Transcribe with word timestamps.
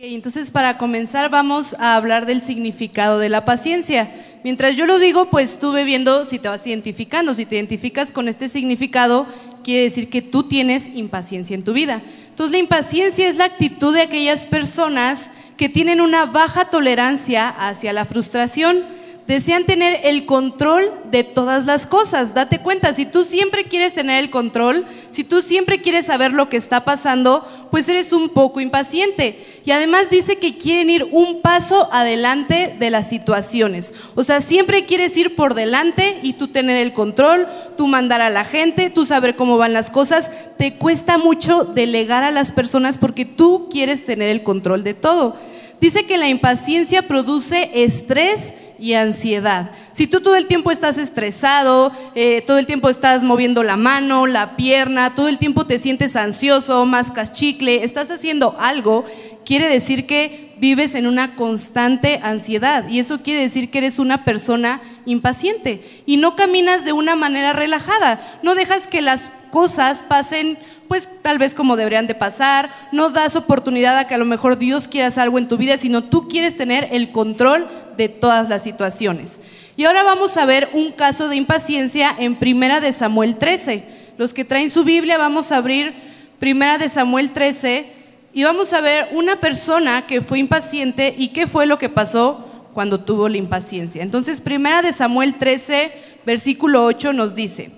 entonces 0.00 0.52
para 0.52 0.78
comenzar 0.78 1.28
vamos 1.28 1.74
a 1.74 1.96
hablar 1.96 2.24
del 2.24 2.40
significado 2.40 3.18
de 3.18 3.28
la 3.28 3.44
paciencia. 3.44 4.08
Mientras 4.44 4.76
yo 4.76 4.86
lo 4.86 5.00
digo, 5.00 5.28
pues 5.28 5.54
estuve 5.54 5.82
viendo 5.82 6.24
si 6.24 6.38
te 6.38 6.48
vas 6.48 6.64
identificando. 6.68 7.34
Si 7.34 7.46
te 7.46 7.56
identificas 7.56 8.12
con 8.12 8.28
este 8.28 8.48
significado, 8.48 9.26
quiere 9.64 9.82
decir 9.82 10.08
que 10.08 10.22
tú 10.22 10.44
tienes 10.44 10.86
impaciencia 10.94 11.56
en 11.56 11.64
tu 11.64 11.72
vida. 11.72 12.00
Entonces 12.28 12.52
la 12.52 12.58
impaciencia 12.58 13.26
es 13.26 13.34
la 13.34 13.46
actitud 13.46 13.92
de 13.92 14.02
aquellas 14.02 14.46
personas 14.46 15.32
que 15.56 15.68
tienen 15.68 16.00
una 16.00 16.26
baja 16.26 16.66
tolerancia 16.66 17.48
hacia 17.48 17.92
la 17.92 18.04
frustración 18.04 18.84
desean 19.28 19.66
tener 19.66 20.00
el 20.04 20.24
control 20.24 20.90
de 21.10 21.22
todas 21.22 21.66
las 21.66 21.86
cosas. 21.86 22.32
Date 22.32 22.60
cuenta, 22.60 22.94
si 22.94 23.04
tú 23.04 23.24
siempre 23.24 23.64
quieres 23.64 23.92
tener 23.92 24.24
el 24.24 24.30
control, 24.30 24.86
si 25.10 25.22
tú 25.22 25.42
siempre 25.42 25.82
quieres 25.82 26.06
saber 26.06 26.32
lo 26.32 26.48
que 26.48 26.56
está 26.56 26.86
pasando, 26.86 27.46
pues 27.70 27.86
eres 27.90 28.14
un 28.14 28.30
poco 28.30 28.62
impaciente. 28.62 29.38
Y 29.66 29.70
además 29.70 30.08
dice 30.08 30.38
que 30.38 30.56
quieren 30.56 30.88
ir 30.88 31.06
un 31.12 31.42
paso 31.42 31.90
adelante 31.92 32.74
de 32.78 32.88
las 32.88 33.10
situaciones. 33.10 33.92
O 34.14 34.24
sea, 34.24 34.40
siempre 34.40 34.86
quieres 34.86 35.14
ir 35.18 35.36
por 35.36 35.52
delante 35.52 36.20
y 36.22 36.32
tú 36.32 36.48
tener 36.48 36.80
el 36.80 36.94
control, 36.94 37.46
tú 37.76 37.86
mandar 37.86 38.22
a 38.22 38.30
la 38.30 38.46
gente, 38.46 38.88
tú 38.88 39.04
saber 39.04 39.36
cómo 39.36 39.58
van 39.58 39.74
las 39.74 39.90
cosas. 39.90 40.30
Te 40.56 40.78
cuesta 40.78 41.18
mucho 41.18 41.64
delegar 41.64 42.24
a 42.24 42.30
las 42.30 42.50
personas 42.50 42.96
porque 42.96 43.26
tú 43.26 43.68
quieres 43.70 44.06
tener 44.06 44.30
el 44.30 44.42
control 44.42 44.84
de 44.84 44.94
todo. 44.94 45.36
Dice 45.80 46.06
que 46.06 46.18
la 46.18 46.28
impaciencia 46.28 47.02
produce 47.02 47.70
estrés 47.74 48.54
y 48.78 48.94
ansiedad. 48.94 49.70
Si 49.92 50.06
tú 50.06 50.20
todo 50.20 50.36
el 50.36 50.46
tiempo 50.46 50.70
estás 50.70 50.98
estresado, 50.98 51.92
eh, 52.14 52.42
todo 52.46 52.58
el 52.58 52.66
tiempo 52.66 52.88
estás 52.88 53.24
moviendo 53.24 53.62
la 53.62 53.76
mano, 53.76 54.26
la 54.26 54.56
pierna, 54.56 55.14
todo 55.14 55.28
el 55.28 55.38
tiempo 55.38 55.66
te 55.66 55.78
sientes 55.78 56.14
ansioso, 56.16 56.84
mascas 56.86 57.32
chicle, 57.32 57.82
estás 57.84 58.10
haciendo 58.10 58.56
algo, 58.60 59.04
quiere 59.44 59.68
decir 59.68 60.06
que 60.06 60.54
vives 60.58 60.94
en 60.94 61.06
una 61.06 61.34
constante 61.34 62.20
ansiedad. 62.22 62.88
Y 62.88 63.00
eso 63.00 63.22
quiere 63.22 63.40
decir 63.40 63.70
que 63.70 63.78
eres 63.78 63.98
una 63.98 64.24
persona 64.24 64.80
impaciente. 65.06 66.02
Y 66.06 66.16
no 66.16 66.36
caminas 66.36 66.84
de 66.84 66.92
una 66.92 67.16
manera 67.16 67.52
relajada, 67.52 68.38
no 68.42 68.54
dejas 68.54 68.86
que 68.86 69.00
las 69.00 69.30
cosas 69.50 70.04
pasen 70.06 70.58
pues 70.88 71.08
tal 71.22 71.38
vez 71.38 71.54
como 71.54 71.76
deberían 71.76 72.06
de 72.06 72.14
pasar, 72.14 72.70
no 72.92 73.10
das 73.10 73.36
oportunidad 73.36 73.98
a 73.98 74.08
que 74.08 74.14
a 74.14 74.18
lo 74.18 74.24
mejor 74.24 74.58
Dios 74.58 74.88
quiera 74.88 75.08
hacer 75.08 75.24
algo 75.24 75.38
en 75.38 75.48
tu 75.48 75.56
vida, 75.56 75.76
sino 75.76 76.04
tú 76.04 76.28
quieres 76.28 76.56
tener 76.56 76.88
el 76.90 77.12
control 77.12 77.68
de 77.96 78.08
todas 78.08 78.48
las 78.48 78.62
situaciones. 78.62 79.40
Y 79.76 79.84
ahora 79.84 80.02
vamos 80.02 80.36
a 80.36 80.46
ver 80.46 80.68
un 80.72 80.90
caso 80.90 81.28
de 81.28 81.36
impaciencia 81.36 82.14
en 82.18 82.36
Primera 82.36 82.80
de 82.80 82.92
Samuel 82.92 83.36
13. 83.36 83.84
Los 84.16 84.34
que 84.34 84.44
traen 84.44 84.70
su 84.70 84.82
Biblia 84.82 85.18
vamos 85.18 85.52
a 85.52 85.58
abrir 85.58 85.94
Primera 86.38 86.78
de 86.78 86.88
Samuel 86.88 87.30
13 87.30 87.92
y 88.32 88.44
vamos 88.44 88.72
a 88.72 88.80
ver 88.80 89.08
una 89.12 89.38
persona 89.40 90.06
que 90.06 90.20
fue 90.20 90.38
impaciente 90.38 91.14
y 91.16 91.28
qué 91.28 91.46
fue 91.46 91.66
lo 91.66 91.78
que 91.78 91.88
pasó 91.88 92.44
cuando 92.74 93.00
tuvo 93.00 93.28
la 93.28 93.36
impaciencia. 93.36 94.02
Entonces, 94.02 94.40
Primera 94.40 94.82
de 94.82 94.92
Samuel 94.92 95.34
13, 95.34 95.92
versículo 96.24 96.84
8 96.84 97.12
nos 97.12 97.34
dice, 97.34 97.77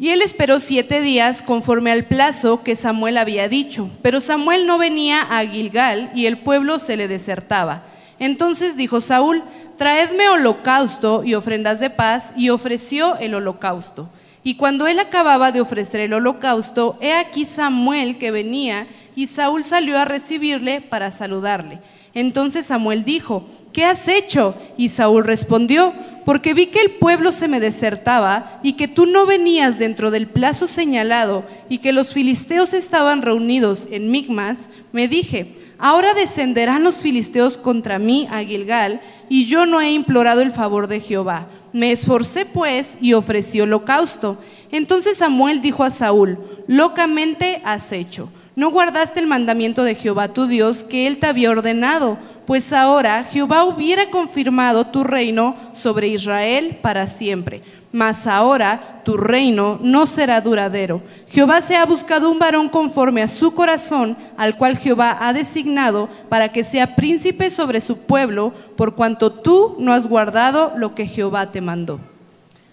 y 0.00 0.08
él 0.08 0.22
esperó 0.22 0.60
siete 0.60 1.02
días 1.02 1.42
conforme 1.42 1.92
al 1.92 2.06
plazo 2.06 2.62
que 2.62 2.74
Samuel 2.74 3.18
había 3.18 3.50
dicho. 3.50 3.90
Pero 4.00 4.22
Samuel 4.22 4.66
no 4.66 4.78
venía 4.78 5.20
a 5.20 5.44
Gilgal 5.44 6.10
y 6.14 6.24
el 6.24 6.38
pueblo 6.38 6.78
se 6.78 6.96
le 6.96 7.06
desertaba. 7.06 7.82
Entonces 8.18 8.78
dijo 8.78 9.02
Saúl, 9.02 9.44
traedme 9.76 10.30
holocausto 10.30 11.22
y 11.22 11.34
ofrendas 11.34 11.80
de 11.80 11.90
paz, 11.90 12.32
y 12.34 12.48
ofreció 12.48 13.18
el 13.18 13.34
holocausto. 13.34 14.08
Y 14.42 14.54
cuando 14.54 14.86
él 14.86 14.98
acababa 14.98 15.52
de 15.52 15.60
ofrecer 15.60 16.00
el 16.00 16.14
holocausto, 16.14 16.96
he 17.02 17.12
aquí 17.12 17.44
Samuel 17.44 18.16
que 18.16 18.30
venía, 18.30 18.86
y 19.14 19.26
Saúl 19.26 19.64
salió 19.64 19.98
a 19.98 20.06
recibirle 20.06 20.80
para 20.80 21.10
saludarle. 21.10 21.78
Entonces 22.14 22.64
Samuel 22.64 23.04
dijo, 23.04 23.46
¿qué 23.72 23.84
has 23.84 24.08
hecho? 24.08 24.54
Y 24.76 24.88
Saúl 24.88 25.24
respondió, 25.24 25.92
porque 26.24 26.54
vi 26.54 26.66
que 26.66 26.80
el 26.80 26.92
pueblo 26.92 27.32
se 27.32 27.48
me 27.48 27.60
desertaba 27.60 28.60
y 28.62 28.74
que 28.74 28.88
tú 28.88 29.06
no 29.06 29.26
venías 29.26 29.78
dentro 29.78 30.10
del 30.10 30.26
plazo 30.26 30.66
señalado 30.66 31.44
y 31.68 31.78
que 31.78 31.92
los 31.92 32.12
filisteos 32.12 32.74
estaban 32.74 33.22
reunidos 33.22 33.88
en 33.90 34.10
Migmas, 34.10 34.70
me 34.92 35.08
dije, 35.08 35.54
ahora 35.78 36.14
descenderán 36.14 36.84
los 36.84 36.96
filisteos 36.96 37.56
contra 37.56 37.98
mí 37.98 38.28
a 38.30 38.42
Gilgal 38.42 39.00
y 39.28 39.46
yo 39.46 39.66
no 39.66 39.80
he 39.80 39.92
implorado 39.92 40.40
el 40.42 40.52
favor 40.52 40.86
de 40.86 41.00
Jehová. 41.00 41.48
Me 41.72 41.92
esforcé 41.92 42.44
pues 42.46 42.98
y 43.00 43.12
ofrecí 43.12 43.60
holocausto. 43.60 44.38
Entonces 44.72 45.18
Samuel 45.18 45.60
dijo 45.60 45.84
a 45.84 45.90
Saúl, 45.90 46.38
locamente 46.66 47.62
has 47.64 47.92
hecho 47.92 48.28
no 48.60 48.70
guardaste 48.70 49.20
el 49.20 49.26
mandamiento 49.26 49.84
de 49.84 49.94
Jehová 49.94 50.34
tu 50.34 50.46
Dios 50.46 50.82
que 50.84 51.06
él 51.06 51.16
te 51.16 51.26
había 51.26 51.50
ordenado, 51.50 52.18
pues 52.44 52.74
ahora 52.74 53.24
Jehová 53.24 53.64
hubiera 53.64 54.10
confirmado 54.10 54.88
tu 54.88 55.02
reino 55.02 55.56
sobre 55.72 56.08
Israel 56.08 56.78
para 56.82 57.06
siempre. 57.06 57.62
Mas 57.90 58.26
ahora 58.26 59.00
tu 59.02 59.16
reino 59.16 59.78
no 59.80 60.04
será 60.04 60.42
duradero. 60.42 61.00
Jehová 61.26 61.62
se 61.62 61.74
ha 61.74 61.86
buscado 61.86 62.30
un 62.30 62.38
varón 62.38 62.68
conforme 62.68 63.22
a 63.22 63.28
su 63.28 63.54
corazón, 63.54 64.14
al 64.36 64.58
cual 64.58 64.76
Jehová 64.76 65.16
ha 65.18 65.32
designado 65.32 66.10
para 66.28 66.52
que 66.52 66.62
sea 66.62 66.96
príncipe 66.96 67.48
sobre 67.48 67.80
su 67.80 67.96
pueblo, 67.96 68.52
por 68.76 68.94
cuanto 68.94 69.32
tú 69.32 69.76
no 69.78 69.94
has 69.94 70.06
guardado 70.06 70.74
lo 70.76 70.94
que 70.94 71.06
Jehová 71.06 71.50
te 71.50 71.62
mandó. 71.62 71.98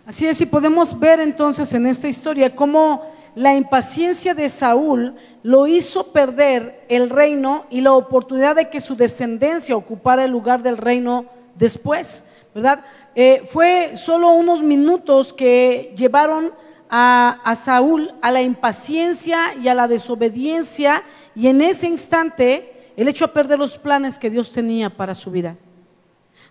Así 0.06 0.28
es, 0.28 0.42
y 0.42 0.46
podemos 0.48 1.00
ver 1.00 1.22
entonces 1.22 1.74
en 1.74 1.88
esta 1.88 2.10
historia 2.10 2.54
cómo 2.54 3.16
la 3.38 3.54
impaciencia 3.54 4.34
de 4.34 4.50
Saúl 4.50 5.14
lo 5.44 5.68
hizo 5.68 6.12
perder 6.12 6.84
el 6.90 7.12
reino 7.12 7.68
y 7.70 7.82
la 7.82 7.94
oportunidad 7.94 8.56
de 8.56 8.72
que 8.72 8.82
su 8.82 8.96
descendencia 8.96 9.78
ocupara 9.78 10.24
el 10.24 10.32
lugar 10.32 10.64
del 10.64 10.76
reino 10.76 11.28
después, 11.54 12.24
¿verdad? 12.56 12.84
Eh, 13.14 13.44
fue 13.48 13.92
solo 13.96 14.32
unos 14.32 14.64
minutos 14.64 15.34
que 15.34 15.94
llevaron 15.96 16.52
a, 16.90 17.40
a 17.44 17.54
Saúl 17.54 18.12
a 18.24 18.32
la 18.32 18.42
impaciencia 18.42 19.54
y 19.62 19.68
a 19.68 19.76
la 19.76 19.88
desobediencia 19.88 21.04
y 21.36 21.48
en 21.48 21.62
ese 21.62 21.86
instante 21.86 22.92
él 22.98 23.08
echó 23.08 23.26
a 23.26 23.34
perder 23.34 23.60
los 23.60 23.78
planes 23.78 24.18
que 24.18 24.32
Dios 24.32 24.52
tenía 24.52 24.90
para 24.90 25.14
su 25.14 25.30
vida. 25.30 25.56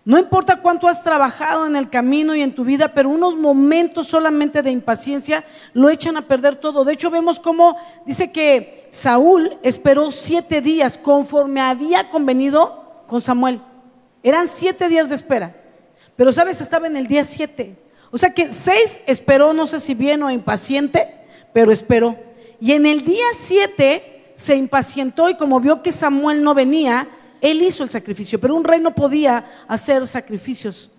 No 0.06 0.21
importa 0.21 0.62
cuánto 0.62 0.87
has 0.87 1.03
trabajado 1.03 1.67
en 1.67 1.75
el 1.75 1.91
camino 1.91 2.37
y 2.37 2.41
en 2.41 2.55
tu 2.55 2.65
vida, 2.65 2.94
pero 2.94 3.09
unos 3.09 3.37
momentos 3.37 4.06
solamente 4.06 4.62
de 4.62 4.71
impaciencia 4.71 5.44
lo 5.72 5.91
echan 5.91 6.17
a 6.17 6.22
perder 6.22 6.55
todo. 6.55 6.84
De 6.84 6.93
hecho, 6.93 7.11
vemos 7.11 7.41
cómo 7.41 7.77
dice 8.06 8.31
que 8.31 8.87
Saúl 8.91 9.59
esperó 9.65 10.12
siete 10.12 10.61
días 10.61 10.97
conforme 10.97 11.61
había 11.61 12.09
convenido 12.09 13.03
con 13.09 13.21
Samuel. 13.21 13.61
Eran 14.22 14.47
siete 14.47 14.89
días 14.89 15.09
de 15.09 15.17
espera. 15.17 15.56
Pero, 16.15 16.31
¿sabes? 16.31 16.61
Estaba 16.61 16.87
en 16.87 16.97
el 16.97 17.09
día 17.09 17.25
siete. 17.25 17.77
O 18.12 18.17
sea 18.17 18.33
que 18.33 18.53
seis 18.53 19.00
esperó, 19.09 19.53
no 19.55 19.67
sé 19.67 19.81
si 19.81 19.94
bien 19.94 20.23
o 20.23 20.31
impaciente, 20.31 21.17
pero 21.53 21.73
esperó. 21.73 22.17
Y 22.61 22.75
en 22.75 22.87
el 22.87 23.03
día 23.03 23.25
siete 23.37 24.31
se 24.37 24.55
impacientó 24.55 25.28
y 25.28 25.34
como 25.34 25.59
vio 25.59 25.83
que 25.83 25.91
Samuel 25.91 26.44
no 26.44 26.55
venía, 26.55 27.09
él 27.41 27.62
hizo 27.62 27.82
el 27.82 27.91
sacrificio, 27.91 28.41
pero 28.41 28.54
un 28.54 28.64
rey 28.64 28.80
no 28.80 28.94
podía 28.94 29.44
hacer 29.69 30.06
sacrificios 30.06 30.91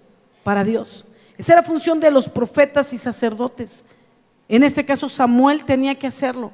para 0.43 0.63
Dios. 0.63 1.05
Esa 1.37 1.53
era 1.53 1.63
función 1.63 1.99
de 1.99 2.11
los 2.11 2.27
profetas 2.27 2.93
y 2.93 2.97
sacerdotes. 2.97 3.85
En 4.47 4.63
este 4.63 4.85
caso 4.85 5.09
Samuel 5.09 5.65
tenía 5.65 5.95
que 5.95 6.07
hacerlo. 6.07 6.51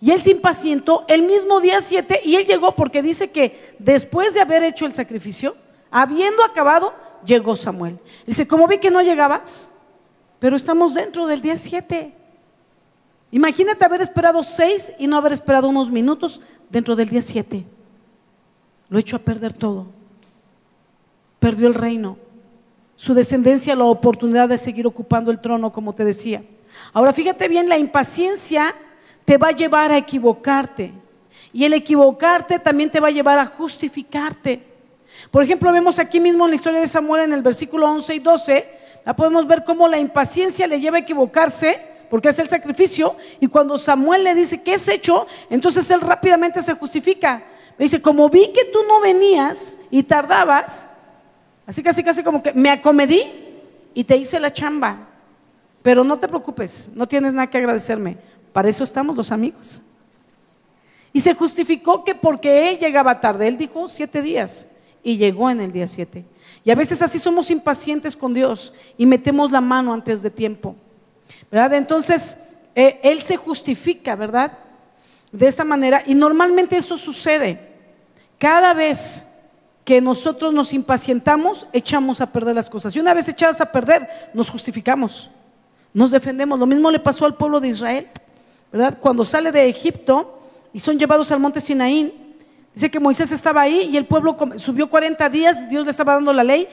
Y 0.00 0.10
él 0.10 0.20
se 0.20 0.30
impacientó 0.30 1.04
el 1.08 1.22
mismo 1.22 1.60
día 1.60 1.80
7 1.80 2.20
y 2.24 2.36
él 2.36 2.44
llegó 2.44 2.74
porque 2.74 3.02
dice 3.02 3.30
que 3.30 3.74
después 3.78 4.34
de 4.34 4.40
haber 4.40 4.62
hecho 4.62 4.86
el 4.86 4.92
sacrificio, 4.92 5.56
habiendo 5.90 6.44
acabado, 6.44 6.94
llegó 7.24 7.56
Samuel. 7.56 7.98
dice, 8.26 8.46
como 8.46 8.66
vi 8.66 8.78
que 8.78 8.90
no 8.90 9.02
llegabas, 9.02 9.70
pero 10.38 10.56
estamos 10.56 10.94
dentro 10.94 11.26
del 11.26 11.40
día 11.40 11.56
7. 11.56 12.14
Imagínate 13.32 13.84
haber 13.84 14.00
esperado 14.00 14.42
seis 14.42 14.92
y 14.98 15.06
no 15.06 15.16
haber 15.16 15.32
esperado 15.32 15.68
unos 15.68 15.90
minutos 15.90 16.40
dentro 16.68 16.96
del 16.96 17.08
día 17.08 17.22
7 17.22 17.64
lo 18.90 18.98
echó 18.98 19.16
a 19.16 19.20
perder 19.20 19.54
todo. 19.54 19.86
Perdió 21.38 21.68
el 21.68 21.74
reino, 21.74 22.18
su 22.96 23.14
descendencia 23.14 23.74
la 23.74 23.84
oportunidad 23.84 24.48
de 24.48 24.58
seguir 24.58 24.86
ocupando 24.86 25.30
el 25.30 25.40
trono, 25.40 25.72
como 25.72 25.94
te 25.94 26.04
decía. 26.04 26.44
Ahora 26.92 27.12
fíjate 27.12 27.48
bien, 27.48 27.68
la 27.68 27.78
impaciencia 27.78 28.74
te 29.24 29.38
va 29.38 29.48
a 29.48 29.52
llevar 29.52 29.90
a 29.92 29.96
equivocarte. 29.96 30.92
Y 31.52 31.64
el 31.64 31.72
equivocarte 31.72 32.58
también 32.58 32.90
te 32.90 33.00
va 33.00 33.08
a 33.08 33.12
llevar 33.12 33.38
a 33.38 33.46
justificarte. 33.46 34.66
Por 35.30 35.42
ejemplo, 35.42 35.72
vemos 35.72 35.98
aquí 35.98 36.20
mismo 36.20 36.44
en 36.44 36.50
la 36.50 36.56
historia 36.56 36.80
de 36.80 36.86
Samuel 36.86 37.22
en 37.22 37.32
el 37.32 37.42
versículo 37.42 37.90
11 37.90 38.14
y 38.14 38.18
12, 38.18 38.66
la 39.04 39.16
podemos 39.16 39.46
ver 39.46 39.64
cómo 39.64 39.88
la 39.88 39.98
impaciencia 39.98 40.66
le 40.66 40.78
lleva 40.78 40.98
a 40.98 41.00
equivocarse 41.00 41.80
porque 42.10 42.28
hace 42.28 42.42
el 42.42 42.48
sacrificio 42.48 43.16
y 43.40 43.46
cuando 43.46 43.78
Samuel 43.78 44.24
le 44.24 44.34
dice, 44.34 44.62
¿qué 44.62 44.74
es 44.74 44.88
hecho? 44.88 45.26
Entonces 45.48 45.90
él 45.90 46.00
rápidamente 46.00 46.60
se 46.60 46.74
justifica 46.74 47.42
dice, 47.84 48.02
como 48.02 48.28
vi 48.28 48.52
que 48.52 48.64
tú 48.72 48.80
no 48.86 49.00
venías 49.00 49.76
y 49.90 50.02
tardabas, 50.02 50.88
así 51.66 51.82
casi 51.82 52.02
casi 52.02 52.22
como 52.22 52.42
que 52.42 52.52
me 52.52 52.70
acomedí 52.70 53.22
y 53.94 54.04
te 54.04 54.16
hice 54.16 54.38
la 54.40 54.52
chamba. 54.52 55.08
Pero 55.82 56.04
no 56.04 56.18
te 56.18 56.28
preocupes, 56.28 56.90
no 56.94 57.08
tienes 57.08 57.32
nada 57.32 57.48
que 57.48 57.58
agradecerme. 57.58 58.18
Para 58.52 58.68
eso 58.68 58.84
estamos 58.84 59.16
los 59.16 59.32
amigos. 59.32 59.80
Y 61.12 61.20
se 61.20 61.34
justificó 61.34 62.04
que 62.04 62.14
porque 62.14 62.70
él 62.70 62.78
llegaba 62.78 63.20
tarde, 63.20 63.48
él 63.48 63.56
dijo 63.56 63.88
siete 63.88 64.22
días 64.22 64.68
y 65.02 65.16
llegó 65.16 65.50
en 65.50 65.60
el 65.60 65.72
día 65.72 65.86
siete. 65.86 66.24
Y 66.64 66.70
a 66.70 66.74
veces 66.74 67.00
así 67.02 67.18
somos 67.18 67.50
impacientes 67.50 68.14
con 68.14 68.34
Dios 68.34 68.72
y 68.98 69.06
metemos 69.06 69.50
la 69.50 69.60
mano 69.60 69.92
antes 69.92 70.22
de 70.22 70.30
tiempo. 70.30 70.76
¿Verdad? 71.50 71.74
Entonces, 71.74 72.36
eh, 72.74 73.00
Él 73.02 73.22
se 73.22 73.36
justifica, 73.36 74.14
¿verdad? 74.14 74.52
De 75.32 75.46
esta 75.46 75.64
manera. 75.64 76.02
Y 76.06 76.14
normalmente 76.14 76.76
eso 76.76 76.98
sucede. 76.98 77.69
Cada 78.40 78.72
vez 78.72 79.26
que 79.84 80.00
nosotros 80.00 80.54
nos 80.54 80.72
impacientamos, 80.72 81.66
echamos 81.74 82.22
a 82.22 82.32
perder 82.32 82.54
las 82.54 82.70
cosas. 82.70 82.96
Y 82.96 82.98
una 82.98 83.12
vez 83.12 83.28
echadas 83.28 83.60
a 83.60 83.70
perder, 83.70 84.08
nos 84.32 84.48
justificamos, 84.48 85.30
nos 85.92 86.10
defendemos. 86.10 86.58
Lo 86.58 86.64
mismo 86.64 86.90
le 86.90 87.00
pasó 87.00 87.26
al 87.26 87.34
pueblo 87.34 87.60
de 87.60 87.68
Israel, 87.68 88.08
¿verdad? 88.72 88.96
Cuando 88.98 89.26
sale 89.26 89.52
de 89.52 89.68
Egipto 89.68 90.40
y 90.72 90.80
son 90.80 90.98
llevados 90.98 91.30
al 91.30 91.38
monte 91.38 91.60
Sinaín, 91.60 92.14
dice 92.74 92.90
que 92.90 92.98
Moisés 92.98 93.30
estaba 93.30 93.60
ahí 93.60 93.90
y 93.92 93.98
el 93.98 94.06
pueblo 94.06 94.34
subió 94.56 94.88
40 94.88 95.28
días, 95.28 95.68
Dios 95.68 95.84
le 95.84 95.90
estaba 95.90 96.14
dando 96.14 96.32
la 96.32 96.42
ley, 96.44 96.66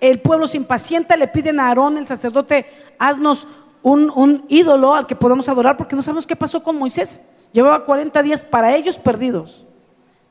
el 0.00 0.20
pueblo 0.20 0.46
se 0.46 0.56
impacienta, 0.56 1.16
le 1.16 1.26
piden 1.26 1.58
a 1.58 1.66
Aarón, 1.66 1.98
el 1.98 2.06
sacerdote, 2.06 2.64
haznos 2.96 3.48
un, 3.82 4.12
un 4.14 4.44
ídolo 4.46 4.94
al 4.94 5.08
que 5.08 5.16
podamos 5.16 5.48
adorar, 5.48 5.76
porque 5.76 5.96
no 5.96 6.02
sabemos 6.02 6.28
qué 6.28 6.36
pasó 6.36 6.62
con 6.62 6.76
Moisés. 6.76 7.24
Llevaba 7.52 7.84
40 7.84 8.22
días 8.22 8.44
para 8.44 8.76
ellos 8.76 8.96
perdidos, 8.96 9.64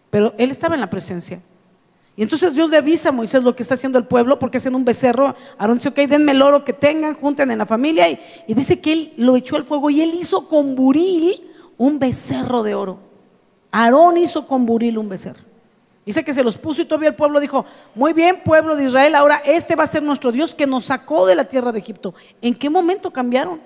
pero 0.09 0.33
él 0.37 0.51
estaba 0.51 0.75
en 0.75 0.81
la 0.81 0.89
presencia. 0.89 1.41
Y 2.17 2.23
entonces 2.23 2.55
Dios 2.55 2.71
le 2.71 2.77
avisa 2.77 3.09
a 3.09 3.11
Moisés 3.11 3.43
lo 3.43 3.55
que 3.55 3.61
está 3.61 3.75
haciendo 3.75 3.99
el 3.99 4.05
pueblo, 4.05 4.39
porque 4.39 4.57
hacen 4.57 4.73
un 4.73 4.83
becerro. 4.83 5.35
Aarón 5.59 5.77
dice, 5.77 5.89
ok, 5.89 5.99
denme 6.09 6.31
el 6.31 6.41
oro 6.41 6.65
que 6.65 6.73
tengan, 6.73 7.13
junten 7.13 7.51
en 7.51 7.59
la 7.59 7.67
familia. 7.67 8.09
Y, 8.09 8.19
dice 8.55 8.81
que 8.81 8.91
él 8.91 9.13
lo 9.17 9.35
echó 9.35 9.55
al 9.55 9.63
fuego 9.63 9.91
y 9.91 10.01
él 10.01 10.15
hizo 10.15 10.47
con 10.47 10.75
buril 10.75 11.47
un 11.77 11.99
becerro 11.99 12.63
de 12.63 12.73
oro. 12.73 12.97
Aarón 13.71 14.17
hizo 14.17 14.47
con 14.47 14.65
buril 14.65 14.97
un 14.97 15.09
becerro. 15.09 15.41
Dice 16.07 16.23
que 16.23 16.33
se 16.33 16.43
los 16.43 16.57
puso 16.57 16.81
y 16.81 16.85
todavía 16.85 17.09
el 17.09 17.15
pueblo 17.15 17.39
dijo, 17.39 17.65
muy 17.93 18.13
bien, 18.13 18.41
pueblo 18.43 18.75
de 18.75 18.85
Israel, 18.85 19.13
ahora 19.13 19.43
este 19.45 19.75
va 19.75 19.83
a 19.83 19.87
ser 19.87 20.01
nuestro 20.01 20.31
Dios 20.31 20.55
que 20.55 20.65
nos 20.65 20.85
sacó 20.85 21.27
de 21.27 21.35
la 21.35 21.45
tierra 21.45 21.71
de 21.71 21.79
Egipto. 21.79 22.15
¿En 22.41 22.55
qué 22.55 22.69
momento 22.69 23.11
cambiaron? 23.11 23.61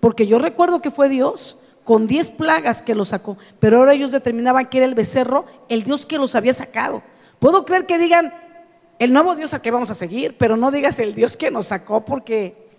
Porque 0.00 0.26
yo 0.26 0.40
recuerdo 0.40 0.82
que 0.82 0.90
fue 0.90 1.08
Dios 1.08 1.56
con 1.84 2.06
diez 2.06 2.30
plagas 2.30 2.82
que 2.82 2.94
los 2.94 3.08
sacó, 3.08 3.36
pero 3.58 3.78
ahora 3.78 3.94
ellos 3.94 4.12
determinaban 4.12 4.68
que 4.68 4.78
era 4.78 4.86
el 4.86 4.94
becerro, 4.94 5.46
el 5.68 5.82
Dios 5.82 6.06
que 6.06 6.18
los 6.18 6.34
había 6.34 6.54
sacado. 6.54 7.02
Puedo 7.38 7.64
creer 7.64 7.86
que 7.86 7.98
digan 7.98 8.32
el 8.98 9.12
nuevo 9.12 9.34
Dios 9.34 9.52
a 9.52 9.60
que 9.60 9.70
vamos 9.70 9.90
a 9.90 9.94
seguir, 9.94 10.36
pero 10.38 10.56
no 10.56 10.70
digas 10.70 11.00
el 11.00 11.14
Dios 11.14 11.36
que 11.36 11.50
nos 11.50 11.66
sacó 11.66 12.04
porque 12.04 12.70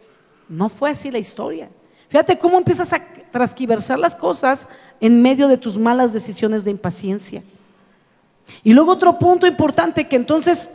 no 0.48 0.70
fue 0.70 0.92
así 0.92 1.12
la 1.12 1.20
historia. 1.20 1.70
Fíjate 2.08 2.38
cómo 2.38 2.58
empiezas 2.58 2.94
a 2.94 3.04
transquiversar 3.32 4.00
las 4.00 4.16
cosas 4.16 4.68
en 5.02 5.22
medio 5.22 5.48
de 5.48 5.58
tus 5.58 5.78
malas 5.78 6.14
decisiones 6.14 6.64
de 6.64 6.72
impaciencia. 6.72 7.44
Y 8.64 8.74
luego 8.74 8.92
otro 8.92 9.18
punto 9.20 9.48
importante 9.48 10.08
que 10.08 10.16
entonces 10.16 10.70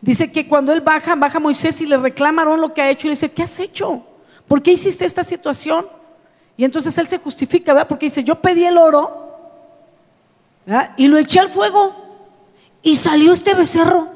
dice 0.00 0.32
que 0.32 0.48
cuando 0.48 0.72
él 0.72 0.80
baja, 0.80 1.14
baja 1.14 1.38
Moisés 1.38 1.80
y 1.80 1.86
le 1.86 1.96
reclamaron 1.96 2.60
lo 2.60 2.72
que 2.74 2.82
ha 2.82 2.90
hecho 2.90 3.06
y 3.06 3.10
le 3.10 3.16
dice, 3.16 3.30
¿qué 3.30 3.42
has 3.42 3.60
hecho? 3.60 4.04
¿Por 4.48 4.62
qué 4.62 4.72
hiciste 4.72 5.04
esta 5.04 5.22
situación? 5.22 5.86
Y 6.56 6.64
entonces 6.64 6.96
él 6.98 7.06
se 7.06 7.18
justifica, 7.18 7.72
¿verdad? 7.72 7.88
Porque 7.88 8.06
dice, 8.06 8.22
yo 8.22 8.36
pedí 8.36 8.64
el 8.64 8.78
oro 8.78 9.24
y 10.96 11.08
lo 11.08 11.18
eché 11.18 11.40
al 11.40 11.48
fuego. 11.48 11.94
Y 12.82 12.96
salió 12.96 13.32
este 13.32 13.54
becerro. 13.54 14.08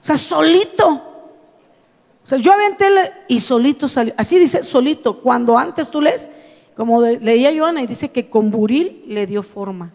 O 0.00 0.04
sea, 0.04 0.16
solito. 0.16 0.88
O 0.88 2.26
sea, 2.26 2.38
yo 2.38 2.52
aventé 2.52 2.86
y 3.28 3.40
solito 3.40 3.88
salió. 3.88 4.14
Así 4.16 4.38
dice, 4.38 4.62
solito. 4.62 5.20
Cuando 5.20 5.56
antes 5.56 5.90
tú 5.90 6.00
lees, 6.00 6.28
como 6.74 7.02
leía 7.02 7.56
Joana, 7.56 7.82
y 7.82 7.86
dice 7.86 8.10
que 8.10 8.28
con 8.28 8.50
buril 8.50 9.04
le 9.06 9.26
dio 9.26 9.42
forma. 9.42 9.92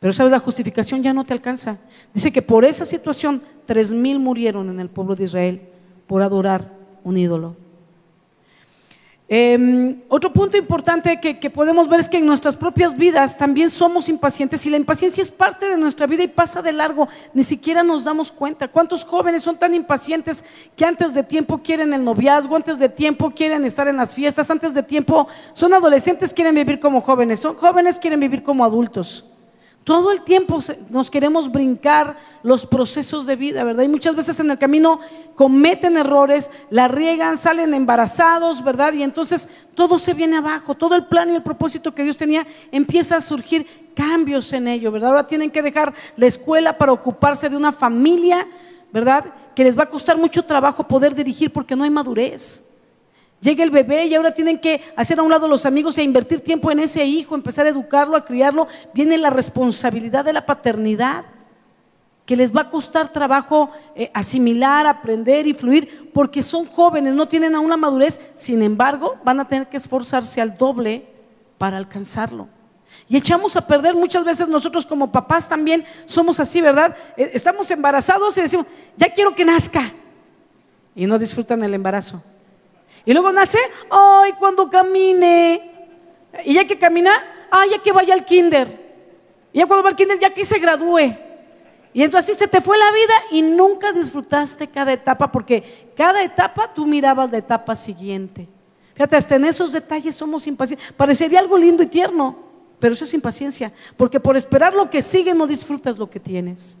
Pero 0.00 0.12
sabes, 0.12 0.32
la 0.32 0.38
justificación 0.38 1.02
ya 1.02 1.12
no 1.12 1.24
te 1.24 1.32
alcanza. 1.32 1.78
Dice 2.12 2.32
que 2.32 2.42
por 2.42 2.64
esa 2.64 2.84
situación, 2.84 3.42
tres 3.64 3.92
mil 3.92 4.18
murieron 4.18 4.68
en 4.70 4.80
el 4.80 4.88
pueblo 4.88 5.16
de 5.16 5.24
Israel 5.24 5.62
por 6.06 6.22
adorar 6.22 6.72
un 7.02 7.16
ídolo. 7.16 7.56
Em, 9.28 9.96
otro 10.08 10.32
punto 10.32 10.56
importante 10.56 11.18
que, 11.20 11.40
que, 11.40 11.50
podemos 11.50 11.88
ver 11.88 11.98
es 11.98 12.08
que 12.08 12.18
en 12.18 12.26
nuestras 12.26 12.54
propias 12.54 12.96
vidas 12.96 13.36
también 13.36 13.70
somos 13.70 14.08
impacientes 14.08 14.64
y 14.64 14.70
la 14.70 14.76
impaciencia 14.76 15.20
es 15.20 15.32
parte 15.32 15.68
de 15.68 15.76
nuestra 15.76 16.06
vida 16.06 16.22
y 16.22 16.28
pasa 16.28 16.62
de 16.62 16.70
largo, 16.72 17.08
ni 17.34 17.42
siquiera 17.42 17.82
nos 17.82 18.04
damos 18.04 18.30
cuenta. 18.30 18.68
¿Cuántos 18.68 19.02
jóvenes 19.02 19.42
son 19.42 19.56
tan 19.56 19.74
impacientes 19.74 20.44
que 20.76 20.84
antes 20.84 21.12
de 21.12 21.24
tiempo 21.24 21.58
quieren 21.58 21.92
el 21.92 22.04
noviazgo, 22.04 22.54
antes 22.54 22.78
de 22.78 22.88
tiempo 22.88 23.32
quieren 23.32 23.64
estar 23.64 23.88
en 23.88 23.96
las 23.96 24.14
fiestas, 24.14 24.48
antes 24.48 24.74
de 24.74 24.84
tiempo 24.84 25.26
son 25.54 25.74
adolescentes, 25.74 26.32
quieren 26.32 26.54
vivir 26.54 26.78
como 26.78 27.00
jóvenes, 27.00 27.40
son 27.40 27.56
jóvenes, 27.56 27.98
quieren 27.98 28.20
vivir 28.20 28.44
como 28.44 28.64
adultos? 28.64 29.24
Todo 29.86 30.10
el 30.10 30.22
tiempo 30.22 30.58
nos 30.90 31.12
queremos 31.12 31.52
brincar 31.52 32.16
los 32.42 32.66
procesos 32.66 33.24
de 33.24 33.36
vida, 33.36 33.62
¿verdad? 33.62 33.84
Y 33.84 33.88
muchas 33.88 34.16
veces 34.16 34.40
en 34.40 34.50
el 34.50 34.58
camino 34.58 34.98
cometen 35.36 35.96
errores, 35.96 36.50
la 36.70 36.88
riegan, 36.88 37.36
salen 37.36 37.72
embarazados, 37.72 38.64
¿verdad? 38.64 38.94
Y 38.94 39.04
entonces 39.04 39.48
todo 39.76 40.00
se 40.00 40.12
viene 40.12 40.38
abajo, 40.38 40.74
todo 40.74 40.96
el 40.96 41.06
plan 41.06 41.30
y 41.30 41.36
el 41.36 41.42
propósito 41.44 41.94
que 41.94 42.02
Dios 42.02 42.16
tenía 42.16 42.44
empieza 42.72 43.14
a 43.14 43.20
surgir 43.20 43.92
cambios 43.94 44.52
en 44.52 44.66
ello, 44.66 44.90
¿verdad? 44.90 45.10
Ahora 45.10 45.26
tienen 45.28 45.52
que 45.52 45.62
dejar 45.62 45.94
la 46.16 46.26
escuela 46.26 46.76
para 46.76 46.90
ocuparse 46.90 47.48
de 47.48 47.56
una 47.56 47.70
familia, 47.70 48.44
¿verdad? 48.92 49.24
Que 49.54 49.62
les 49.62 49.78
va 49.78 49.84
a 49.84 49.88
costar 49.88 50.18
mucho 50.18 50.42
trabajo 50.42 50.82
poder 50.82 51.14
dirigir 51.14 51.52
porque 51.52 51.76
no 51.76 51.84
hay 51.84 51.90
madurez. 51.90 52.65
Llega 53.46 53.62
el 53.62 53.70
bebé 53.70 54.06
y 54.06 54.14
ahora 54.16 54.32
tienen 54.32 54.58
que 54.58 54.82
hacer 54.96 55.20
a 55.20 55.22
un 55.22 55.30
lado 55.30 55.46
los 55.46 55.66
amigos 55.66 55.96
e 55.96 56.02
invertir 56.02 56.40
tiempo 56.40 56.72
en 56.72 56.80
ese 56.80 57.04
hijo, 57.04 57.36
empezar 57.36 57.64
a 57.64 57.68
educarlo, 57.68 58.16
a 58.16 58.24
criarlo. 58.24 58.66
Viene 58.92 59.16
la 59.18 59.30
responsabilidad 59.30 60.24
de 60.24 60.32
la 60.32 60.44
paternidad, 60.44 61.26
que 62.24 62.34
les 62.34 62.52
va 62.52 62.62
a 62.62 62.70
costar 62.70 63.12
trabajo 63.12 63.70
eh, 63.94 64.10
asimilar, 64.14 64.88
aprender 64.88 65.46
y 65.46 65.54
fluir, 65.54 66.10
porque 66.12 66.42
son 66.42 66.66
jóvenes, 66.66 67.14
no 67.14 67.28
tienen 67.28 67.54
aún 67.54 67.70
la 67.70 67.76
madurez, 67.76 68.20
sin 68.34 68.62
embargo, 68.62 69.16
van 69.24 69.38
a 69.38 69.46
tener 69.46 69.68
que 69.68 69.76
esforzarse 69.76 70.40
al 70.40 70.58
doble 70.58 71.06
para 71.56 71.76
alcanzarlo. 71.76 72.48
Y 73.06 73.16
echamos 73.16 73.54
a 73.54 73.64
perder 73.64 73.94
muchas 73.94 74.24
veces 74.24 74.48
nosotros 74.48 74.84
como 74.84 75.12
papás 75.12 75.48
también 75.48 75.84
somos 76.04 76.40
así, 76.40 76.60
¿verdad? 76.60 76.96
Eh, 77.16 77.30
estamos 77.32 77.70
embarazados 77.70 78.36
y 78.38 78.40
decimos, 78.40 78.66
ya 78.96 79.08
quiero 79.12 79.36
que 79.36 79.44
nazca. 79.44 79.92
Y 80.96 81.06
no 81.06 81.16
disfrutan 81.16 81.62
el 81.62 81.74
embarazo. 81.74 82.24
Y 83.06 83.12
luego 83.12 83.32
nace, 83.32 83.58
ay, 83.88 84.32
cuando 84.38 84.68
camine. 84.68 85.70
Y 86.44 86.54
ya 86.54 86.66
que 86.66 86.76
camina, 86.76 87.12
ay, 87.50 87.70
ya 87.70 87.78
que 87.78 87.92
vaya 87.92 88.12
al 88.12 88.24
kinder. 88.24 88.84
Y 89.52 89.60
ya 89.60 89.66
cuando 89.66 89.84
va 89.84 89.90
al 89.90 89.96
kinder, 89.96 90.18
ya 90.18 90.34
que 90.34 90.44
se 90.44 90.58
gradúe. 90.58 91.16
Y 91.94 92.02
entonces 92.02 92.32
así 92.32 92.38
se 92.38 92.48
te 92.48 92.60
fue 92.60 92.76
la 92.76 92.90
vida 92.90 93.14
y 93.30 93.40
nunca 93.40 93.90
disfrutaste 93.92 94.66
cada 94.66 94.92
etapa, 94.92 95.32
porque 95.32 95.88
cada 95.96 96.22
etapa 96.22 96.74
tú 96.74 96.84
mirabas 96.84 97.30
la 97.30 97.38
etapa 97.38 97.74
siguiente. 97.74 98.46
Fíjate, 98.92 99.16
hasta 99.16 99.36
en 99.36 99.44
esos 99.46 99.72
detalles 99.72 100.14
somos 100.14 100.46
impacientes. 100.46 100.92
Parecería 100.94 101.38
algo 101.38 101.56
lindo 101.56 101.82
y 101.82 101.86
tierno, 101.86 102.36
pero 102.78 102.94
eso 102.94 103.06
es 103.06 103.14
impaciencia, 103.14 103.72
porque 103.96 104.20
por 104.20 104.36
esperar 104.36 104.74
lo 104.74 104.90
que 104.90 105.00
sigue 105.00 105.32
no 105.32 105.46
disfrutas 105.46 105.96
lo 105.96 106.10
que 106.10 106.20
tienes. 106.20 106.76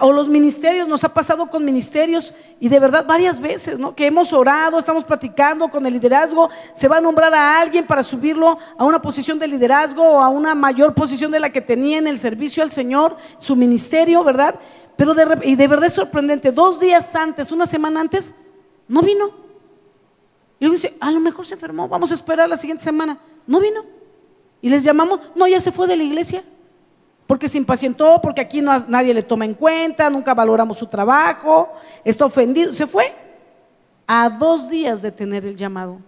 O 0.00 0.12
los 0.12 0.28
ministerios, 0.28 0.86
nos 0.86 1.02
ha 1.02 1.12
pasado 1.12 1.48
con 1.48 1.64
ministerios 1.64 2.32
y 2.60 2.68
de 2.68 2.78
verdad 2.78 3.04
varias 3.04 3.40
veces, 3.40 3.80
¿no? 3.80 3.94
Que 3.94 4.06
hemos 4.06 4.32
orado, 4.32 4.78
estamos 4.78 5.04
platicando 5.04 5.68
con 5.68 5.84
el 5.84 5.94
liderazgo, 5.94 6.48
se 6.74 6.86
va 6.86 6.98
a 6.98 7.00
nombrar 7.00 7.34
a 7.34 7.60
alguien 7.60 7.84
para 7.84 8.04
subirlo 8.04 8.56
a 8.78 8.84
una 8.84 9.02
posición 9.02 9.36
de 9.36 9.48
liderazgo 9.48 10.02
o 10.02 10.20
a 10.20 10.28
una 10.28 10.54
mayor 10.54 10.94
posición 10.94 11.32
de 11.32 11.40
la 11.40 11.50
que 11.50 11.60
tenía 11.60 11.98
en 11.98 12.06
el 12.06 12.18
servicio 12.18 12.62
al 12.62 12.70
Señor, 12.70 13.16
su 13.38 13.56
ministerio, 13.56 14.22
¿verdad? 14.22 14.54
Pero 14.96 15.12
de, 15.12 15.40
y 15.42 15.56
de 15.56 15.66
verdad 15.66 15.86
es 15.86 15.94
sorprendente, 15.94 16.52
dos 16.52 16.78
días 16.78 17.12
antes, 17.16 17.50
una 17.50 17.66
semana 17.66 18.00
antes, 18.00 18.32
no 18.86 19.02
vino. 19.02 19.26
Y 20.60 20.66
luego 20.66 20.76
dice, 20.76 20.94
a 21.00 21.10
lo 21.10 21.18
mejor 21.18 21.46
se 21.46 21.54
enfermó, 21.54 21.88
vamos 21.88 22.12
a 22.12 22.14
esperar 22.14 22.48
la 22.48 22.56
siguiente 22.56 22.84
semana. 22.84 23.18
No 23.44 23.58
vino. 23.58 23.84
Y 24.62 24.68
les 24.68 24.84
llamamos, 24.84 25.18
no, 25.34 25.48
ya 25.48 25.58
se 25.58 25.72
fue 25.72 25.88
de 25.88 25.96
la 25.96 26.04
iglesia 26.04 26.44
porque 27.26 27.48
se 27.48 27.58
impacientó, 27.58 28.20
porque 28.22 28.40
aquí 28.40 28.60
nadie 28.60 29.14
le 29.14 29.22
toma 29.22 29.44
en 29.44 29.54
cuenta, 29.54 30.10
nunca 30.10 30.34
valoramos 30.34 30.78
su 30.78 30.86
trabajo, 30.86 31.72
está 32.04 32.26
ofendido, 32.26 32.72
se 32.72 32.86
fue. 32.86 33.14
A 34.06 34.28
dos 34.28 34.68
días 34.68 35.00
de 35.00 35.10
tener 35.10 35.46
el 35.46 35.56
llamado, 35.56 35.98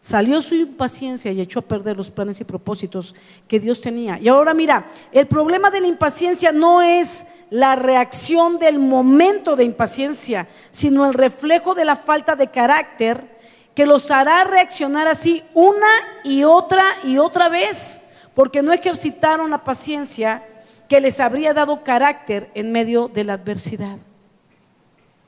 salió 0.00 0.40
su 0.40 0.54
impaciencia 0.54 1.30
y 1.30 1.40
echó 1.40 1.60
a 1.60 1.62
perder 1.62 1.96
los 1.96 2.10
planes 2.10 2.40
y 2.40 2.44
propósitos 2.44 3.14
que 3.46 3.60
Dios 3.60 3.80
tenía. 3.80 4.18
Y 4.18 4.28
ahora 4.28 4.54
mira, 4.54 4.86
el 5.12 5.26
problema 5.26 5.70
de 5.70 5.82
la 5.82 5.86
impaciencia 5.86 6.52
no 6.52 6.80
es 6.80 7.26
la 7.50 7.76
reacción 7.76 8.58
del 8.58 8.78
momento 8.78 9.54
de 9.56 9.64
impaciencia, 9.64 10.48
sino 10.70 11.06
el 11.06 11.12
reflejo 11.12 11.74
de 11.74 11.84
la 11.84 11.96
falta 11.96 12.34
de 12.34 12.48
carácter 12.48 13.38
que 13.74 13.86
los 13.86 14.10
hará 14.10 14.44
reaccionar 14.44 15.06
así 15.06 15.42
una 15.54 15.86
y 16.24 16.44
otra 16.44 16.84
y 17.04 17.18
otra 17.18 17.48
vez 17.48 18.01
porque 18.34 18.62
no 18.62 18.72
ejercitaron 18.72 19.50
la 19.50 19.64
paciencia 19.64 20.42
que 20.88 21.00
les 21.00 21.20
habría 21.20 21.54
dado 21.54 21.84
carácter 21.84 22.50
en 22.54 22.72
medio 22.72 23.08
de 23.08 23.24
la 23.24 23.34
adversidad. 23.34 23.96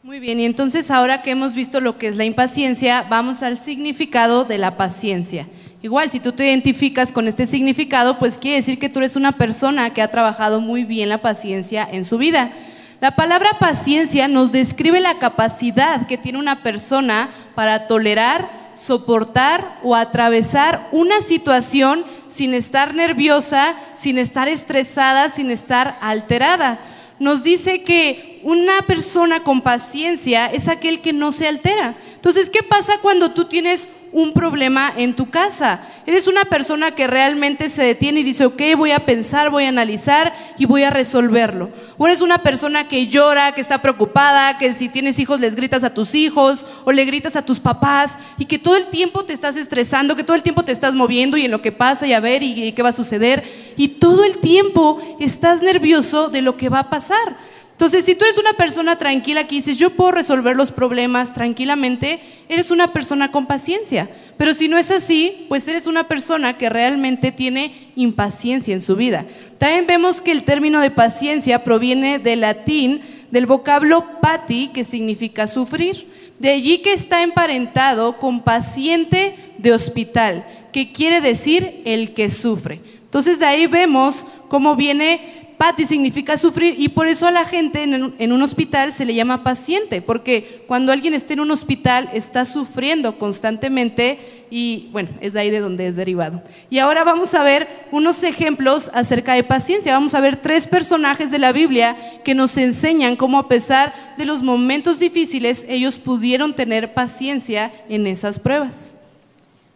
Muy 0.03 0.21
bien, 0.21 0.39
y 0.39 0.45
entonces 0.45 0.91
ahora 0.91 1.23
que 1.23 1.31
hemos 1.31 1.55
visto 1.55 1.81
lo 1.81 1.97
que 1.97 2.09
es 2.09 2.17
la 2.17 2.27
impaciencia, 2.27 3.07
vamos 3.09 3.43
al 3.43 3.57
significado 3.57 4.45
de 4.45 4.59
la 4.59 4.77
paciencia. 4.77 5.49
Igual, 5.81 6.11
si 6.11 6.21
tú 6.21 6.33
te 6.33 6.47
identificas 6.47 7.11
con 7.11 7.27
este 7.27 7.47
significado, 7.47 8.19
pues 8.19 8.37
quiere 8.37 8.59
decir 8.59 8.79
que 8.79 8.91
tú 8.91 8.99
eres 8.99 9.17
una 9.17 9.33
persona 9.33 9.95
que 9.95 10.03
ha 10.03 10.11
trabajado 10.11 10.61
muy 10.61 10.85
bien 10.85 11.09
la 11.09 11.23
paciencia 11.23 11.89
en 11.91 12.05
su 12.05 12.19
vida. 12.19 12.53
La 13.01 13.17
palabra 13.17 13.59
paciencia 13.59 14.29
nos 14.29 14.53
describe 14.53 15.01
la 15.01 15.19
capacidad 15.19 16.07
que 16.07 16.19
tiene 16.19 16.39
una 16.39 16.63
persona 16.63 17.31
para 17.55 17.87
tolerar, 17.87 18.51
soportar 18.75 19.79
o 19.83 19.95
atravesar 19.95 20.89
una 20.93 21.21
situación 21.21 22.05
sin 22.35 22.53
estar 22.53 22.95
nerviosa, 22.95 23.77
sin 23.95 24.19
estar 24.19 24.49
estresada, 24.49 25.29
sin 25.29 25.51
estar 25.51 25.97
alterada. 26.01 26.81
Nos 27.21 27.45
dice 27.45 27.85
que 27.85 28.41
una 28.43 28.83
persona 28.83 29.45
con 29.45 29.61
paciencia 29.63 30.47
es 30.47 30.67
aquel 30.67 31.01
que 31.01 31.13
no 31.13 31.31
se 31.31 31.47
altera. 31.47 31.97
Entonces, 32.15 32.51
¿qué 32.51 32.65
pasa 32.65 32.95
cuando 33.01 33.33
tú 33.33 33.45
tienes 33.45 33.89
un 34.15 34.33
problema 34.33 34.93
en 34.97 35.15
tu 35.15 35.29
casa? 35.29 35.81
Eres 36.07 36.29
una 36.29 36.45
persona 36.45 36.95
que 36.95 37.09
realmente 37.09 37.69
se 37.69 37.83
detiene 37.83 38.21
y 38.21 38.23
dice, 38.23 38.47
ok, 38.47 38.63
voy 38.77 38.93
a 38.93 39.05
pensar, 39.05 39.51
voy 39.51 39.65
a 39.65 39.69
analizar 39.69 40.33
y 40.57 40.67
voy 40.67 40.85
a 40.85 40.91
resolverlo. 40.91 41.71
O 41.99 42.07
eres 42.07 42.21
una 42.21 42.39
persona 42.39 42.87
que 42.87 43.09
llora, 43.09 43.53
que 43.53 43.61
está 43.61 43.83
preocupada, 43.83 44.57
que 44.57 44.73
si 44.73 44.89
tienes 44.89 45.19
hijos 45.19 45.41
les 45.41 45.57
gritas 45.57 45.83
a 45.83 45.93
tus 45.93 46.15
hijos 46.15 46.65
o 46.85 46.93
le 46.93 47.05
gritas 47.05 47.35
a 47.35 47.45
tus 47.45 47.59
papás 47.59 48.19
y 48.39 48.45
que 48.45 48.59
todo 48.59 48.77
el 48.77 48.87
tiempo 48.87 49.25
te 49.25 49.33
estás 49.33 49.57
estresando, 49.57 50.15
que 50.15 50.25
todo 50.25 50.37
el 50.37 50.43
tiempo 50.45 50.63
te 50.63 50.73
estás 50.73 50.95
moviendo 50.95 51.37
y 51.37 51.47
en 51.47 51.51
lo 51.51 51.61
que 51.61 51.73
pasa 51.73 52.07
y 52.07 52.13
a 52.13 52.21
ver 52.21 52.45
y, 52.45 52.69
y 52.69 52.73
qué 52.73 52.83
va 52.83 52.91
a 52.91 52.93
suceder. 52.93 53.43
Y 53.77 53.89
todo 53.89 54.25
el 54.25 54.39
tiempo 54.39 55.01
estás 55.19 55.61
nervioso 55.61 56.29
de 56.29 56.41
lo 56.41 56.57
que 56.57 56.69
va 56.69 56.79
a 56.79 56.91
pasar. 56.91 57.37
Entonces, 57.75 58.05
si 58.05 58.15
tú 58.15 58.25
eres 58.25 58.39
una 58.39 58.53
persona 58.53 58.99
tranquila 58.99 59.49
que 59.49 59.57
dices, 59.57 59.77
yo 59.77 59.91
puedo 59.91 60.13
resolver 60.13 60.57
los 60.57 60.71
problemas 60.71 61.35
tranquilamente, 61.35 62.21
eres 62.49 62.71
una 62.71 62.93
persona 62.93 63.33
con 63.33 63.47
paciencia. 63.47 64.09
Pero 64.37 64.55
si 64.55 64.69
no 64.69 64.79
es 64.79 64.93
así, 64.93 65.47
pues 65.49 65.67
eres 65.67 65.89
una 65.89 66.07
persona 66.07 66.57
que 66.57 66.71
realmente 66.71 67.33
tiene 67.33 67.75
impaciencia 67.97 68.73
en 68.73 68.81
su 68.81 68.95
vida. 68.95 69.27
También 69.59 69.89
vemos 69.89 70.21
que 70.21 70.31
el 70.31 70.45
término 70.45 70.81
de 70.81 70.93
paciencia 70.93 71.65
proviene 71.65 72.21
del 72.21 72.43
latín, 72.43 73.03
del 73.33 73.47
vocablo 73.47 74.21
pati, 74.21 74.69
que 74.69 74.85
significa 74.85 75.49
sufrir. 75.49 76.07
De 76.39 76.51
allí 76.51 76.79
que 76.79 76.93
está 76.93 77.23
emparentado 77.23 78.19
con 78.19 78.43
paciente 78.43 79.35
de 79.59 79.73
hospital, 79.73 80.47
que 80.73 80.93
quiere 80.93 81.21
decir 81.21 81.83
el 81.85 82.15
que 82.15 82.31
sufre. 82.31 82.81
Entonces 83.03 83.41
de 83.41 83.47
ahí 83.47 83.67
vemos 83.67 84.27
cómo 84.49 84.77
viene 84.77 85.44
Pati 85.57 85.87
significa 85.87 86.37
sufrir 86.37 86.75
y 86.79 86.89
por 86.89 87.07
eso 87.07 87.27
a 87.27 87.31
la 87.31 87.45
gente 87.45 87.83
en, 87.83 88.33
un 88.33 88.43
hospital 88.43 88.93
se 88.93 89.05
le 89.05 89.15
llama 89.15 89.45
paciente, 89.45 90.03
porque 90.03 90.65
cuando 90.67 90.93
alguien 90.93 91.15
está 91.15 91.33
en 91.35 91.41
un 91.41 91.51
hospital 91.51 92.11
está 92.13 92.45
sufriendo 92.45 93.19
constantemente 93.19 94.19
y 94.51 94.89
bueno, 94.93 95.11
es 95.21 95.33
de 95.33 95.41
ahí 95.41 95.51
de 95.51 95.61
donde 95.61 95.87
es 95.87 95.97
derivado. 95.97 96.43
Y 96.71 96.79
ahora 96.79 97.05
vamos 97.05 97.35
a 97.35 97.43
ver 97.43 97.69
unos 97.93 98.23
ejemplos 98.25 98.91
acerca 98.95 99.35
de 99.35 99.45
paciencia. 99.45 99.95
Vamos 99.95 100.15
a 100.15 100.21
ver 100.21 100.37
tres 100.37 100.67
personajes 100.67 101.31
de 101.31 101.39
la 101.39 101.53
Biblia 101.53 101.97
que 102.25 102.35
nos 102.35 102.57
enseñan 102.57 103.17
cómo 103.17 103.39
a 103.39 103.49
pesar 103.49 103.95
de 104.19 104.25
los 104.25 104.43
momentos 104.43 104.99
difíciles 104.99 105.65
ellos 105.69 105.97
pudieron 105.97 106.55
tener 106.55 106.95
paciencia 106.95 107.73
en 107.89 108.07
esas 108.07 108.39
pruebas. 108.39 108.97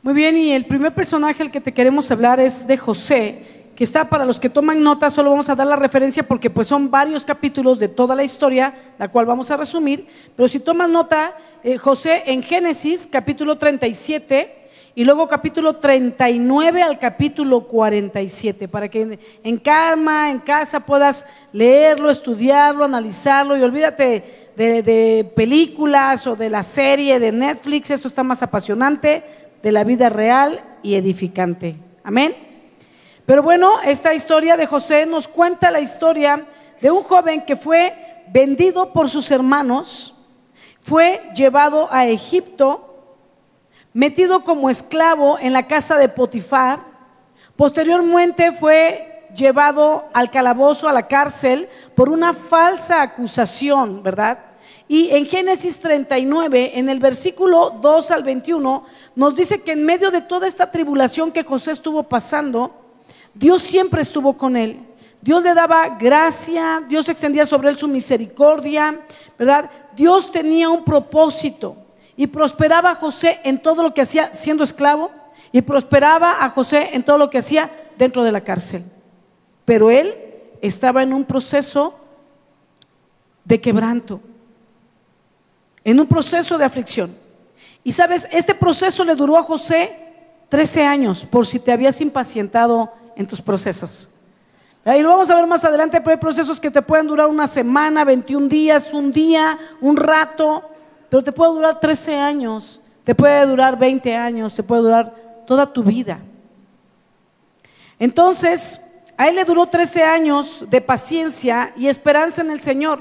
Muy 0.03 0.15
bien, 0.15 0.37
y 0.37 0.53
el 0.53 0.65
primer 0.65 0.95
personaje 0.95 1.43
al 1.43 1.51
que 1.51 1.61
te 1.61 1.75
queremos 1.75 2.11
hablar 2.11 2.39
es 2.39 2.67
de 2.67 2.77
José 2.77 3.58
que 3.79 3.85
está 3.85 4.09
para 4.09 4.25
los 4.25 4.41
que 4.41 4.51
toman 4.51 4.83
nota, 4.83 5.09
solo 5.09 5.31
vamos 5.31 5.49
a 5.49 5.55
dar 5.55 5.69
la 5.69 5.77
referencia 5.77 6.25
porque 6.25 6.51
pues 6.51 6.67
son 6.67 6.91
varios 6.91 7.25
capítulos 7.25 7.79
de 7.79 7.87
toda 7.87 8.17
la 8.17 8.25
historia, 8.25 8.75
la 8.99 9.07
cual 9.07 9.25
vamos 9.25 9.53
a 9.53 9.57
resumir, 9.57 10.09
pero 10.35 10.49
si 10.49 10.59
tomas 10.59 10.91
nota, 10.91 11.37
eh, 11.63 11.79
José 11.79 12.25
en 12.27 12.43
Génesis 12.43 13.07
capítulo 13.09 13.57
37 13.57 14.71
y 14.97 15.05
luego 15.05 15.29
capítulo 15.29 15.77
39 15.77 16.83
al 16.83 16.99
capítulo 16.99 17.69
47, 17.69 18.67
para 18.67 18.89
que 18.89 19.03
en, 19.03 19.21
en 19.45 19.59
calma, 19.59 20.33
en 20.33 20.41
casa 20.41 20.81
puedas 20.81 21.25
leerlo, 21.53 22.11
estudiarlo, 22.11 22.85
analizarlo 22.85 23.57
y 23.57 23.63
olvídate 23.63 24.51
de, 24.57 24.83
de 24.83 25.33
películas 25.37 26.27
o 26.27 26.35
de 26.35 26.51
la 26.51 26.65
serie 26.65 27.21
de 27.21 27.31
Netflix, 27.31 27.93
eso 27.93 28.09
está 28.09 28.25
más 28.25 28.43
apasionante, 28.43 29.23
de 29.63 29.71
la 29.71 29.85
vida 29.85 30.09
real 30.09 30.65
y 30.83 30.97
edificante. 30.97 31.77
Amén. 32.03 32.48
Pero 33.29 33.43
bueno, 33.43 33.83
esta 33.85 34.15
historia 34.15 34.57
de 34.57 34.65
José 34.65 35.05
nos 35.05 35.29
cuenta 35.29 35.71
la 35.71 35.81
historia 35.81 36.47
de 36.81 36.91
un 36.91 37.03
joven 37.03 37.45
que 37.45 37.57
fue 37.57 38.25
vendido 38.29 38.95
por 38.95 39.11
sus 39.11 39.31
hermanos, 39.31 40.15
fue 40.81 41.21
llevado 41.35 41.89
a 41.91 42.07
Egipto, 42.07 43.05
metido 43.93 44.45
como 44.45 44.71
esclavo 44.71 45.37
en 45.39 45.53
la 45.53 45.67
casa 45.67 45.99
de 45.99 46.09
Potifar, 46.09 46.81
posteriormente 47.55 48.51
fue 48.51 49.27
llevado 49.37 50.09
al 50.15 50.31
calabozo, 50.31 50.89
a 50.89 50.95
la 50.95 51.07
cárcel, 51.07 51.69
por 51.95 52.09
una 52.09 52.33
falsa 52.33 53.03
acusación, 53.03 54.03
¿verdad? 54.03 54.39
Y 54.89 55.11
en 55.11 55.27
Génesis 55.27 55.81
39, 55.81 56.79
en 56.79 56.89
el 56.89 56.99
versículo 56.99 57.77
2 57.79 58.11
al 58.11 58.23
21, 58.23 58.87
nos 59.17 59.37
dice 59.37 59.61
que 59.61 59.73
en 59.73 59.85
medio 59.85 60.11
de 60.11 60.23
toda 60.23 60.47
esta 60.47 60.71
tribulación 60.71 61.31
que 61.31 61.45
José 61.45 61.73
estuvo 61.73 62.05
pasando, 62.05 62.88
Dios 63.39 63.63
siempre 63.63 64.03
estuvo 64.03 64.37
con 64.37 64.57
él. 64.57 64.81
Dios 65.21 65.43
le 65.45 65.55
daba 65.55 65.97
gracia, 65.97 66.83
Dios 66.89 67.09
extendía 67.09 67.47
sobre 67.47 67.69
él 67.69 67.79
su 67.79 67.87
misericordia, 67.87 69.01
¿verdad? 69.39 69.71
Dios 69.95 70.33
tenía 70.33 70.69
un 70.69 70.85
propósito 70.85 71.77
y 72.17 72.27
prosperaba 72.27 72.91
a 72.91 72.95
José 72.97 73.41
en 73.45 73.61
todo 73.61 73.85
lo 73.85 73.95
que 73.95 74.03
hacía 74.03 74.33
siendo 74.33 74.65
esclavo 74.65 75.13
y 75.53 75.63
prosperaba 75.63 76.45
a 76.45 76.51
José 76.51 76.91
en 76.93 77.05
todo 77.05 77.17
lo 77.17 77.31
que 77.31 77.39
hacía 77.39 77.71
dentro 77.97 78.25
de 78.25 78.33
la 78.33 78.41
cárcel. 78.41 78.83
Pero 79.65 79.91
él 79.91 80.17
estaba 80.61 81.05
en 81.05 81.13
un 81.13 81.25
proceso 81.25 81.95
de 83.45 83.61
quebranto, 83.61 84.21
en 85.85 86.01
un 86.01 86.07
proceso 86.07 86.59
de 86.59 86.65
aflicción. 86.65 87.17
Y 87.85 87.93
sabes, 87.93 88.27
este 88.33 88.55
proceso 88.55 89.05
le 89.05 89.15
duró 89.15 89.37
a 89.37 89.43
José 89.43 89.97
13 90.49 90.85
años, 90.85 91.25
por 91.25 91.47
si 91.47 91.61
te 91.61 91.71
habías 91.71 92.01
impacientado 92.01 92.93
en 93.19 93.27
tus 93.27 93.43
procesos. 93.43 94.09
Y 94.87 95.03
lo 95.03 95.11
vamos 95.11 95.29
a 95.29 95.35
ver 95.35 95.47
más 95.47 95.65
adelante, 95.65 96.01
pero 96.01 96.13
hay 96.13 96.17
procesos 96.17 96.59
que 96.59 96.71
te 96.71 96.81
pueden 96.81 97.09
durar 97.09 97.27
una 97.27 97.47
semana, 97.47 98.05
21 98.05 98.49
días, 98.49 98.95
un 98.95 99.13
día, 99.13 99.59
un 99.83 99.97
rato, 99.97 100.63
pero 101.11 101.23
te 101.23 101.33
puede 101.33 101.53
durar 101.53 101.79
13 101.79 102.17
años, 102.17 102.81
te 103.05 103.15
puede 103.15 103.45
durar 103.45 103.79
20 103.79 104.17
años, 104.17 104.55
te 104.55 104.63
puede 104.63 104.83
durar 104.83 105.15
toda 105.47 105.71
tu 105.71 105.83
vida. 105.83 106.21
Entonces, 107.99 108.81
a 109.17 109.29
él 109.29 109.35
le 109.35 109.45
duró 109.45 109.67
13 109.67 110.05
años 110.05 110.65
de 110.71 110.81
paciencia 110.81 111.73
y 111.77 111.89
esperanza 111.89 112.41
en 112.41 112.53
el 112.53 112.61
Señor. 112.61 113.01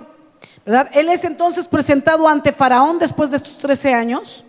¿verdad? 0.65 0.89
Él 0.93 1.07
es 1.09 1.23
entonces 1.23 1.67
presentado 1.67 2.27
ante 2.27 2.51
Faraón 2.51 2.97
después 2.97 3.29
de 3.29 3.37
estos 3.37 3.57
13 3.59 3.93
años. 3.93 4.43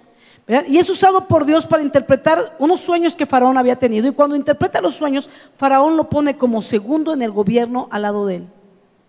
Y 0.49 0.79
es 0.79 0.89
usado 0.89 1.29
por 1.29 1.45
Dios 1.45 1.67
para 1.67 1.83
interpretar 1.83 2.57
unos 2.59 2.81
sueños 2.81 3.15
que 3.15 3.27
Faraón 3.27 3.59
había 3.59 3.77
tenido. 3.77 4.09
Y 4.09 4.13
cuando 4.13 4.35
interpreta 4.35 4.81
los 4.81 4.95
sueños, 4.95 5.29
Faraón 5.59 5.95
lo 5.99 6.09
pone 6.09 6.39
como 6.39 6.63
segundo 6.63 7.13
en 7.13 7.21
el 7.21 7.31
gobierno 7.31 7.87
al 7.91 8.03
lado 8.03 8.25
de 8.25 8.37
él, 8.37 8.49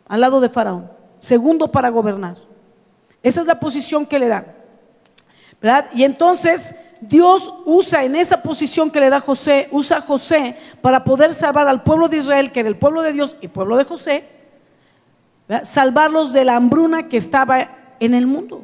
al 0.09 0.19
lado 0.19 0.41
de 0.41 0.49
Faraón. 0.49 0.91
Segundo 1.19 1.71
para 1.71 1.87
gobernar. 1.89 2.35
Esa 3.23 3.39
es 3.39 3.47
la 3.47 3.57
posición 3.57 4.05
que 4.05 4.19
le 4.19 4.27
da. 4.27 4.53
Y 5.93 6.03
entonces 6.03 6.75
Dios 6.99 7.53
usa 7.65 8.03
en 8.03 8.17
esa 8.17 8.43
posición 8.43 8.91
que 8.91 8.99
le 8.99 9.09
da 9.09 9.21
José, 9.21 9.69
usa 9.71 9.97
a 9.97 10.01
José 10.01 10.57
para 10.81 11.05
poder 11.05 11.33
salvar 11.33 11.69
al 11.69 11.83
pueblo 11.83 12.09
de 12.09 12.17
Israel, 12.17 12.51
que 12.51 12.59
era 12.59 12.69
el 12.69 12.77
pueblo 12.77 13.01
de 13.01 13.13
Dios 13.13 13.37
y 13.39 13.47
pueblo 13.47 13.77
de 13.77 13.85
José, 13.85 14.25
salvarlos 15.63 16.33
de 16.33 16.43
la 16.43 16.57
hambruna 16.57 17.07
que 17.07 17.15
estaba 17.15 17.95
en 18.01 18.13
el 18.13 18.27
mundo 18.27 18.61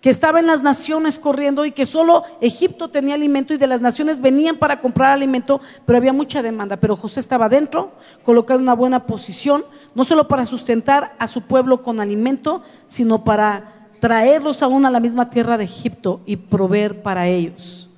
que 0.00 0.10
estaba 0.10 0.40
en 0.40 0.46
las 0.46 0.62
naciones 0.62 1.18
corriendo 1.18 1.64
y 1.66 1.72
que 1.72 1.84
solo 1.84 2.24
Egipto 2.40 2.88
tenía 2.88 3.14
alimento 3.14 3.52
y 3.52 3.58
de 3.58 3.66
las 3.66 3.82
naciones 3.82 4.20
venían 4.20 4.56
para 4.56 4.80
comprar 4.80 5.10
alimento, 5.10 5.60
pero 5.84 5.98
había 5.98 6.12
mucha 6.12 6.42
demanda. 6.42 6.78
Pero 6.78 6.96
José 6.96 7.20
estaba 7.20 7.48
dentro, 7.48 7.92
colocado 8.24 8.58
en 8.58 8.64
una 8.64 8.74
buena 8.74 9.06
posición, 9.06 9.64
no 9.94 10.04
solo 10.04 10.26
para 10.26 10.46
sustentar 10.46 11.14
a 11.18 11.26
su 11.26 11.42
pueblo 11.42 11.82
con 11.82 12.00
alimento, 12.00 12.62
sino 12.86 13.24
para 13.24 13.88
traerlos 14.00 14.62
aún 14.62 14.86
a 14.86 14.90
la 14.90 15.00
misma 15.00 15.28
tierra 15.28 15.58
de 15.58 15.64
Egipto 15.64 16.22
y 16.24 16.36
proveer 16.36 17.02
para 17.02 17.28
ellos. 17.28 17.90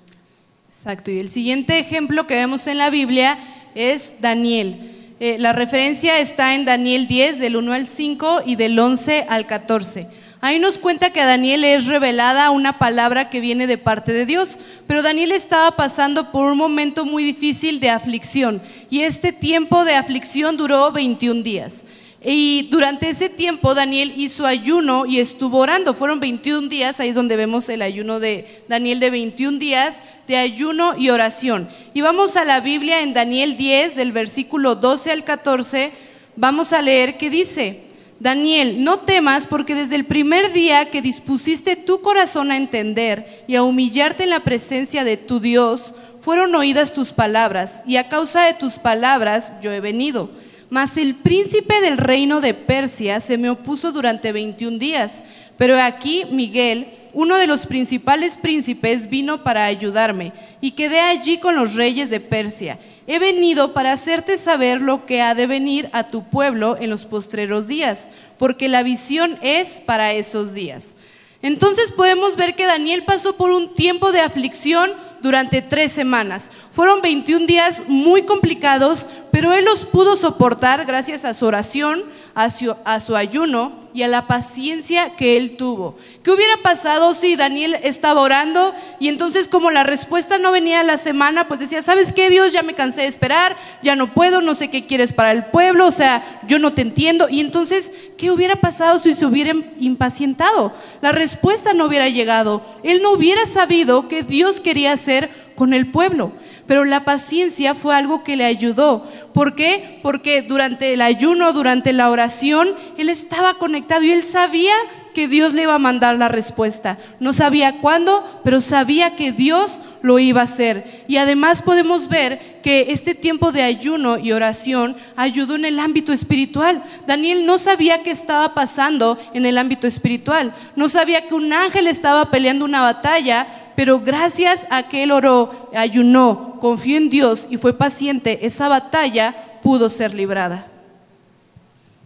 Exacto, 0.67 1.13
y 1.13 1.21
el 1.21 1.29
siguiente 1.29 1.79
ejemplo 1.79 2.27
que 2.27 2.35
vemos 2.35 2.67
en 2.67 2.79
la 2.79 2.91
Biblia 2.91 3.39
es 3.77 4.15
Daniel. 4.21 4.91
Eh, 5.21 5.37
la 5.39 5.53
referencia 5.53 6.19
está 6.19 6.57
en 6.57 6.65
Daniel 6.65 7.07
10, 7.07 7.39
del 7.39 7.55
1 7.55 7.73
al 7.73 7.87
5 7.87 8.41
y 8.45 8.57
del 8.57 8.77
11 8.77 9.27
al 9.29 9.47
14. 9.47 10.22
Ahí 10.45 10.59
nos 10.59 10.77
cuenta 10.77 11.13
que 11.13 11.21
a 11.21 11.27
Daniel 11.27 11.63
es 11.63 11.87
revelada 11.87 12.51
una 12.51 12.77
palabra 12.77 13.31
que 13.31 13.39
viene 13.39 13.69
de 13.69 13.79
parte 13.79 14.13
de 14.13 14.27
Dios, 14.27 14.59
pero 14.89 15.01
Daniel 15.01 15.31
estaba 15.31 15.77
pasando 15.77 16.33
por 16.33 16.47
un 16.47 16.59
momento 16.59 17.05
muy 17.05 17.23
difícil 17.23 17.79
de 17.79 17.91
aflicción 17.91 18.61
y 18.91 19.03
este 19.03 19.33
tiempo 19.33 19.85
de 19.85 19.95
aflicción 19.95 20.57
duró 20.57 20.91
21 20.91 21.45
días. 21.45 21.85
Y 22.25 22.67
durante 22.73 23.09
ese 23.09 23.29
tiempo 23.29 23.73
Daniel 23.73 24.15
hizo 24.17 24.45
ayuno 24.45 25.07
y 25.07 25.21
estuvo 25.21 25.59
orando. 25.59 25.95
Fueron 25.95 26.19
21 26.19 26.69
días, 26.69 26.99
ahí 26.99 27.11
es 27.11 27.15
donde 27.15 27.37
vemos 27.37 27.69
el 27.69 27.81
ayuno 27.81 28.19
de 28.19 28.45
Daniel 28.67 28.99
de 28.99 29.11
21 29.11 29.61
días 29.61 30.03
de 30.27 30.39
ayuno 30.39 30.99
y 30.99 31.11
oración. 31.11 31.69
Y 31.95 32.01
vamos 32.01 32.37
a 32.37 32.45
la 32.45 32.59
Biblia 32.59 33.03
en 33.03 33.15
Daniel 33.15 33.57
10, 33.57 33.95
del 33.95 34.11
versículo 34.11 34.75
12 34.75 35.13
al 35.13 35.23
14, 35.23 35.93
vamos 36.35 36.73
a 36.73 36.83
leer 36.83 37.17
que 37.17 37.31
dice, 37.31 37.92
Daniel, 38.23 38.85
no 38.85 39.01
temas 39.01 39.49
porque 39.49 39.75
desde 39.75 39.97
el 39.97 40.05
primer 40.05 40.53
día 40.53 40.91
que 40.91 41.03
dispusiste 41.03 41.75
tu 41.75 42.03
corazón 42.03 42.53
a 42.53 42.57
entender 42.57 43.43
y 43.49 43.57
a 43.57 43.65
humillarte 43.65 44.23
en 44.23 44.31
la 44.31 44.45
presencia 44.45 45.03
de 45.03 45.17
tu 45.17 45.41
Dios, 45.41 45.93
fueron 46.21 46.55
oídas 46.55 46.93
tus 46.93 47.13
palabras, 47.13 47.83
y 47.85 47.97
a 47.97 48.09
causa 48.09 48.45
de 48.45 48.55
tus 48.55 48.75
palabras 48.75 49.55
yo 49.61 49.73
he 49.73 49.81
venido. 49.81 50.31
Mas 50.71 50.97
el 50.99 51.17
príncipe 51.17 51.81
del 51.81 51.99
reino 51.99 52.41
de 52.41 52.55
Persia 52.55 53.19
se 53.19 53.39
me 53.39 53.51
opuso 53.51 53.91
durante 53.91 54.31
21 54.31 54.79
días, 54.79 55.25
pero 55.63 55.81
aquí 55.81 56.25
Miguel, 56.29 56.89
uno 57.13 57.37
de 57.37 57.47
los 57.47 57.67
principales 57.67 58.37
príncipes, 58.37 59.09
vino 59.09 59.45
para 59.45 59.65
ayudarme, 59.65 60.33
y 60.61 60.73
quedé 60.73 60.99
allí 60.99 61.39
con 61.39 61.55
los 61.55 61.75
reyes 61.75 62.11
de 62.11 62.19
Persia. 62.19 62.81
He 63.07 63.21
venido 63.21 63.73
para 63.73 63.93
hacerte 63.93 64.39
saber 64.39 64.83
lo 64.83 65.07
que 65.07 65.23
ha 65.23 65.37
de 65.37 65.47
venir 65.47 65.89
a 65.93 66.09
tu 66.09 66.25
pueblo 66.25 66.77
en 66.81 66.91
los 66.91 67.05
postreros 67.05 67.69
días, 67.69 68.11
porque 68.39 68.69
la 68.69 68.83
visión 68.83 69.39
es 69.41 69.79
para 69.79 70.13
esos 70.15 70.53
días. 70.53 70.97
Entonces 71.43 71.93
podemos 71.93 72.35
ver 72.35 72.57
que 72.57 72.67
Daniel 72.67 73.05
pasó 73.05 73.37
por 73.37 73.53
un 73.53 73.73
tiempo 73.75 74.11
de 74.11 74.19
aflicción 74.19 74.91
durante 75.21 75.63
tres 75.63 75.93
semanas. 75.93 76.51
Fueron 76.73 77.03
21 77.03 77.47
días 77.47 77.85
muy 77.87 78.23
complicados, 78.23 79.07
pero 79.33 79.55
él 79.55 79.65
los 79.65 79.87
pudo 79.87 80.15
soportar 80.15 80.85
gracias 80.85 81.25
a 81.25 81.33
su 81.33 81.47
oración, 81.47 82.05
a 82.35 82.51
su, 82.51 83.17
ayuno 83.17 83.81
y 83.95 84.03
a 84.03 84.09
la 84.09 84.27
paciencia 84.27 85.17
que 85.17 85.39
él 85.39 85.57
tuvo. 85.57 85.97
¿Qué 86.23 86.31
hubiera 86.31 86.59
pasado 86.59 87.15
si 87.15 87.35
Daniel 87.35 87.77
estaba 87.83 88.21
orando 88.21 88.75
y 89.01 89.09
entonces 89.09 89.49
como 89.49 89.71
la 89.71 89.85
respuesta 89.85 90.37
no 90.37 90.53
venía 90.53 90.81
a 90.81 90.85
la 90.85 90.99
semana, 90.99 91.49
pues 91.49 91.61
decía, 91.61 91.81
¿sabes 91.81 92.13
qué 92.13 92.29
Dios? 92.29 92.53
Ya 92.53 92.63
me 92.63 92.75
cansé 92.75 93.03
de 93.03 93.07
esperar, 93.07 93.57
ya 93.83 93.97
no 93.97 94.13
puedo, 94.13 94.43
no 94.43 94.55
sé 94.55 94.69
qué 94.69 94.87
quieres 94.87 95.15
para 95.15 95.33
el 95.33 95.47
pueblo, 95.47 95.87
o 95.87 95.93
sea, 95.93 96.41
yo 96.47 96.59
no 96.59 96.75
te 96.75 96.83
entiendo. 96.83 97.31
Y 97.31 97.41
entonces, 97.41 97.91
¿qué 98.19 98.31
hubiera 98.31 98.57
pasado 98.57 98.99
si 98.99 99.15
se 99.15 99.25
hubiera 99.25 99.55
impacientado? 99.79 100.75
La 101.01 101.13
respuesta 101.13 101.73
no 101.73 101.87
hubiera 101.87 102.11
llegado. 102.11 102.61
Él 102.83 103.01
no 103.01 103.13
hubiera 103.13 103.47
sabido 103.47 104.09
que 104.09 104.25
Dios 104.25 104.61
quería 104.61 104.93
hacer 104.93 105.31
con 105.55 105.73
el 105.73 105.91
pueblo. 105.91 106.33
Pero 106.67 106.85
la 106.85 107.05
paciencia 107.05 107.75
fue 107.75 107.95
algo 107.95 108.23
que 108.23 108.37
le 108.37 108.45
ayudó. 108.45 109.07
¿Por 109.33 109.55
qué? 109.55 109.99
Porque 110.03 110.43
durante 110.43 110.93
el 110.93 111.03
ayuno, 111.03 111.53
durante 111.53 111.93
la 111.93 112.11
oración, 112.11 112.71
él 112.97 113.09
estaba 113.09 113.55
conectado 113.55 114.03
y 114.03 114.13
él 114.13 114.23
sabía 114.23 114.75
que 115.13 115.29
Dios 115.29 115.53
le 115.53 115.63
iba 115.63 115.75
a 115.75 115.79
mandar 115.79 116.17
la 116.17 116.29
respuesta. 116.29 116.99
No 117.21 117.33
sabía 117.33 117.81
cuándo, 117.81 118.41
pero 118.45 118.61
sabía 118.61 119.17
que 119.17 119.33
Dios 119.33 119.81
lo 120.03 120.19
iba 120.19 120.41
a 120.41 120.45
hacer. 120.45 121.05
Y 121.07 121.17
además 121.17 121.63
podemos 121.63 122.09
ver 122.09 122.61
que 122.63 122.87
este 122.89 123.15
tiempo 123.15 123.53
de 123.53 123.63
ayuno 123.63 124.19
y 124.19 124.33
oración 124.33 124.97
ayudó 125.17 125.55
en 125.55 125.65
el 125.65 125.79
ámbito 125.79 126.13
espiritual. 126.13 126.83
Daniel 127.07 127.47
no 127.47 127.59
sabía 127.59 128.03
qué 128.03 128.11
estaba 128.11 128.55
pasando 128.55 129.19
en 129.35 129.47
el 129.47 129.59
ámbito 129.59 129.87
espiritual. 129.87 130.55
No 130.77 130.89
sabía 130.89 131.27
que 131.27 131.35
un 131.35 131.53
ángel 131.53 131.87
estaba 131.87 132.31
peleando 132.31 132.65
una 132.65 132.83
batalla, 132.83 133.47
pero 133.77 134.01
gracias 134.01 134.67
a 134.71 134.89
que 134.89 135.03
él 135.03 135.13
oró, 135.13 135.71
ayunó, 135.75 136.59
confió 136.61 136.97
en 136.97 137.11
Dios 137.11 137.47
y 137.51 137.57
fue 137.57 137.73
paciente, 137.73 138.47
esa 138.47 138.69
batalla 138.69 139.61
pudo 139.63 139.89
ser 139.89 140.15
librada. 140.15 140.67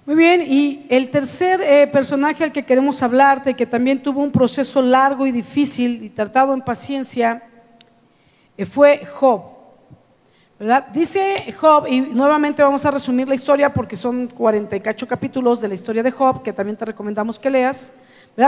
Muy 0.06 0.14
bien, 0.14 0.40
y 0.46 0.86
el 0.88 1.10
tercer 1.10 1.60
eh, 1.60 1.88
personaje 1.88 2.44
al 2.44 2.52
que 2.52 2.64
queremos 2.64 3.02
hablarte, 3.02 3.54
que 3.54 3.66
también 3.66 4.00
tuvo 4.00 4.22
un 4.22 4.30
proceso 4.30 4.80
largo 4.80 5.26
y 5.26 5.32
difícil 5.32 6.04
y 6.04 6.10
tratado 6.10 6.54
en 6.54 6.60
paciencia, 6.60 7.42
eh, 8.56 8.64
fue 8.64 9.04
Job. 9.04 9.56
¿verdad? 10.58 10.86
Dice 10.92 11.52
Job, 11.58 11.86
y 11.88 12.00
nuevamente 12.00 12.62
vamos 12.62 12.84
a 12.86 12.90
resumir 12.92 13.28
la 13.28 13.34
historia 13.34 13.74
porque 13.74 13.96
son 13.96 14.28
48 14.28 15.06
capítulos 15.08 15.60
de 15.60 15.68
la 15.68 15.74
historia 15.74 16.02
de 16.02 16.10
Job, 16.10 16.42
que 16.42 16.52
también 16.52 16.76
te 16.76 16.84
recomendamos 16.84 17.38
que 17.38 17.50
leas. 17.50 17.92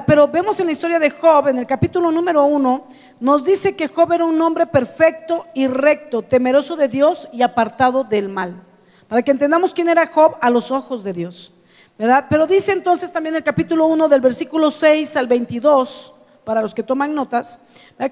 Pero 0.07 0.29
vemos 0.29 0.61
en 0.61 0.67
la 0.67 0.73
historia 0.73 0.99
de 0.99 1.11
Job, 1.11 1.49
en 1.49 1.59
el 1.59 1.67
capítulo 1.67 2.11
número 2.11 2.45
uno, 2.45 2.85
nos 3.21 3.45
dice 3.45 3.75
que 3.75 3.89
Job 3.89 4.13
era 4.13 4.25
un 4.27 4.41
hombre 4.43 4.67
perfecto 4.67 5.47
y 5.55 5.67
recto, 5.67 6.21
temeroso 6.23 6.77
de 6.77 6.89
Dios 6.89 7.27
y 7.33 7.41
apartado 7.41 8.05
del 8.05 8.29
mal. 8.29 8.63
Para 9.09 9.23
que 9.23 9.31
entendamos 9.31 9.73
quién 9.73 9.89
era 9.89 10.07
Job 10.07 10.37
a 10.43 10.51
los 10.51 10.71
ojos 10.71 11.05
de 11.05 11.15
Dios. 11.15 11.53
¿verdad? 11.99 12.27
Pero 12.29 12.47
dice 12.47 12.73
entonces 12.73 13.11
también 13.11 13.35
el 13.35 13.43
capítulo 13.43 13.87
1 13.87 14.09
del 14.09 14.21
versículo 14.21 14.71
6 14.71 15.17
al 15.17 15.27
22, 15.27 16.15
para 16.45 16.63
los 16.63 16.73
que 16.73 16.83
toman 16.83 17.15
notas, 17.15 17.59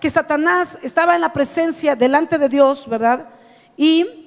que 0.00 0.10
Satanás 0.10 0.78
estaba 0.82 1.14
en 1.14 1.20
la 1.20 1.32
presencia 1.32 1.94
delante 1.94 2.36
de 2.36 2.48
Dios, 2.48 2.88
¿verdad? 2.88 3.28
Y 3.76 4.25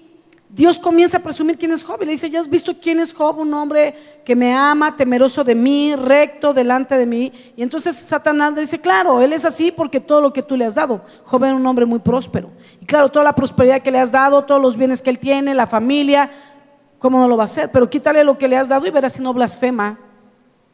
Dios 0.51 0.79
comienza 0.79 1.17
a 1.17 1.19
presumir 1.19 1.59
quién 1.59 1.71
es 1.71 1.83
Job 1.83 2.01
y 2.01 2.05
le 2.05 2.11
dice, 2.13 2.27
¿ya 2.27 2.39
has 2.39 2.49
visto 2.49 2.73
quién 2.81 2.99
es 2.99 3.13
Job? 3.13 3.37
Un 3.37 3.53
hombre 3.53 3.95
que 4.25 4.35
me 4.35 4.51
ama, 4.51 4.95
temeroso 4.95 5.43
de 5.43 5.53
mí, 5.53 5.95
recto 5.95 6.53
delante 6.53 6.97
de 6.97 7.05
mí. 7.05 7.31
Y 7.55 7.61
entonces 7.61 7.95
Satanás 7.95 8.55
le 8.55 8.61
dice, 8.61 8.81
claro, 8.81 9.21
él 9.21 9.31
es 9.31 9.45
así 9.45 9.71
porque 9.71 9.99
todo 9.99 10.21
lo 10.21 10.33
que 10.33 10.41
tú 10.41 10.57
le 10.57 10.65
has 10.65 10.73
dado. 10.73 11.01
Job 11.23 11.43
era 11.43 11.53
un 11.53 11.65
hombre 11.67 11.85
muy 11.85 11.99
próspero. 11.99 12.49
Y 12.81 12.87
claro, 12.87 13.09
toda 13.09 13.25
la 13.25 13.33
prosperidad 13.33 13.83
que 13.83 13.91
le 13.91 13.99
has 13.99 14.11
dado, 14.11 14.43
todos 14.43 14.59
los 14.59 14.75
bienes 14.75 15.03
que 15.03 15.11
él 15.11 15.19
tiene, 15.19 15.53
la 15.53 15.67
familia, 15.67 16.31
¿cómo 16.97 17.19
no 17.19 17.27
lo 17.27 17.37
va 17.37 17.43
a 17.43 17.45
hacer? 17.45 17.69
Pero 17.71 17.87
quítale 17.87 18.23
lo 18.23 18.39
que 18.39 18.47
le 18.47 18.57
has 18.57 18.69
dado 18.69 18.87
y 18.87 18.89
verás 18.89 19.13
si 19.13 19.21
no 19.21 19.35
blasfema 19.35 19.99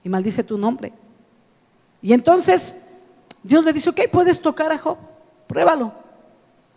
y 0.05 0.07
maldice 0.07 0.41
tu 0.41 0.57
nombre. 0.57 0.93
Y 2.01 2.13
entonces 2.13 2.81
Dios 3.43 3.65
le 3.65 3.73
dice, 3.73 3.89
ok, 3.89 4.03
puedes 4.09 4.41
tocar 4.41 4.71
a 4.71 4.77
Job, 4.77 4.97
pruébalo. 5.47 5.91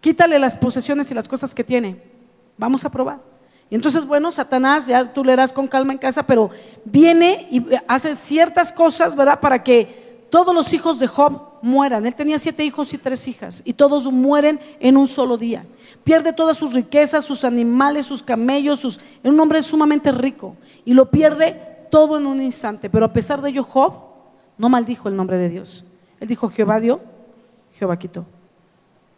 Quítale 0.00 0.36
las 0.40 0.56
posesiones 0.56 1.08
y 1.12 1.14
las 1.14 1.28
cosas 1.28 1.54
que 1.54 1.62
tiene 1.62 2.07
Vamos 2.58 2.84
a 2.84 2.90
probar. 2.90 3.20
Y 3.70 3.74
entonces, 3.74 4.06
bueno, 4.06 4.30
Satanás, 4.30 4.86
ya 4.86 5.12
tú 5.12 5.22
leerás 5.22 5.52
con 5.52 5.66
calma 5.66 5.92
en 5.92 5.98
casa, 5.98 6.22
pero 6.22 6.50
viene 6.84 7.46
y 7.50 7.64
hace 7.86 8.14
ciertas 8.14 8.72
cosas, 8.72 9.14
¿verdad? 9.14 9.40
Para 9.40 9.62
que 9.62 10.26
todos 10.30 10.54
los 10.54 10.72
hijos 10.72 10.98
de 10.98 11.06
Job 11.06 11.40
mueran. 11.62 12.06
Él 12.06 12.14
tenía 12.14 12.38
siete 12.38 12.64
hijos 12.64 12.92
y 12.94 12.98
tres 12.98 13.28
hijas, 13.28 13.62
y 13.64 13.74
todos 13.74 14.10
mueren 14.10 14.60
en 14.80 14.96
un 14.96 15.06
solo 15.06 15.36
día. 15.36 15.66
Pierde 16.04 16.32
todas 16.32 16.56
sus 16.56 16.74
riquezas, 16.74 17.24
sus 17.24 17.44
animales, 17.44 18.06
sus 18.06 18.22
camellos, 18.22 18.80
sus... 18.80 19.00
Era 19.22 19.32
un 19.32 19.40
hombre 19.40 19.62
sumamente 19.62 20.12
rico, 20.12 20.56
y 20.84 20.94
lo 20.94 21.10
pierde 21.10 21.60
todo 21.90 22.16
en 22.18 22.26
un 22.26 22.42
instante. 22.42 22.88
Pero 22.88 23.04
a 23.06 23.12
pesar 23.12 23.42
de 23.42 23.50
ello, 23.50 23.64
Job 23.64 23.92
no 24.56 24.68
maldijo 24.68 25.08
el 25.08 25.16
nombre 25.16 25.36
de 25.36 25.48
Dios. 25.48 25.84
Él 26.20 26.28
dijo, 26.28 26.48
Jehová 26.48 26.80
dio, 26.80 27.00
Jehová 27.78 27.98
quitó. 27.98 28.24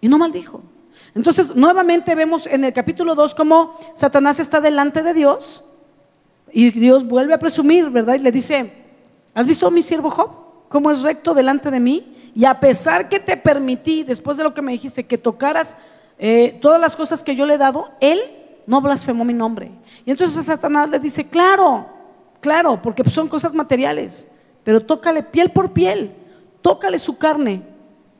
Y 0.00 0.08
no 0.08 0.18
maldijo. 0.18 0.60
Entonces, 1.14 1.54
nuevamente 1.56 2.14
vemos 2.14 2.46
en 2.46 2.64
el 2.64 2.72
capítulo 2.72 3.14
2 3.14 3.34
cómo 3.34 3.78
Satanás 3.94 4.38
está 4.38 4.60
delante 4.60 5.02
de 5.02 5.14
Dios 5.14 5.64
y 6.52 6.70
Dios 6.70 7.06
vuelve 7.06 7.34
a 7.34 7.38
presumir, 7.38 7.90
¿verdad? 7.90 8.14
Y 8.14 8.20
le 8.20 8.32
dice, 8.32 8.72
¿has 9.34 9.46
visto 9.46 9.66
a 9.66 9.70
mi 9.70 9.82
siervo 9.82 10.10
Job? 10.10 10.30
¿Cómo 10.68 10.90
es 10.90 11.02
recto 11.02 11.34
delante 11.34 11.70
de 11.70 11.80
mí? 11.80 12.14
Y 12.34 12.44
a 12.44 12.60
pesar 12.60 13.08
que 13.08 13.18
te 13.18 13.36
permití, 13.36 14.04
después 14.04 14.36
de 14.36 14.44
lo 14.44 14.54
que 14.54 14.62
me 14.62 14.72
dijiste, 14.72 15.04
que 15.04 15.18
tocaras 15.18 15.76
eh, 16.18 16.58
todas 16.60 16.80
las 16.80 16.94
cosas 16.94 17.24
que 17.24 17.34
yo 17.34 17.44
le 17.44 17.54
he 17.54 17.58
dado, 17.58 17.90
él 18.00 18.20
no 18.66 18.80
blasfemó 18.80 19.24
mi 19.24 19.32
nombre. 19.32 19.72
Y 20.04 20.12
entonces 20.12 20.46
Satanás 20.46 20.88
le 20.90 21.00
dice, 21.00 21.28
claro, 21.28 21.86
claro, 22.40 22.80
porque 22.80 23.02
son 23.02 23.26
cosas 23.26 23.52
materiales, 23.52 24.28
pero 24.62 24.80
tócale 24.80 25.24
piel 25.24 25.50
por 25.50 25.72
piel, 25.72 26.14
tócale 26.62 27.00
su 27.00 27.18
carne, 27.18 27.62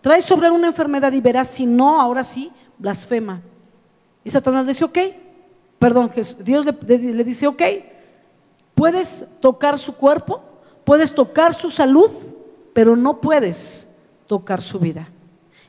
trae 0.00 0.22
sobre 0.22 0.50
una 0.50 0.66
enfermedad 0.66 1.12
y 1.12 1.20
verás 1.20 1.48
si 1.48 1.66
no, 1.66 2.00
ahora 2.00 2.24
sí, 2.24 2.50
blasfema. 2.80 3.40
Y 4.24 4.30
Satanás 4.30 4.66
dice, 4.66 4.84
ok, 4.84 4.98
perdón, 5.78 6.10
Dios 6.40 6.66
le, 6.66 7.24
dice, 7.24 7.46
ok, 7.46 7.62
puedes 8.74 9.26
tocar 9.40 9.78
su 9.78 9.94
cuerpo, 9.94 10.42
puedes 10.84 11.14
tocar 11.14 11.54
su 11.54 11.70
salud, 11.70 12.10
pero 12.72 12.96
no 12.96 13.20
puedes 13.20 13.88
tocar 14.26 14.60
su 14.60 14.78
vida. 14.78 15.08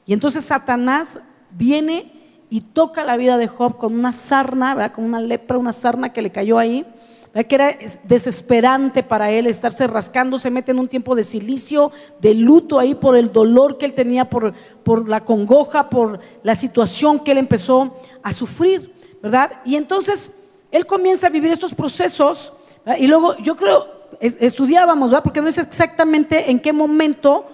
Y 0.05 0.13
entonces 0.13 0.45
Satanás 0.45 1.19
viene 1.51 2.11
y 2.49 2.61
toca 2.61 3.05
la 3.05 3.15
vida 3.15 3.37
de 3.37 3.47
Job 3.47 3.77
con 3.77 3.93
una 3.93 4.11
sarna, 4.11 4.75
¿verdad? 4.75 4.93
con 4.93 5.05
una 5.05 5.21
lepra, 5.21 5.57
una 5.57 5.73
sarna 5.73 6.11
que 6.11 6.21
le 6.21 6.31
cayó 6.31 6.57
ahí 6.57 6.85
que 7.33 7.55
era 7.55 7.77
desesperante 8.03 9.03
para 9.03 9.31
él 9.31 9.47
estarse 9.47 9.87
rascando, 9.87 10.37
se 10.37 10.51
mete 10.51 10.71
en 10.71 10.79
un 10.79 10.87
tiempo 10.87 11.15
de 11.15 11.23
silicio, 11.23 11.91
de 12.19 12.33
luto 12.33 12.77
ahí 12.77 12.93
por 12.93 13.15
el 13.15 13.31
dolor 13.31 13.77
que 13.77 13.85
él 13.85 13.93
tenía, 13.93 14.29
por, 14.29 14.53
por 14.83 15.07
la 15.07 15.23
congoja, 15.23 15.89
por 15.89 16.19
la 16.43 16.55
situación 16.55 17.19
que 17.19 17.31
él 17.31 17.37
empezó 17.37 17.95
a 18.21 18.33
sufrir, 18.33 18.93
¿verdad? 19.21 19.61
Y 19.63 19.77
entonces 19.77 20.35
él 20.71 20.85
comienza 20.85 21.27
a 21.27 21.29
vivir 21.29 21.51
estos 21.51 21.73
procesos 21.73 22.51
y 22.97 23.07
luego 23.07 23.37
yo 23.37 23.55
creo, 23.55 23.85
estudiábamos, 24.19 25.09
¿verdad? 25.09 25.23
Porque 25.23 25.41
no 25.41 25.47
es 25.47 25.57
exactamente 25.57 26.49
en 26.51 26.59
qué 26.59 26.73
momento, 26.73 27.45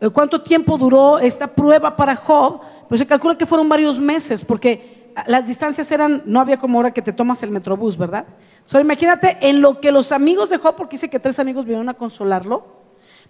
eh, 0.00 0.08
cuánto 0.08 0.42
tiempo 0.42 0.76
duró 0.78 1.18
esta 1.18 1.46
prueba 1.46 1.94
para 1.94 2.16
Job, 2.16 2.60
pero 2.88 2.98
se 2.98 3.06
calcula 3.06 3.38
que 3.38 3.46
fueron 3.46 3.68
varios 3.68 4.00
meses, 4.00 4.44
porque 4.44 4.99
las 5.26 5.46
distancias 5.46 5.90
eran, 5.90 6.22
no 6.26 6.40
había 6.40 6.58
como 6.58 6.78
ahora 6.78 6.92
que 6.92 7.02
te 7.02 7.12
tomas 7.12 7.42
el 7.42 7.50
metrobús, 7.50 7.96
¿verdad? 7.96 8.26
Solo 8.64 8.84
imagínate 8.84 9.38
en 9.40 9.60
lo 9.60 9.80
que 9.80 9.92
los 9.92 10.12
amigos 10.12 10.50
de 10.50 10.58
Job, 10.58 10.76
porque 10.76 10.96
dice 10.96 11.10
que 11.10 11.18
tres 11.18 11.38
amigos 11.38 11.64
vinieron 11.64 11.88
a 11.88 11.94
consolarlo, 11.94 12.66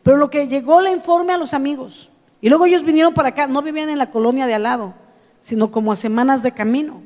pero 0.03 0.17
lo 0.17 0.31
que 0.31 0.49
llegó 0.49 0.81
le 0.81 0.91
informe 0.91 1.33
a 1.33 1.39
los 1.39 1.55
amigos. 1.55 2.11
Y 2.41 2.49
luego 2.49 2.67
ellos 2.67 2.85
vinieron 2.85 3.15
para 3.15 3.29
acá, 3.31 3.47
no 3.47 3.63
vivían 3.63 3.91
en 3.91 3.99
la 3.99 4.11
colonia 4.11 4.47
de 4.47 4.55
al 4.55 4.63
lado, 4.63 4.95
sino 5.41 5.71
como 5.71 5.93
a 5.93 5.97
semanas 5.97 6.43
de 6.43 6.53
camino. 6.53 7.03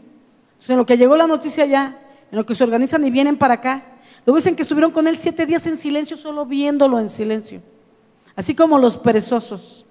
Entonces, 0.52 0.70
en 0.70 0.76
lo 0.76 0.86
que 0.86 0.96
llegó 0.96 1.16
la 1.16 1.26
noticia 1.26 1.66
ya, 1.66 1.98
en 2.30 2.38
lo 2.38 2.46
que 2.46 2.54
se 2.54 2.64
organizan 2.64 3.04
y 3.04 3.10
vienen 3.10 3.36
para 3.36 3.54
acá. 3.54 3.82
Luego 4.24 4.36
dicen 4.36 4.56
que 4.56 4.62
estuvieron 4.62 4.90
con 4.90 5.06
él 5.06 5.16
siete 5.16 5.46
días 5.46 5.66
en 5.66 5.76
silencio, 5.76 6.16
solo 6.16 6.46
viéndolo 6.46 6.98
en 6.98 7.08
silencio. 7.08 7.60
Así 8.36 8.54
como 8.54 8.78
los 8.78 8.96
perezosos. 8.96 9.84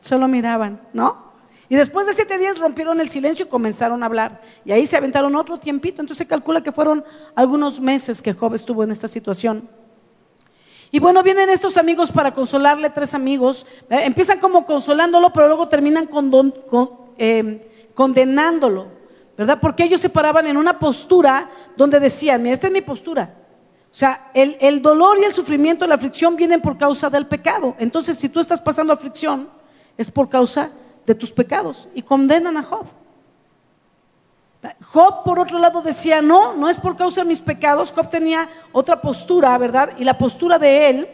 Solo 0.00 0.26
miraban, 0.26 0.80
¿no? 0.92 1.31
Y 1.72 1.76
después 1.76 2.06
de 2.06 2.12
siete 2.12 2.36
días 2.36 2.58
rompieron 2.58 3.00
el 3.00 3.08
silencio 3.08 3.46
y 3.46 3.48
comenzaron 3.48 4.02
a 4.02 4.06
hablar. 4.06 4.42
Y 4.62 4.72
ahí 4.72 4.84
se 4.84 4.94
aventaron 4.94 5.34
otro 5.34 5.56
tiempito. 5.56 6.02
Entonces 6.02 6.18
se 6.18 6.26
calcula 6.26 6.62
que 6.62 6.70
fueron 6.70 7.02
algunos 7.34 7.80
meses 7.80 8.20
que 8.20 8.34
Job 8.34 8.52
estuvo 8.52 8.84
en 8.84 8.90
esta 8.90 9.08
situación. 9.08 9.70
Y 10.90 10.98
bueno, 10.98 11.22
vienen 11.22 11.48
estos 11.48 11.78
amigos 11.78 12.12
para 12.12 12.34
consolarle, 12.34 12.90
tres 12.90 13.14
amigos. 13.14 13.64
Eh, 13.88 14.02
empiezan 14.04 14.38
como 14.38 14.66
consolándolo, 14.66 15.32
pero 15.32 15.46
luego 15.46 15.66
terminan 15.66 16.10
eh, 17.16 17.88
condenándolo, 17.94 18.88
¿verdad? 19.38 19.58
Porque 19.58 19.84
ellos 19.84 20.02
se 20.02 20.10
paraban 20.10 20.46
en 20.46 20.58
una 20.58 20.78
postura 20.78 21.48
donde 21.74 22.00
decían, 22.00 22.42
mira, 22.42 22.52
esta 22.52 22.66
es 22.66 22.72
mi 22.74 22.82
postura. 22.82 23.34
O 23.90 23.94
sea, 23.94 24.30
el, 24.34 24.58
el 24.60 24.82
dolor 24.82 25.16
y 25.22 25.24
el 25.24 25.32
sufrimiento, 25.32 25.86
la 25.86 25.94
aflicción 25.94 26.36
vienen 26.36 26.60
por 26.60 26.76
causa 26.76 27.08
del 27.08 27.26
pecado. 27.26 27.74
Entonces, 27.78 28.18
si 28.18 28.28
tú 28.28 28.40
estás 28.40 28.60
pasando 28.60 28.92
aflicción, 28.92 29.48
es 29.96 30.10
por 30.10 30.28
causa 30.28 30.70
de 31.06 31.14
tus 31.14 31.32
pecados 31.32 31.88
y 31.94 32.02
condenan 32.02 32.56
a 32.56 32.62
Job. 32.62 32.86
Job, 34.80 35.24
por 35.24 35.40
otro 35.40 35.58
lado, 35.58 35.82
decía, 35.82 36.22
no, 36.22 36.54
no 36.54 36.68
es 36.68 36.78
por 36.78 36.96
causa 36.96 37.22
de 37.22 37.26
mis 37.26 37.40
pecados. 37.40 37.92
Job 37.92 38.08
tenía 38.08 38.48
otra 38.70 39.00
postura, 39.00 39.56
¿verdad? 39.58 39.90
Y 39.98 40.04
la 40.04 40.16
postura 40.16 40.58
de 40.58 40.88
él 40.88 41.08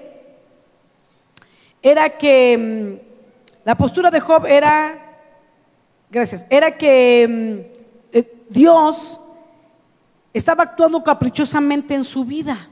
era 1.83 2.18
que, 2.18 2.59
mm, 2.59 3.64
la 3.64 3.74
postura 3.77 4.11
de 4.11 4.20
Job 4.20 4.44
era, 4.46 5.20
gracias, 6.11 6.44
era 6.51 6.77
que 6.77 7.27
mm, 7.27 8.16
eh, 8.16 8.44
Dios 8.51 9.18
estaba 10.35 10.64
actuando 10.64 11.03
caprichosamente 11.03 11.94
en 11.94 12.05
su 12.05 12.27
vida. 12.27 12.68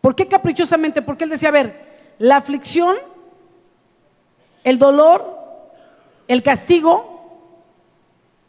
¿Por 0.00 0.14
qué 0.14 0.28
caprichosamente? 0.28 1.02
Porque 1.02 1.24
él 1.24 1.30
decía, 1.30 1.48
a 1.48 1.52
ver, 1.52 2.14
la 2.18 2.36
aflicción, 2.36 2.96
el 4.62 4.78
dolor, 4.78 5.37
el 6.28 6.42
castigo, 6.42 7.18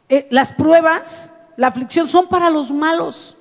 eh, 0.10 0.28
las 0.30 0.52
pruebas, 0.52 1.34
la 1.56 1.68
aflicción 1.68 2.08
son 2.08 2.28
para 2.28 2.50
los 2.50 2.72
malos. 2.72 3.38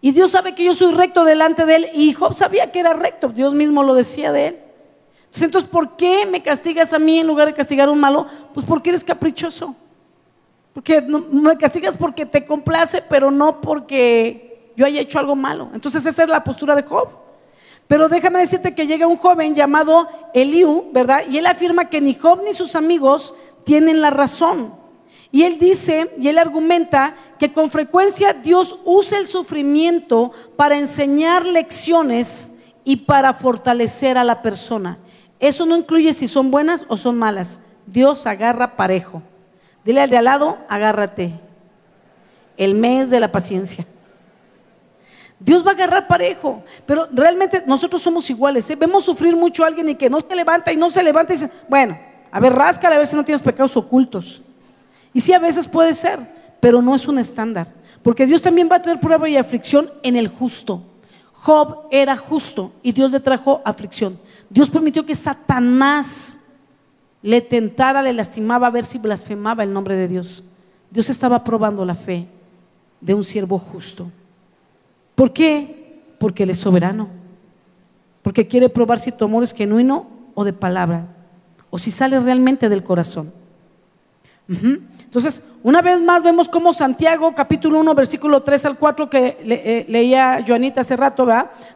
Y 0.00 0.12
Dios 0.12 0.30
sabe 0.30 0.54
que 0.54 0.64
yo 0.64 0.74
soy 0.74 0.94
recto 0.94 1.24
delante 1.24 1.66
de 1.66 1.76
él. 1.76 1.86
Y 1.92 2.14
Job 2.14 2.34
sabía 2.34 2.72
que 2.72 2.80
era 2.80 2.94
recto. 2.94 3.28
Dios 3.28 3.52
mismo 3.52 3.82
lo 3.82 3.94
decía 3.94 4.32
de 4.32 4.46
él. 4.46 4.60
Entonces, 5.18 5.42
entonces, 5.42 5.70
¿por 5.70 5.96
qué 5.96 6.26
me 6.26 6.42
castigas 6.42 6.92
a 6.92 6.98
mí 6.98 7.20
en 7.20 7.26
lugar 7.26 7.48
de 7.48 7.54
castigar 7.54 7.88
a 7.88 7.92
un 7.92 8.00
malo? 8.00 8.26
Pues 8.54 8.64
porque 8.64 8.90
eres 8.90 9.04
caprichoso. 9.04 9.76
Porque 10.72 11.02
me 11.02 11.56
castigas 11.58 11.96
porque 11.96 12.24
te 12.24 12.46
complace, 12.46 13.02
pero 13.08 13.30
no 13.30 13.60
porque 13.60 14.72
yo 14.76 14.86
haya 14.86 15.00
hecho 15.00 15.18
algo 15.18 15.36
malo. 15.36 15.68
Entonces, 15.74 16.06
esa 16.06 16.22
es 16.22 16.28
la 16.28 16.42
postura 16.42 16.74
de 16.74 16.82
Job. 16.82 17.08
Pero 17.90 18.08
déjame 18.08 18.38
decirte 18.38 18.72
que 18.72 18.86
llega 18.86 19.08
un 19.08 19.16
joven 19.16 19.52
llamado 19.52 20.06
Eliú, 20.32 20.90
¿verdad? 20.92 21.24
Y 21.28 21.38
él 21.38 21.46
afirma 21.46 21.90
que 21.90 22.00
ni 22.00 22.14
Job 22.14 22.40
ni 22.44 22.52
sus 22.52 22.76
amigos 22.76 23.34
tienen 23.64 24.00
la 24.00 24.10
razón. 24.10 24.72
Y 25.32 25.42
él 25.42 25.58
dice, 25.58 26.14
y 26.16 26.28
él 26.28 26.38
argumenta, 26.38 27.16
que 27.40 27.52
con 27.52 27.68
frecuencia 27.68 28.32
Dios 28.32 28.78
usa 28.84 29.18
el 29.18 29.26
sufrimiento 29.26 30.30
para 30.54 30.78
enseñar 30.78 31.44
lecciones 31.44 32.52
y 32.84 32.98
para 32.98 33.32
fortalecer 33.32 34.18
a 34.18 34.22
la 34.22 34.40
persona. 34.40 34.98
Eso 35.40 35.66
no 35.66 35.74
incluye 35.74 36.12
si 36.12 36.28
son 36.28 36.52
buenas 36.52 36.84
o 36.86 36.96
son 36.96 37.18
malas. 37.18 37.58
Dios 37.88 38.24
agarra 38.24 38.76
parejo. 38.76 39.20
Dile 39.84 40.02
al 40.02 40.10
de 40.10 40.16
al 40.16 40.26
lado, 40.26 40.58
agárrate. 40.68 41.40
El 42.56 42.76
mes 42.76 43.10
de 43.10 43.18
la 43.18 43.32
paciencia. 43.32 43.84
Dios 45.40 45.64
va 45.66 45.70
a 45.70 45.74
agarrar 45.74 46.06
parejo, 46.06 46.62
pero 46.84 47.08
realmente 47.10 47.64
nosotros 47.66 48.02
somos 48.02 48.28
iguales. 48.28 48.68
¿eh? 48.68 48.76
Vemos 48.76 49.04
sufrir 49.04 49.34
mucho 49.34 49.64
a 49.64 49.68
alguien 49.68 49.88
y 49.88 49.94
que 49.94 50.10
no 50.10 50.20
se 50.20 50.36
levanta 50.36 50.70
y 50.70 50.76
no 50.76 50.90
se 50.90 51.02
levanta 51.02 51.32
y 51.32 51.36
dice, 51.36 51.50
bueno, 51.66 51.98
a 52.30 52.38
ver, 52.38 52.52
ráscale 52.52 52.94
a 52.94 52.98
ver 52.98 53.06
si 53.06 53.16
no 53.16 53.24
tienes 53.24 53.40
pecados 53.40 53.74
ocultos. 53.74 54.42
Y 55.14 55.20
sí, 55.20 55.32
a 55.32 55.38
veces 55.38 55.66
puede 55.66 55.94
ser, 55.94 56.20
pero 56.60 56.82
no 56.82 56.94
es 56.94 57.08
un 57.08 57.18
estándar, 57.18 57.68
porque 58.02 58.26
Dios 58.26 58.42
también 58.42 58.68
va 58.70 58.76
a 58.76 58.82
traer 58.82 59.00
prueba 59.00 59.28
y 59.30 59.38
aflicción 59.38 59.90
en 60.02 60.16
el 60.16 60.28
justo. 60.28 60.84
Job 61.32 61.88
era 61.90 62.18
justo 62.18 62.72
y 62.82 62.92
Dios 62.92 63.10
le 63.10 63.18
trajo 63.18 63.62
aflicción. 63.64 64.20
Dios 64.50 64.68
permitió 64.68 65.06
que 65.06 65.14
Satanás 65.14 66.38
le 67.22 67.40
tentara, 67.40 68.02
le 68.02 68.12
lastimaba 68.12 68.66
a 68.66 68.70
ver 68.70 68.84
si 68.84 68.98
blasfemaba 68.98 69.62
el 69.62 69.72
nombre 69.72 69.96
de 69.96 70.06
Dios. 70.06 70.44
Dios 70.90 71.08
estaba 71.08 71.42
probando 71.42 71.82
la 71.86 71.94
fe 71.94 72.26
de 73.00 73.14
un 73.14 73.24
siervo 73.24 73.58
justo. 73.58 74.10
¿Por 75.20 75.34
qué? 75.34 76.00
Porque 76.18 76.44
Él 76.44 76.48
es 76.48 76.56
soberano. 76.56 77.06
Porque 78.22 78.48
quiere 78.48 78.70
probar 78.70 79.00
si 79.00 79.12
tu 79.12 79.26
amor 79.26 79.42
es 79.42 79.52
genuino 79.52 80.06
o 80.32 80.44
de 80.44 80.54
palabra. 80.54 81.08
O 81.68 81.78
si 81.78 81.90
sale 81.90 82.18
realmente 82.18 82.70
del 82.70 82.82
corazón. 82.82 83.30
Entonces, 84.48 85.44
una 85.62 85.82
vez 85.82 86.00
más 86.00 86.22
vemos 86.22 86.48
cómo 86.48 86.72
Santiago, 86.72 87.34
capítulo 87.34 87.80
1, 87.80 87.94
versículo 87.94 88.42
3 88.42 88.64
al 88.64 88.78
4, 88.78 89.10
que 89.10 89.36
eh, 89.44 89.84
leía 89.90 90.42
Joanita 90.48 90.80
hace 90.80 90.96
rato, 90.96 91.28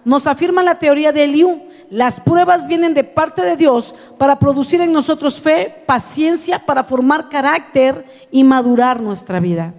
nos 0.07 0.27
afirma 0.27 0.63
la 0.63 0.79
teoría 0.79 1.13
de 1.13 1.25
Eliú. 1.25 1.65
Las 1.91 2.21
pruebas 2.21 2.67
vienen 2.67 2.95
de 2.95 3.05
parte 3.05 3.43
de 3.43 3.59
Dios 3.59 3.95
para 4.17 4.39
producir 4.39 4.81
en 4.81 4.91
nosotros 4.91 5.39
fe, 5.39 5.83
paciencia, 5.85 6.65
para 6.65 6.83
formar 6.83 7.29
carácter 7.29 8.07
y 8.31 8.43
madurar 8.43 9.03
nuestra 9.03 9.39
vida. 9.39 9.75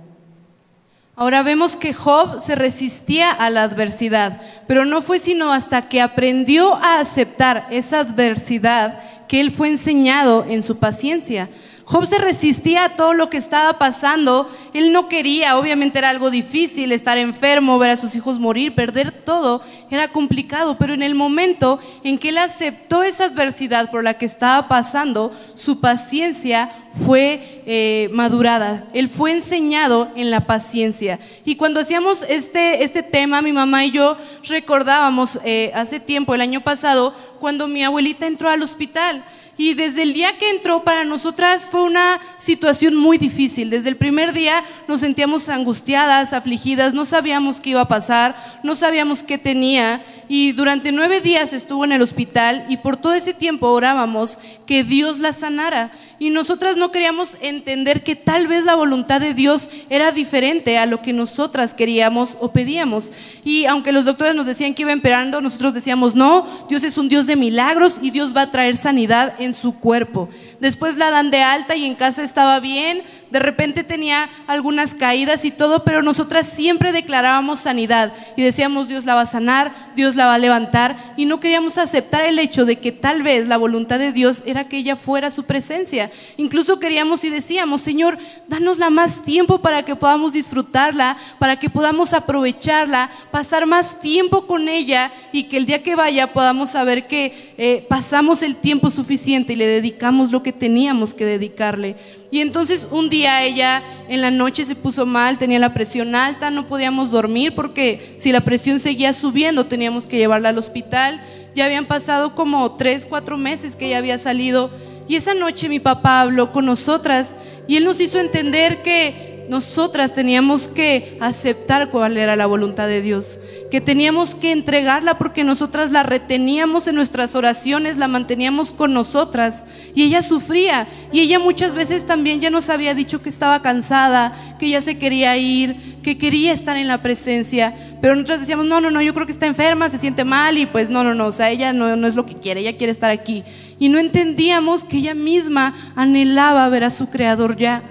Ahora 1.17 1.43
vemos 1.43 1.77
que 1.77 1.93
Job 1.93 2.41
se 2.41 2.55
resistía 2.55 3.31
a 3.31 3.49
la 3.49 3.63
adversidad, 3.63 4.41
pero 4.67 4.83
no 4.83 5.01
fue 5.01 5.17
sino 5.17 5.53
hasta 5.53 5.83
que 5.83 6.01
aprendió 6.01 6.75
a 6.75 6.99
aceptar 6.99 7.67
esa 7.71 8.01
adversidad 8.01 8.99
que 9.29 9.39
él 9.39 9.51
fue 9.51 9.69
enseñado 9.69 10.45
en 10.47 10.61
su 10.61 10.77
paciencia. 10.77 11.49
Job 11.85 12.07
se 12.07 12.17
resistía 12.17 12.83
a 12.83 12.95
todo 12.95 13.13
lo 13.13 13.29
que 13.29 13.37
estaba 13.37 13.77
pasando. 13.77 14.51
Él 14.73 14.91
no 14.91 15.07
quería, 15.07 15.55
obviamente 15.55 15.99
era 15.99 16.09
algo 16.09 16.31
difícil, 16.31 16.91
estar 16.91 17.19
enfermo, 17.19 17.77
ver 17.77 17.91
a 17.91 17.97
sus 17.97 18.15
hijos 18.15 18.39
morir, 18.39 18.73
perder 18.73 19.11
todo, 19.11 19.61
era 19.91 20.07
complicado, 20.07 20.77
pero 20.79 20.95
en 20.95 21.03
el 21.03 21.13
momento 21.13 21.79
en 22.03 22.17
que 22.17 22.29
él 22.29 22.39
aceptó 22.39 23.03
esa 23.03 23.25
adversidad 23.25 23.91
por 23.91 24.03
la 24.03 24.17
que 24.17 24.25
estaba 24.25 24.67
pasando, 24.67 25.31
su 25.53 25.79
paciencia 25.79 26.71
fue 27.05 27.61
eh, 27.67 28.09
madurada. 28.11 28.85
Él 28.93 29.07
fue 29.07 29.31
enseñado 29.31 30.09
en 30.15 30.31
la 30.31 30.47
paciencia. 30.47 31.19
Y 31.43 31.55
cuando 31.55 31.81
hacíamos 31.81 32.23
este, 32.23 32.83
este 32.83 33.03
tema, 33.03 33.43
mi 33.43 33.53
mamá 33.53 33.85
y 33.85 33.91
yo 33.91 34.17
recordábamos 34.43 35.39
eh, 35.43 35.71
hace 35.75 35.99
tiempo, 35.99 36.33
el 36.33 36.41
año 36.41 36.61
pasado, 36.61 37.13
cuando 37.39 37.67
mi 37.67 37.83
abuelita 37.83 38.25
entró 38.25 38.49
al 38.49 38.63
hospital. 38.63 39.23
Y 39.57 39.73
desde 39.73 40.03
el 40.03 40.13
día 40.13 40.37
que 40.37 40.49
entró 40.49 40.83
para 40.83 41.05
nosotras 41.05 41.67
fue 41.69 41.83
una 41.83 42.19
situación 42.37 42.95
muy 42.95 43.17
difícil. 43.17 43.69
Desde 43.69 43.89
el 43.89 43.95
primer 43.95 44.33
día 44.33 44.65
nos 44.87 44.99
sentíamos 44.99 45.47
angustiadas, 45.47 46.33
afligidas, 46.33 46.93
no 46.93 47.05
sabíamos 47.05 47.61
qué 47.61 47.69
iba 47.69 47.81
a 47.81 47.87
pasar, 47.87 48.35
no 48.63 48.75
sabíamos 48.75 49.23
qué 49.23 49.37
tenía. 49.37 50.03
Y 50.27 50.53
durante 50.53 50.91
nueve 50.91 51.21
días 51.21 51.53
estuvo 51.53 51.85
en 51.85 51.91
el 51.91 52.01
hospital 52.01 52.65
y 52.69 52.77
por 52.77 52.97
todo 52.97 53.13
ese 53.13 53.33
tiempo 53.33 53.69
orábamos 53.69 54.39
que 54.65 54.83
Dios 54.83 55.19
la 55.19 55.33
sanara. 55.33 55.91
Y 56.17 56.29
nosotras 56.29 56.77
no 56.77 56.91
queríamos 56.91 57.37
entender 57.41 58.03
que 58.03 58.15
tal 58.15 58.47
vez 58.47 58.65
la 58.65 58.75
voluntad 58.75 59.21
de 59.21 59.33
Dios 59.33 59.69
era 59.89 60.11
diferente 60.11 60.77
a 60.77 60.85
lo 60.85 61.01
que 61.01 61.13
nosotras 61.13 61.73
queríamos 61.73 62.37
o 62.39 62.51
pedíamos. 62.51 63.11
Y 63.43 63.65
aunque 63.65 63.91
los 63.91 64.05
doctores 64.05 64.35
nos 64.35 64.45
decían 64.45 64.73
que 64.73 64.81
iba 64.81 64.91
empeorando, 64.91 65.41
nosotros 65.41 65.73
decíamos, 65.73 66.15
no, 66.15 66.47
Dios 66.69 66.83
es 66.83 66.97
un 66.97 67.09
Dios 67.09 67.27
de 67.27 67.35
milagros 67.35 67.97
y 68.01 68.11
Dios 68.11 68.35
va 68.35 68.43
a 68.43 68.51
traer 68.51 68.75
sanidad 68.75 69.35
en 69.39 69.53
su 69.53 69.77
cuerpo. 69.79 70.29
Después 70.59 70.97
la 70.97 71.11
dan 71.11 71.31
de 71.31 71.43
alta 71.43 71.75
y 71.75 71.85
en 71.85 71.95
casa 71.95 72.23
estaba 72.23 72.59
bien, 72.59 73.03
de 73.29 73.39
repente 73.39 73.83
tenía 73.83 74.29
algunas 74.47 74.93
caídas 74.93 75.45
y 75.45 75.51
todo, 75.51 75.83
pero 75.83 76.01
nosotras 76.01 76.47
siempre 76.47 76.91
declarábamos 76.91 77.59
sanidad 77.59 78.13
y 78.35 78.43
decíamos, 78.43 78.87
Dios 78.87 79.05
la 79.05 79.15
va 79.15 79.21
a 79.21 79.25
sanar, 79.25 79.73
Dios 79.95 80.15
la 80.15 80.25
va 80.25 80.35
a 80.35 80.39
levantar 80.39 80.95
y 81.17 81.25
no 81.25 81.39
queríamos 81.39 81.77
aceptar 81.77 82.23
el 82.23 82.39
hecho 82.39 82.65
de 82.65 82.77
que 82.77 82.91
tal 82.91 83.23
vez 83.23 83.47
la 83.47 83.57
voluntad 83.57 83.99
de 83.99 84.11
Dios 84.11 84.43
era 84.45 84.65
que 84.65 84.77
ella 84.77 84.95
fuera 84.95 85.31
su 85.31 85.43
presencia. 85.43 86.11
Incluso 86.37 86.79
queríamos 86.79 87.23
y 87.23 87.29
decíamos, 87.29 87.81
Señor, 87.81 88.17
danosla 88.47 88.89
más 88.89 89.23
tiempo 89.23 89.59
para 89.59 89.83
que 89.83 89.95
podamos 89.95 90.33
disfrutarla, 90.33 91.17
para 91.39 91.57
que 91.57 91.69
podamos 91.69 92.13
aprovecharla, 92.13 93.09
pasar 93.31 93.65
más 93.65 93.99
tiempo 93.99 94.47
con 94.47 94.69
ella 94.69 95.11
y 95.31 95.43
que 95.43 95.57
el 95.57 95.65
día 95.65 95.83
que 95.83 95.95
vaya 95.95 96.33
podamos 96.33 96.71
saber 96.71 97.07
que 97.07 97.53
eh, 97.57 97.85
pasamos 97.89 98.43
el 98.43 98.55
tiempo 98.55 98.89
suficiente 98.89 99.53
y 99.53 99.55
le 99.55 99.67
dedicamos 99.67 100.31
lo 100.31 100.43
que 100.43 100.53
teníamos 100.53 101.13
que 101.13 101.25
dedicarle. 101.25 101.95
Y 102.31 102.41
entonces 102.41 102.87
un 102.91 103.09
día 103.09 103.43
ella 103.43 103.83
en 104.09 104.21
la 104.21 104.31
noche 104.31 104.65
se 104.65 104.75
puso 104.75 105.05
mal, 105.05 105.37
tenía 105.37 105.59
la 105.59 105.73
presión 105.73 106.15
alta, 106.15 106.49
no 106.49 106.67
podíamos 106.67 107.11
dormir 107.11 107.53
porque 107.55 108.15
si 108.17 108.31
la 108.31 108.41
presión 108.41 108.79
seguía 108.79 109.13
subiendo 109.13 109.67
teníamos 109.67 110.05
que 110.05 110.17
llevarla 110.17 110.49
al 110.49 110.57
hospital. 110.57 111.21
Ya 111.53 111.65
habían 111.65 111.85
pasado 111.85 112.35
como 112.35 112.75
tres, 112.75 113.05
cuatro 113.05 113.37
meses 113.37 113.75
que 113.75 113.87
ella 113.87 113.99
había 113.99 114.17
salido. 114.17 114.69
Y 115.07 115.15
esa 115.15 115.33
noche 115.33 115.69
mi 115.69 115.79
papá 115.79 116.21
habló 116.21 116.51
con 116.51 116.65
nosotras 116.65 117.35
y 117.67 117.77
él 117.77 117.85
nos 117.85 118.01
hizo 118.01 118.19
entender 118.19 118.81
que 118.81 119.34
nosotras 119.49 120.13
teníamos 120.13 120.67
que 120.67 121.17
aceptar 121.19 121.89
cuál 121.89 122.17
era 122.17 122.35
la 122.35 122.45
voluntad 122.45 122.87
de 122.87 123.01
Dios, 123.01 123.39
que 123.69 123.81
teníamos 123.81 124.35
que 124.35 124.51
entregarla 124.51 125.17
porque 125.17 125.43
nosotras 125.43 125.91
la 125.91 126.03
reteníamos 126.03 126.87
en 126.87 126.95
nuestras 126.95 127.35
oraciones, 127.35 127.97
la 127.97 128.07
manteníamos 128.07 128.71
con 128.71 128.93
nosotras 128.93 129.65
y 129.93 130.03
ella 130.03 130.21
sufría 130.21 130.87
y 131.11 131.19
ella 131.19 131.39
muchas 131.39 131.73
veces 131.73 132.05
también 132.05 132.39
ya 132.41 132.49
nos 132.49 132.69
había 132.69 132.93
dicho 132.93 133.21
que 133.21 133.29
estaba 133.29 133.61
cansada, 133.61 134.55
que 134.59 134.69
ya 134.69 134.81
se 134.81 134.97
quería 134.97 135.35
ir, 135.37 135.99
que 136.01 136.17
quería 136.17 136.53
estar 136.53 136.77
en 136.77 136.87
la 136.87 137.01
presencia, 137.01 137.75
pero 138.01 138.15
nosotras 138.15 138.41
decíamos, 138.41 138.65
no, 138.65 138.79
no, 138.81 138.91
no, 138.91 139.01
yo 139.01 139.13
creo 139.13 139.25
que 139.25 139.31
está 139.31 139.47
enferma, 139.47 139.89
se 139.89 139.97
siente 139.97 140.23
mal 140.23 140.57
y 140.57 140.65
pues 140.65 140.89
no, 140.89 141.03
no, 141.03 141.13
no, 141.13 141.27
o 141.27 141.31
sea, 141.31 141.49
ella 141.49 141.73
no, 141.73 141.95
no 141.95 142.07
es 142.07 142.15
lo 142.15 142.25
que 142.25 142.35
quiere, 142.35 142.61
ella 142.61 142.77
quiere 142.77 142.91
estar 142.91 143.11
aquí. 143.11 143.43
Y 143.79 143.89
no 143.89 143.99
entendíamos 143.99 144.83
que 144.83 144.97
ella 144.97 145.15
misma 145.15 145.73
anhelaba 145.95 146.69
ver 146.69 146.83
a 146.83 146.91
su 146.91 147.09
creador 147.09 147.57
ya. 147.57 147.83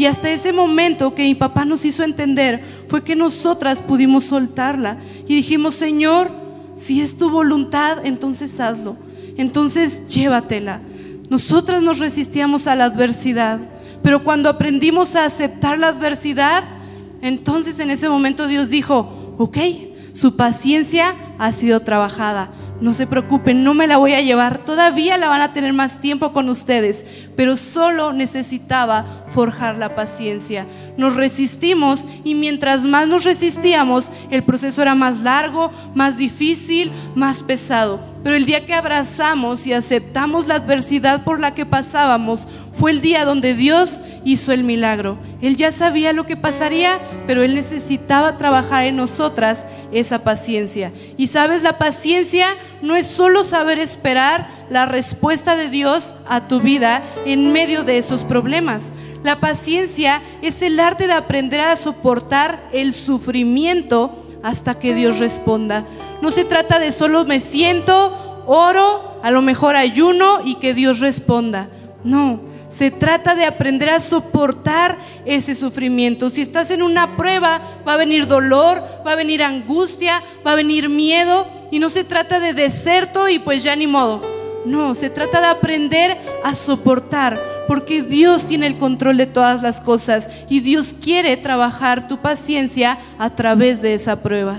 Y 0.00 0.06
hasta 0.06 0.30
ese 0.30 0.50
momento 0.50 1.14
que 1.14 1.24
mi 1.24 1.34
papá 1.34 1.66
nos 1.66 1.84
hizo 1.84 2.02
entender 2.02 2.64
fue 2.88 3.04
que 3.04 3.14
nosotras 3.14 3.82
pudimos 3.82 4.24
soltarla 4.24 4.96
y 5.28 5.34
dijimos, 5.34 5.74
Señor, 5.74 6.30
si 6.74 7.02
es 7.02 7.18
tu 7.18 7.28
voluntad, 7.28 7.98
entonces 8.04 8.58
hazlo. 8.60 8.96
Entonces 9.36 10.06
llévatela. 10.06 10.80
Nosotras 11.28 11.82
nos 11.82 11.98
resistíamos 11.98 12.66
a 12.66 12.76
la 12.76 12.86
adversidad, 12.86 13.60
pero 14.02 14.24
cuando 14.24 14.48
aprendimos 14.48 15.16
a 15.16 15.26
aceptar 15.26 15.78
la 15.78 15.88
adversidad, 15.88 16.64
entonces 17.20 17.78
en 17.78 17.90
ese 17.90 18.08
momento 18.08 18.46
Dios 18.46 18.70
dijo, 18.70 19.34
ok, 19.36 19.58
su 20.14 20.34
paciencia 20.34 21.14
ha 21.36 21.52
sido 21.52 21.80
trabajada 21.80 22.50
no 22.80 22.94
se 22.94 23.06
preocupen, 23.06 23.62
no 23.62 23.74
me 23.74 23.86
la 23.86 23.98
voy 23.98 24.14
a 24.14 24.20
llevar, 24.20 24.58
todavía 24.58 25.18
la 25.18 25.28
van 25.28 25.42
a 25.42 25.52
tener 25.52 25.72
más 25.72 26.00
tiempo 26.00 26.32
con 26.32 26.48
ustedes, 26.48 27.04
pero 27.36 27.56
solo 27.56 28.12
necesitaba 28.12 29.24
forjar 29.28 29.76
la 29.76 29.94
paciencia. 29.94 30.66
Nos 30.96 31.16
resistimos 31.16 32.06
y 32.24 32.34
mientras 32.34 32.84
más 32.84 33.06
nos 33.08 33.24
resistíamos, 33.24 34.12
el 34.30 34.42
proceso 34.42 34.82
era 34.82 34.94
más 34.94 35.20
largo, 35.20 35.70
más 35.94 36.16
difícil, 36.16 36.92
más 37.14 37.42
pesado. 37.42 38.00
Pero 38.22 38.36
el 38.36 38.44
día 38.44 38.66
que 38.66 38.74
abrazamos 38.74 39.66
y 39.66 39.72
aceptamos 39.72 40.46
la 40.46 40.56
adversidad 40.56 41.24
por 41.24 41.40
la 41.40 41.54
que 41.54 41.64
pasábamos, 41.64 42.48
fue 42.80 42.92
el 42.92 43.02
día 43.02 43.26
donde 43.26 43.52
Dios 43.52 44.00
hizo 44.24 44.52
el 44.52 44.64
milagro. 44.64 45.18
Él 45.42 45.56
ya 45.56 45.70
sabía 45.70 46.14
lo 46.14 46.24
que 46.24 46.38
pasaría, 46.38 46.98
pero 47.26 47.42
Él 47.42 47.54
necesitaba 47.54 48.38
trabajar 48.38 48.84
en 48.84 48.96
nosotras 48.96 49.66
esa 49.92 50.24
paciencia. 50.24 50.90
Y 51.18 51.26
sabes, 51.26 51.62
la 51.62 51.76
paciencia 51.76 52.56
no 52.80 52.96
es 52.96 53.06
solo 53.06 53.44
saber 53.44 53.78
esperar 53.78 54.48
la 54.70 54.86
respuesta 54.86 55.56
de 55.56 55.68
Dios 55.68 56.14
a 56.26 56.48
tu 56.48 56.60
vida 56.60 57.02
en 57.26 57.52
medio 57.52 57.84
de 57.84 57.98
esos 57.98 58.24
problemas. 58.24 58.94
La 59.22 59.40
paciencia 59.40 60.22
es 60.40 60.62
el 60.62 60.80
arte 60.80 61.06
de 61.06 61.12
aprender 61.12 61.60
a 61.60 61.76
soportar 61.76 62.62
el 62.72 62.94
sufrimiento 62.94 64.16
hasta 64.42 64.78
que 64.78 64.94
Dios 64.94 65.18
responda. 65.18 65.84
No 66.22 66.30
se 66.30 66.46
trata 66.46 66.78
de 66.78 66.92
solo 66.92 67.26
me 67.26 67.40
siento, 67.40 68.42
oro, 68.46 69.20
a 69.22 69.30
lo 69.30 69.42
mejor 69.42 69.76
ayuno 69.76 70.40
y 70.42 70.54
que 70.54 70.72
Dios 70.72 71.00
responda. 71.00 71.68
No, 72.02 72.40
se 72.70 72.90
trata 72.90 73.34
de 73.34 73.44
aprender 73.44 73.90
a 73.90 74.00
soportar 74.00 74.96
ese 75.26 75.54
sufrimiento. 75.54 76.30
Si 76.30 76.40
estás 76.40 76.70
en 76.70 76.82
una 76.82 77.16
prueba, 77.16 77.60
va 77.86 77.94
a 77.94 77.98
venir 77.98 78.26
dolor, 78.26 78.82
va 79.06 79.12
a 79.12 79.16
venir 79.16 79.42
angustia, 79.42 80.22
va 80.46 80.52
a 80.52 80.56
venir 80.56 80.88
miedo. 80.88 81.46
Y 81.70 81.80
no 81.80 81.90
se 81.90 82.04
trata 82.04 82.38
de 82.38 82.54
deserto 82.54 83.28
y 83.28 83.40
pues 83.40 83.64
ya 83.64 83.74
ni 83.74 83.86
modo. 83.86 84.22
No, 84.64 84.94
se 84.94 85.10
trata 85.10 85.40
de 85.40 85.48
aprender 85.48 86.16
a 86.44 86.54
soportar, 86.54 87.40
porque 87.66 88.02
Dios 88.02 88.44
tiene 88.44 88.66
el 88.66 88.76
control 88.76 89.16
de 89.16 89.26
todas 89.26 89.62
las 89.62 89.80
cosas 89.80 90.30
y 90.48 90.60
Dios 90.60 90.94
quiere 91.02 91.36
trabajar 91.38 92.08
tu 92.08 92.18
paciencia 92.18 92.98
a 93.18 93.30
través 93.30 93.82
de 93.82 93.94
esa 93.94 94.22
prueba. 94.22 94.58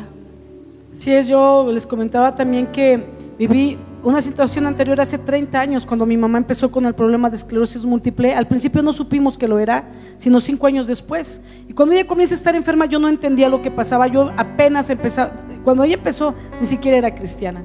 Si 0.91 1.11
es, 1.11 1.27
yo 1.27 1.69
les 1.71 1.85
comentaba 1.85 2.35
también 2.35 2.67
que 2.67 3.03
viví 3.37 3.77
una 4.03 4.21
situación 4.21 4.65
anterior 4.65 4.99
hace 4.99 5.17
30 5.17 5.59
años, 5.59 5.85
cuando 5.85 6.05
mi 6.05 6.17
mamá 6.17 6.37
empezó 6.37 6.71
con 6.71 6.85
el 6.85 6.93
problema 6.93 7.29
de 7.29 7.37
esclerosis 7.37 7.85
múltiple, 7.85 8.33
al 8.33 8.47
principio 8.47 8.81
no 8.81 8.93
supimos 8.93 9.37
que 9.37 9.47
lo 9.47 9.59
era, 9.59 9.91
sino 10.17 10.39
cinco 10.39 10.67
años 10.67 10.87
después. 10.87 11.41
Y 11.67 11.73
cuando 11.73 11.93
ella 11.93 12.07
comienza 12.07 12.33
a 12.33 12.37
estar 12.37 12.55
enferma, 12.55 12.85
yo 12.85 12.99
no 12.99 13.07
entendía 13.09 13.49
lo 13.49 13.61
que 13.61 13.69
pasaba. 13.69 14.07
Yo 14.07 14.31
apenas 14.37 14.89
empezaba, 14.89 15.31
cuando 15.63 15.83
ella 15.83 15.95
empezó, 15.95 16.33
ni 16.59 16.65
siquiera 16.65 16.97
era 16.97 17.13
cristiana. 17.13 17.63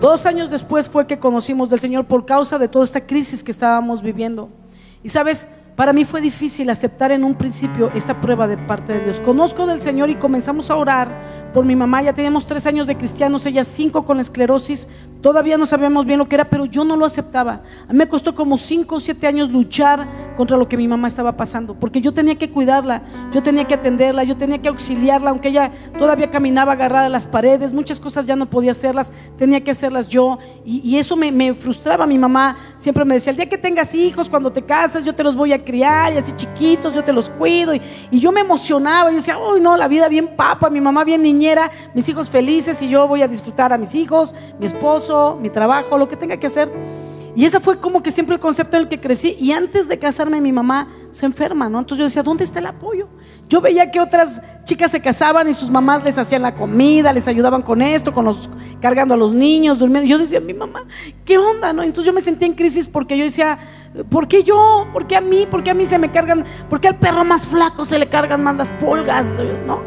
Dos 0.00 0.26
años 0.26 0.50
después 0.50 0.88
fue 0.88 1.06
que 1.06 1.18
conocimos 1.18 1.70
del 1.70 1.78
Señor 1.78 2.06
por 2.06 2.26
causa 2.26 2.58
de 2.58 2.68
toda 2.68 2.84
esta 2.84 3.06
crisis 3.06 3.42
que 3.42 3.52
estábamos 3.52 4.02
viviendo. 4.02 4.48
Y 5.02 5.10
sabes, 5.10 5.46
para 5.76 5.92
mí 5.92 6.04
fue 6.04 6.20
difícil 6.20 6.68
aceptar 6.68 7.12
en 7.12 7.24
un 7.24 7.34
principio 7.34 7.90
esta 7.94 8.20
prueba 8.20 8.46
de 8.46 8.58
parte 8.58 8.92
de 8.92 9.04
Dios. 9.04 9.20
Conozco 9.20 9.66
del 9.66 9.80
Señor 9.80 10.10
y 10.10 10.16
comenzamos 10.16 10.70
a 10.70 10.76
orar 10.76 11.08
por 11.54 11.64
mi 11.64 11.74
mamá. 11.74 12.02
Ya 12.02 12.12
teníamos 12.12 12.46
tres 12.46 12.66
años 12.66 12.86
de 12.86 12.96
cristianos, 12.96 13.46
ella 13.46 13.64
cinco 13.64 14.04
con 14.04 14.20
esclerosis. 14.20 14.86
Todavía 15.22 15.56
no 15.56 15.66
sabíamos 15.66 16.04
bien 16.04 16.18
lo 16.18 16.28
que 16.28 16.34
era, 16.34 16.44
pero 16.44 16.66
yo 16.66 16.84
no 16.84 16.96
lo 16.96 17.04
aceptaba. 17.06 17.62
A 17.88 17.92
mí 17.92 17.98
me 17.98 18.08
costó 18.08 18.34
como 18.34 18.58
cinco 18.58 18.96
o 18.96 19.00
siete 19.00 19.26
años 19.26 19.50
luchar 19.50 20.06
contra 20.36 20.56
lo 20.56 20.68
que 20.68 20.76
mi 20.76 20.88
mamá 20.88 21.08
estaba 21.08 21.36
pasando, 21.36 21.74
porque 21.74 22.00
yo 22.00 22.12
tenía 22.12 22.36
que 22.36 22.50
cuidarla, 22.50 23.02
yo 23.32 23.42
tenía 23.42 23.64
que 23.66 23.74
atenderla, 23.74 24.24
yo 24.24 24.36
tenía 24.36 24.58
que 24.58 24.68
auxiliarla, 24.68 25.30
aunque 25.30 25.48
ella 25.48 25.70
todavía 25.98 26.30
caminaba 26.30 26.72
agarrada 26.72 27.06
a 27.06 27.08
las 27.08 27.26
paredes, 27.26 27.72
muchas 27.72 28.00
cosas 28.00 28.26
ya 28.26 28.34
no 28.34 28.46
podía 28.50 28.72
hacerlas, 28.72 29.12
tenía 29.36 29.62
que 29.62 29.70
hacerlas 29.70 30.08
yo. 30.08 30.38
Y, 30.64 30.96
eso 30.96 31.16
me, 31.16 31.32
me 31.32 31.54
frustraba. 31.54 32.06
Mi 32.06 32.18
mamá 32.18 32.56
siempre 32.76 33.04
me 33.04 33.14
decía, 33.14 33.30
el 33.30 33.36
día 33.36 33.48
que 33.48 33.58
tengas 33.58 33.94
hijos, 33.94 34.28
cuando 34.28 34.52
te 34.52 34.62
casas, 34.62 35.04
yo 35.04 35.14
te 35.14 35.22
los 35.22 35.36
voy 35.36 35.52
a 35.52 35.58
criar 35.64 36.12
y 36.12 36.18
así 36.18 36.32
chiquitos, 36.32 36.94
yo 36.94 37.04
te 37.04 37.12
los 37.12 37.28
cuido. 37.30 37.74
Y, 37.74 37.80
yo 38.10 38.32
me 38.32 38.40
emocionaba, 38.40 39.10
yo 39.10 39.16
decía, 39.16 39.38
uy, 39.38 39.60
no, 39.60 39.76
la 39.76 39.88
vida 39.88 40.08
bien 40.08 40.36
papa, 40.36 40.70
mi 40.70 40.80
mamá 40.80 41.04
bien 41.04 41.22
niñera, 41.22 41.70
mis 41.94 42.08
hijos 42.08 42.30
felices 42.30 42.80
y 42.82 42.88
yo 42.88 43.06
voy 43.08 43.22
a 43.22 43.28
disfrutar 43.28 43.72
a 43.72 43.78
mis 43.78 43.94
hijos, 43.94 44.34
mi 44.58 44.66
esposo, 44.66 45.38
mi 45.40 45.50
trabajo, 45.50 45.98
lo 45.98 46.08
que 46.08 46.16
tenga 46.16 46.36
que 46.36 46.46
hacer. 46.46 46.70
Y 47.34 47.46
ese 47.46 47.60
fue 47.60 47.78
como 47.78 48.02
que 48.02 48.10
siempre 48.10 48.34
el 48.34 48.40
concepto 48.40 48.76
en 48.76 48.82
el 48.82 48.88
que 48.88 49.00
crecí. 49.00 49.36
Y 49.38 49.52
antes 49.52 49.88
de 49.88 49.98
casarme, 49.98 50.40
mi 50.40 50.52
mamá 50.52 50.88
se 51.12 51.24
enferma, 51.26 51.68
¿no? 51.68 51.78
Entonces 51.78 51.98
yo 51.98 52.04
decía, 52.04 52.22
¿dónde 52.22 52.44
está 52.44 52.58
el 52.58 52.66
apoyo? 52.66 53.08
Yo 53.52 53.60
veía 53.60 53.90
que 53.90 54.00
otras 54.00 54.40
chicas 54.64 54.92
se 54.92 55.02
casaban 55.02 55.46
y 55.46 55.52
sus 55.52 55.68
mamás 55.68 56.02
les 56.04 56.16
hacían 56.16 56.40
la 56.40 56.54
comida, 56.54 57.12
les 57.12 57.28
ayudaban 57.28 57.60
con 57.60 57.82
esto, 57.82 58.10
con 58.14 58.24
los 58.24 58.48
cargando 58.80 59.12
a 59.12 59.16
los 59.18 59.34
niños, 59.34 59.78
durmiendo. 59.78 60.08
Yo 60.08 60.16
decía, 60.16 60.40
mi 60.40 60.54
mamá, 60.54 60.86
¿qué 61.26 61.36
onda, 61.36 61.74
no? 61.74 61.82
Entonces 61.82 62.06
yo 62.06 62.14
me 62.14 62.22
sentía 62.22 62.48
en 62.48 62.54
crisis 62.54 62.88
porque 62.88 63.14
yo 63.14 63.24
decía, 63.24 63.58
¿por 64.08 64.26
qué 64.26 64.42
yo? 64.42 64.86
¿Por 64.90 65.06
qué 65.06 65.16
a 65.16 65.20
mí? 65.20 65.46
¿Por 65.50 65.62
qué 65.62 65.70
a 65.70 65.74
mí 65.74 65.84
se 65.84 65.98
me 65.98 66.10
cargan? 66.10 66.46
¿Por 66.70 66.80
qué 66.80 66.88
al 66.88 66.98
perro 66.98 67.26
más 67.26 67.46
flaco 67.46 67.84
se 67.84 67.98
le 67.98 68.08
cargan 68.08 68.42
más 68.42 68.56
las 68.56 68.70
pulgas? 68.70 69.30
¿No? 69.66 69.82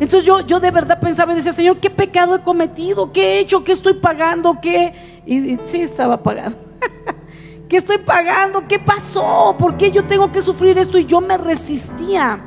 Entonces 0.00 0.24
yo, 0.24 0.40
yo 0.40 0.58
de 0.58 0.70
verdad 0.70 0.98
pensaba 0.98 1.34
y 1.34 1.36
decía, 1.36 1.52
Señor, 1.52 1.80
¿qué 1.80 1.90
pecado 1.90 2.34
he 2.34 2.40
cometido? 2.40 3.12
¿Qué 3.12 3.34
he 3.34 3.40
hecho? 3.40 3.62
¿Qué 3.62 3.72
estoy 3.72 3.92
pagando? 3.92 4.58
¿Qué? 4.58 5.20
Y, 5.26 5.52
y 5.52 5.60
sí, 5.64 5.82
estaba 5.82 6.22
pagando. 6.22 6.56
¿Qué 7.68 7.76
estoy 7.76 7.98
pagando? 7.98 8.66
¿Qué 8.66 8.78
pasó? 8.78 9.54
¿Por 9.58 9.76
qué 9.76 9.92
yo 9.92 10.06
tengo 10.06 10.32
que 10.32 10.40
sufrir 10.40 10.78
esto? 10.78 10.96
Y 10.96 11.04
yo 11.04 11.20
me 11.20 11.36
resistía 11.36 12.46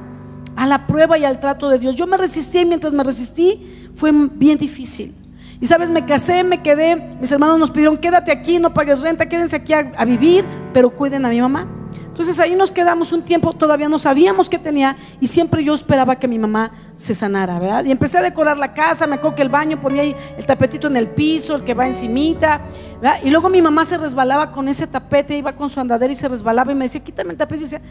a 0.55 0.65
la 0.65 0.87
prueba 0.87 1.17
y 1.17 1.25
al 1.25 1.39
trato 1.39 1.69
de 1.69 1.79
Dios. 1.79 1.95
Yo 1.95 2.07
me 2.07 2.17
resistía 2.17 2.61
y 2.61 2.65
mientras 2.65 2.93
me 2.93 3.03
resistí 3.03 3.89
fue 3.95 4.11
bien 4.13 4.57
difícil. 4.57 5.13
Y 5.61 5.67
sabes, 5.67 5.89
me 5.89 6.05
casé, 6.05 6.43
me 6.43 6.61
quedé, 6.61 6.95
mis 7.19 7.31
hermanos 7.31 7.59
nos 7.59 7.71
pidieron, 7.71 7.97
quédate 7.97 8.31
aquí, 8.31 8.59
no 8.59 8.73
pagues 8.73 9.01
renta, 9.01 9.27
quédense 9.27 9.55
aquí 9.55 9.73
a, 9.73 9.91
a 9.95 10.05
vivir, 10.05 10.43
pero 10.73 10.89
cuiden 10.89 11.25
a 11.25 11.29
mi 11.29 11.39
mamá. 11.39 11.67
Entonces 12.15 12.39
ahí 12.39 12.55
nos 12.55 12.71
quedamos 12.71 13.11
un 13.11 13.23
tiempo, 13.23 13.51
todavía 13.51 13.89
no 13.89 13.99
sabíamos 13.99 14.49
qué 14.49 14.57
tenía 14.57 14.95
y 15.19 15.27
siempre 15.27 15.61
yo 15.65 15.75
esperaba 15.75 16.15
que 16.15 16.29
mi 16.29 16.39
mamá 16.39 16.71
se 16.95 17.13
sanara, 17.13 17.59
¿verdad? 17.59 17.83
Y 17.83 17.91
empecé 17.91 18.19
a 18.19 18.21
decorar 18.21 18.57
la 18.57 18.73
casa, 18.73 19.05
me 19.05 19.15
acuerdo 19.15 19.35
que 19.35 19.41
el 19.41 19.49
baño 19.49 19.81
ponía 19.81 20.03
ahí 20.03 20.15
el 20.37 20.45
tapetito 20.45 20.87
en 20.87 20.95
el 20.95 21.09
piso, 21.09 21.57
el 21.57 21.65
que 21.65 21.73
va 21.73 21.87
encimita, 21.87 22.61
¿verdad? 23.01 23.19
Y 23.21 23.31
luego 23.31 23.49
mi 23.49 23.61
mamá 23.61 23.83
se 23.83 23.97
resbalaba 23.97 24.53
con 24.53 24.69
ese 24.69 24.87
tapete, 24.87 25.37
iba 25.37 25.51
con 25.57 25.69
su 25.69 25.77
andadera 25.81 26.13
y 26.13 26.15
se 26.15 26.29
resbalaba 26.29 26.71
y 26.71 26.75
me 26.75 26.85
decía, 26.85 27.03
quítame 27.03 27.31
el 27.31 27.37
tapete. 27.37 27.59
Y, 27.59 27.63
decía, 27.63 27.81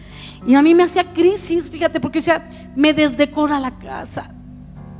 y 0.46 0.54
a 0.54 0.62
mí 0.62 0.74
me 0.74 0.84
hacía 0.84 1.04
crisis, 1.12 1.68
fíjate, 1.68 2.00
porque 2.00 2.20
decía, 2.20 2.48
me 2.74 2.94
desdecora 2.94 3.60
la 3.60 3.78
casa. 3.78 4.30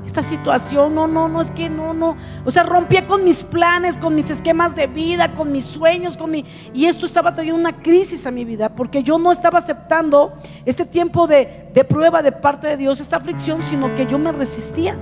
Esta 0.07 0.23
situación, 0.23 0.95
no, 0.95 1.07
no, 1.07 1.29
no, 1.29 1.41
es 1.41 1.51
que 1.51 1.71
no, 1.71 1.95
no. 1.95 2.17
O 2.45 2.51
sea, 2.51 2.63
rompía 2.63 3.07
con 3.07 3.25
mis 3.25 3.43
planes, 3.43 3.97
con 3.97 4.15
mis 4.15 4.31
esquemas 4.31 4.77
de 4.77 4.87
vida, 4.87 5.33
con 5.33 5.51
mis 5.51 5.65
sueños, 5.65 6.17
con 6.17 6.31
mi... 6.31 6.45
Y 6.73 6.87
esto 6.87 7.07
estaba 7.07 7.35
trayendo 7.35 7.59
una 7.59 7.83
crisis 7.83 8.27
a 8.27 8.31
mi 8.31 8.45
vida, 8.45 8.69
porque 8.69 9.03
yo 9.03 9.19
no 9.19 9.33
estaba 9.33 9.59
aceptando 9.59 10.35
este 10.65 10.85
tiempo 10.85 11.27
de, 11.27 11.71
de 11.73 11.85
prueba 11.85 12.23
de 12.23 12.33
parte 12.33 12.67
de 12.67 12.77
Dios, 12.77 13.01
esta 13.01 13.17
aflicción, 13.17 13.63
sino 13.63 13.95
que 13.95 14.07
yo 14.07 14.19
me 14.19 14.31
resistía. 14.33 14.97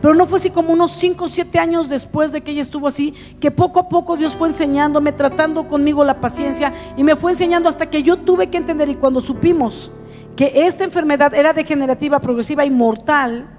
Pero 0.00 0.14
no 0.14 0.26
fue 0.26 0.38
así 0.38 0.50
como 0.50 0.72
unos 0.72 0.92
5 0.92 1.24
o 1.24 1.28
7 1.28 1.58
años 1.58 1.88
después 1.88 2.32
de 2.32 2.40
que 2.40 2.52
ella 2.52 2.62
estuvo 2.62 2.88
así, 2.88 3.14
que 3.40 3.50
poco 3.50 3.80
a 3.80 3.88
poco 3.88 4.16
Dios 4.16 4.34
fue 4.34 4.48
enseñándome, 4.48 5.12
tratando 5.12 5.66
conmigo 5.66 6.04
la 6.04 6.20
paciencia 6.20 6.72
y 6.96 7.04
me 7.04 7.16
fue 7.16 7.32
enseñando 7.32 7.68
hasta 7.68 7.90
que 7.90 8.02
yo 8.02 8.16
tuve 8.16 8.48
que 8.48 8.58
entender 8.58 8.88
y 8.88 8.94
cuando 8.94 9.20
supimos 9.20 9.90
que 10.36 10.66
esta 10.66 10.84
enfermedad 10.84 11.34
era 11.34 11.52
degenerativa, 11.52 12.20
progresiva 12.20 12.64
y 12.64 12.70
mortal, 12.70 13.57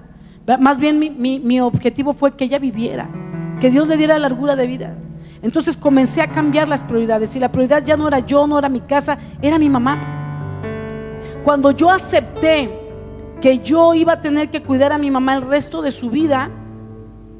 más 0.57 0.79
bien 0.79 0.99
mi, 0.99 1.39
mi 1.39 1.59
objetivo 1.61 2.13
fue 2.13 2.35
que 2.35 2.45
ella 2.45 2.59
viviera, 2.59 3.09
que 3.59 3.69
Dios 3.69 3.87
le 3.87 3.97
diera 3.97 4.17
largura 4.17 4.55
de 4.55 4.67
vida. 4.67 4.95
Entonces 5.41 5.77
comencé 5.77 6.21
a 6.21 6.27
cambiar 6.27 6.67
las 6.67 6.83
prioridades 6.83 7.35
y 7.35 7.39
la 7.39 7.51
prioridad 7.51 7.83
ya 7.83 7.95
no 7.95 8.07
era 8.07 8.19
yo, 8.19 8.45
no 8.47 8.59
era 8.59 8.67
mi 8.67 8.81
casa, 8.81 9.17
era 9.41 9.57
mi 9.57 9.69
mamá. 9.69 9.99
Cuando 11.43 11.71
yo 11.71 11.89
acepté 11.89 12.69
que 13.41 13.59
yo 13.59 13.93
iba 13.93 14.13
a 14.13 14.21
tener 14.21 14.49
que 14.49 14.61
cuidar 14.61 14.91
a 14.91 14.97
mi 14.97 15.09
mamá 15.09 15.35
el 15.35 15.43
resto 15.43 15.81
de 15.81 15.91
su 15.91 16.09
vida, 16.09 16.49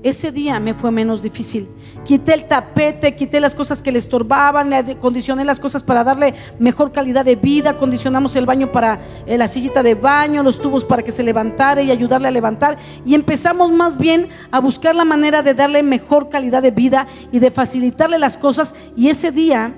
ese 0.02 0.32
día 0.32 0.60
me 0.60 0.74
fue 0.74 0.92
menos 0.92 1.22
difícil. 1.22 1.68
Quité 2.06 2.34
el 2.34 2.48
tapete, 2.48 3.16
quité 3.16 3.40
las 3.40 3.54
cosas 3.54 3.82
que 3.82 3.92
le 3.92 4.00
estorbaban, 4.00 4.70
le 4.70 4.98
condicioné 4.98 5.46
las 5.46 5.60
cosas 5.60 5.84
para 5.84 6.04
darle 6.04 6.34
mejor 6.58 6.92
calidad 6.92 7.26
de 7.26 7.36
vida, 7.36 7.78
condicionamos 7.78 8.36
el 8.36 8.46
baño 8.46 8.72
para 8.72 9.00
eh, 9.26 9.38
la 9.38 9.48
sillita 9.48 9.84
de 9.84 9.96
baño, 9.96 10.42
los 10.42 10.62
tubos 10.62 10.86
para 10.86 11.04
que 11.04 11.12
se 11.12 11.24
levantara 11.24 11.82
y 11.82 11.92
ayudarle 11.92 12.28
a 12.28 12.32
levantar. 12.32 12.78
Y 13.06 13.16
empezamos 13.16 13.72
más 13.72 13.98
bien 13.98 14.30
a 14.52 14.60
buscar 14.60 14.96
la 14.96 15.06
manera 15.06 15.42
de 15.42 15.54
darle 15.54 15.84
mejor 15.84 16.30
calidad 16.30 16.62
de 16.62 16.72
vida 16.72 17.08
y 17.32 17.40
de 17.40 17.52
facilitarle 17.52 18.18
las 18.18 18.38
cosas. 18.38 18.74
Y 18.96 19.10
ese 19.10 19.32
día 19.32 19.76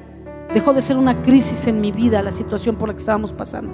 dejó 0.54 0.74
de 0.74 0.82
ser 0.82 0.98
una 0.98 1.22
crisis 1.22 1.68
en 1.68 1.82
mi 1.82 1.92
vida, 1.92 2.22
la 2.22 2.32
situación 2.32 2.76
por 2.76 2.90
la 2.90 2.94
que 2.94 3.00
estábamos 3.00 3.34
pasando. 3.34 3.74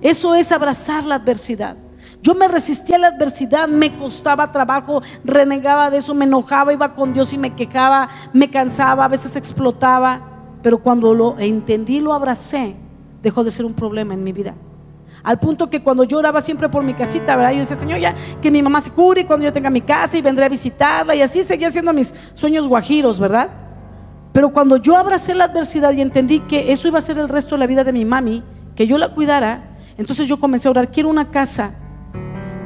Eso 0.00 0.34
es 0.34 0.50
abrazar 0.52 1.04
la 1.04 1.16
adversidad. 1.16 1.76
Yo 2.22 2.36
me 2.36 2.46
resistía 2.46 2.96
a 2.96 2.98
la 3.00 3.08
adversidad, 3.08 3.66
me 3.66 3.96
costaba 3.96 4.52
trabajo, 4.52 5.02
renegaba 5.24 5.90
de 5.90 5.98
eso, 5.98 6.14
me 6.14 6.24
enojaba, 6.24 6.72
iba 6.72 6.94
con 6.94 7.12
Dios 7.12 7.32
y 7.32 7.38
me 7.38 7.54
quejaba, 7.54 8.08
me 8.32 8.48
cansaba, 8.48 9.04
a 9.04 9.08
veces 9.08 9.34
explotaba. 9.34 10.20
Pero 10.62 10.78
cuando 10.78 11.14
lo 11.14 11.36
entendí, 11.40 11.98
lo 11.98 12.12
abracé, 12.12 12.76
dejó 13.22 13.42
de 13.42 13.50
ser 13.50 13.66
un 13.66 13.74
problema 13.74 14.14
en 14.14 14.22
mi 14.22 14.32
vida. 14.32 14.54
Al 15.24 15.40
punto 15.40 15.68
que 15.68 15.82
cuando 15.82 16.04
yo 16.04 16.18
oraba 16.18 16.40
siempre 16.40 16.68
por 16.68 16.84
mi 16.84 16.94
casita, 16.94 17.34
¿verdad? 17.34 17.52
Yo 17.52 17.58
decía, 17.60 17.76
Señor, 17.76 17.98
ya 17.98 18.14
que 18.40 18.52
mi 18.52 18.62
mamá 18.62 18.80
se 18.80 18.90
cure 18.92 19.26
cuando 19.26 19.44
yo 19.44 19.52
tenga 19.52 19.70
mi 19.70 19.80
casa 19.80 20.16
y 20.16 20.22
vendré 20.22 20.44
a 20.44 20.48
visitarla. 20.48 21.16
Y 21.16 21.22
así 21.22 21.42
seguía 21.42 21.68
haciendo 21.68 21.92
mis 21.92 22.14
sueños 22.34 22.68
guajiros, 22.68 23.18
¿verdad? 23.18 23.48
Pero 24.32 24.50
cuando 24.52 24.76
yo 24.76 24.96
abracé 24.96 25.34
la 25.34 25.44
adversidad 25.44 25.92
y 25.92 26.00
entendí 26.00 26.38
que 26.40 26.72
eso 26.72 26.86
iba 26.86 26.98
a 26.98 27.02
ser 27.02 27.18
el 27.18 27.28
resto 27.28 27.56
de 27.56 27.60
la 27.60 27.66
vida 27.66 27.82
de 27.82 27.92
mi 27.92 28.04
mami, 28.04 28.44
que 28.76 28.86
yo 28.86 28.96
la 28.96 29.12
cuidara, 29.12 29.76
entonces 29.98 30.28
yo 30.28 30.38
comencé 30.38 30.68
a 30.68 30.70
orar, 30.70 30.90
quiero 30.90 31.08
una 31.08 31.30
casa 31.30 31.74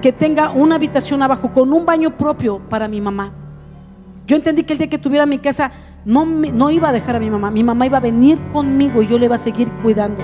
que 0.07 0.13
tenga 0.13 0.51
una 0.51 0.77
habitación 0.77 1.21
abajo 1.21 1.53
con 1.53 1.73
un 1.73 1.85
baño 1.85 2.17
propio 2.17 2.61
para 2.61 2.87
mi 2.87 3.01
mamá. 3.01 3.33
Yo 4.29 4.37
entendí 4.37 4.63
que 4.63 4.75
el 4.75 4.79
día 4.79 4.87
que 4.87 4.99
tuviera 4.99 5.27
mi 5.27 5.39
casa 5.39 5.73
no, 6.05 6.25
no 6.25 6.71
iba 6.71 6.91
a 6.91 6.93
dejar 6.93 7.17
a 7.17 7.19
mi 7.19 7.29
mamá, 7.29 7.51
mi 7.51 7.65
mamá 7.65 7.87
iba 7.87 7.99
a 7.99 8.01
venir 8.01 8.39
conmigo 8.53 9.03
y 9.03 9.09
yo 9.09 9.19
le 9.19 9.25
iba 9.25 9.35
a 9.35 9.39
seguir 9.39 9.69
cuidando. 9.83 10.23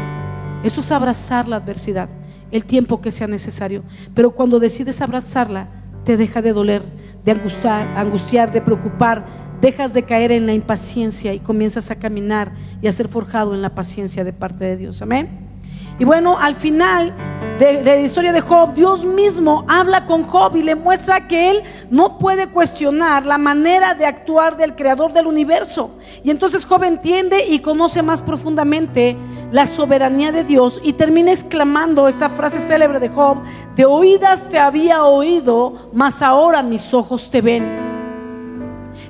Eso 0.63 0.79
es 0.79 0.93
abrazar 0.93 1.49
la 1.49 1.57
adversidad, 1.57 2.09
el 2.53 2.65
tiempo 2.65 3.01
que 3.01 3.11
sea 3.11 3.27
necesario. 3.27 3.83
Pero 4.15 4.31
cuando 4.31 4.61
decides 4.61 5.01
abrazarla, 5.01 5.67
te 6.05 6.17
deja 6.17 6.43
de 6.43 6.53
doler, 6.53 6.85
de 7.25 7.33
angustiar, 7.33 7.89
angustiar, 7.99 8.53
de 8.53 8.61
preocupar, 8.61 9.27
dejas 9.61 9.95
de 9.95 10.05
caer 10.05 10.31
en 10.31 10.47
la 10.47 10.55
impaciencia 10.55 11.35
y 11.35 11.41
comienzas 11.41 11.91
a 11.91 11.97
caminar 11.97 12.53
y 12.81 12.87
a 12.87 12.93
ser 12.93 13.09
forjado 13.09 13.53
en 13.53 13.63
la 13.63 13.75
paciencia 13.75 14.23
de 14.23 14.33
parte 14.33 14.65
de 14.65 14.77
Dios. 14.77 15.03
Amén. 15.03 15.52
Y 15.99 16.05
bueno, 16.05 16.39
al 16.39 16.55
final 16.55 17.13
de, 17.59 17.83
la 17.85 17.97
historia 17.97 18.33
de 18.33 18.41
Job, 18.41 18.75
Dios 18.75 19.05
mismo 19.05 19.65
habla 19.69 20.07
con 20.07 20.25
Job 20.25 20.57
y 20.57 20.63
le 20.63 20.75
muestra 20.75 21.29
que 21.29 21.51
él 21.51 21.63
no 21.91 22.19
puede 22.19 22.49
cuestionar 22.49 23.27
la 23.27 23.39
manera 23.39 23.95
de 23.95 24.07
actuar 24.07 24.57
del 24.57 24.75
creador 24.75 25.13
del 25.13 25.27
universo. 25.27 25.91
Y 26.25 26.31
entonces 26.31 26.65
Job 26.65 26.85
entiende 26.85 27.47
y 27.47 27.61
conoce 27.61 28.03
más 28.03 28.21
profundamente 28.21 29.17
la 29.53 29.67
soberanía 29.67 30.33
de 30.33 30.45
Dios 30.45 30.81
y 30.83 30.95
termina 30.95 31.31
exclamando 31.31 32.09
esta 32.09 32.29
frase 32.29 32.59
célebre 32.59 32.99
de 32.99 33.09
Job, 33.09 33.39
de 33.77 33.85
oídas 33.85 34.49
te 34.49 34.59
había 34.59 35.05
oído, 35.05 35.91
mas 35.93 36.23
ahora 36.23 36.63
mis 36.63 36.93
ojos 36.95 37.31
te 37.31 37.43
ven. 37.43 37.93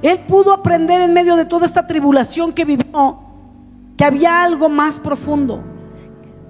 Él 0.03 0.19
pudo 0.27 0.53
aprender 0.53 1.01
en 1.01 1.13
medio 1.13 1.37
de 1.37 1.45
toda 1.45 1.65
esta 1.65 1.87
tribulación 1.87 2.53
que 2.53 2.65
vivió 2.65 3.21
que 3.97 4.05
había 4.05 4.43
algo 4.43 4.69
más 4.69 4.99
profundo 4.99 5.72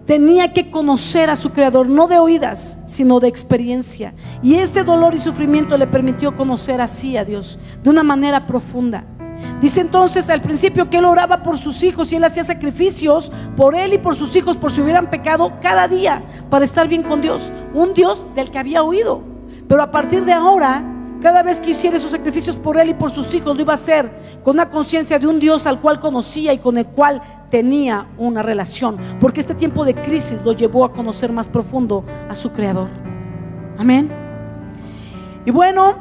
tenía 0.06 0.52
que 0.52 0.70
conocer 0.70 1.30
a 1.30 1.36
su 1.36 1.50
creador, 1.50 1.88
no 1.88 2.06
de 2.06 2.18
oídas, 2.18 2.78
sino 2.86 3.20
de 3.20 3.28
experiencia. 3.28 4.14
Y 4.42 4.54
este 4.54 4.84
dolor 4.84 5.14
y 5.14 5.18
sufrimiento 5.18 5.78
le 5.78 5.86
permitió 5.86 6.36
conocer 6.36 6.80
así 6.80 7.16
a 7.16 7.24
Dios 7.24 7.58
de 7.82 7.90
una 7.90 8.02
manera 8.02 8.46
profunda. 8.46 9.04
Dice 9.60 9.80
entonces 9.80 10.28
al 10.30 10.40
principio 10.40 10.90
que 10.90 10.98
él 10.98 11.04
oraba 11.04 11.42
por 11.42 11.58
sus 11.58 11.82
hijos 11.82 12.12
y 12.12 12.16
él 12.16 12.24
hacía 12.24 12.44
sacrificios 12.44 13.32
por 13.56 13.74
él 13.74 13.92
y 13.92 13.98
por 13.98 14.14
sus 14.14 14.34
hijos 14.36 14.56
por 14.56 14.72
si 14.72 14.80
hubieran 14.80 15.10
pecado 15.10 15.52
cada 15.60 15.88
día 15.88 16.22
para 16.50 16.64
estar 16.64 16.88
bien 16.88 17.02
con 17.02 17.20
Dios. 17.20 17.52
Un 17.74 17.94
Dios 17.94 18.26
del 18.34 18.50
que 18.50 18.58
había 18.58 18.82
oído. 18.82 19.22
Pero 19.68 19.82
a 19.82 19.90
partir 19.90 20.24
de 20.24 20.32
ahora 20.32 20.84
cada 21.22 21.42
vez 21.44 21.60
que 21.60 21.70
hiciera 21.70 21.98
sus 22.00 22.10
sacrificios 22.10 22.56
por 22.56 22.76
él 22.76 22.90
y 22.90 22.94
por 22.94 23.12
sus 23.12 23.32
hijos, 23.32 23.54
lo 23.56 23.62
iba 23.62 23.72
a 23.72 23.76
hacer 23.76 24.10
con 24.42 24.56
una 24.56 24.68
conciencia 24.68 25.18
de 25.20 25.28
un 25.28 25.38
Dios 25.38 25.66
al 25.66 25.80
cual 25.80 26.00
conocía 26.00 26.52
y 26.52 26.58
con 26.58 26.76
el 26.76 26.86
cual 26.86 27.22
tenía 27.48 28.08
una 28.18 28.42
relación. 28.42 28.98
Porque 29.20 29.40
este 29.40 29.54
tiempo 29.54 29.84
de 29.84 29.94
crisis 29.94 30.42
lo 30.42 30.52
llevó 30.52 30.84
a 30.84 30.92
conocer 30.92 31.32
más 31.32 31.46
profundo 31.46 32.04
a 32.28 32.34
su 32.34 32.50
Creador. 32.50 32.88
Amén. 33.78 34.10
Y 35.46 35.52
bueno, 35.52 35.96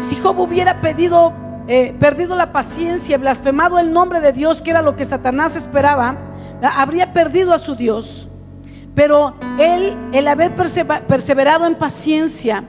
si 0.00 0.14
Job 0.16 0.38
hubiera 0.38 0.80
pedido, 0.80 1.32
eh, 1.66 1.94
perdido 1.98 2.36
la 2.36 2.52
paciencia, 2.52 3.18
blasfemado 3.18 3.80
el 3.80 3.92
nombre 3.92 4.20
de 4.20 4.32
Dios, 4.32 4.62
que 4.62 4.70
era 4.70 4.80
lo 4.80 4.94
que 4.94 5.04
Satanás 5.04 5.56
esperaba, 5.56 6.16
habría 6.62 7.12
perdido 7.12 7.52
a 7.52 7.58
su 7.58 7.74
Dios. 7.74 8.28
Pero 8.94 9.34
él, 9.58 9.96
el 10.12 10.28
haber 10.28 10.54
perseverado 10.54 11.66
en 11.66 11.74
paciencia, 11.74 12.64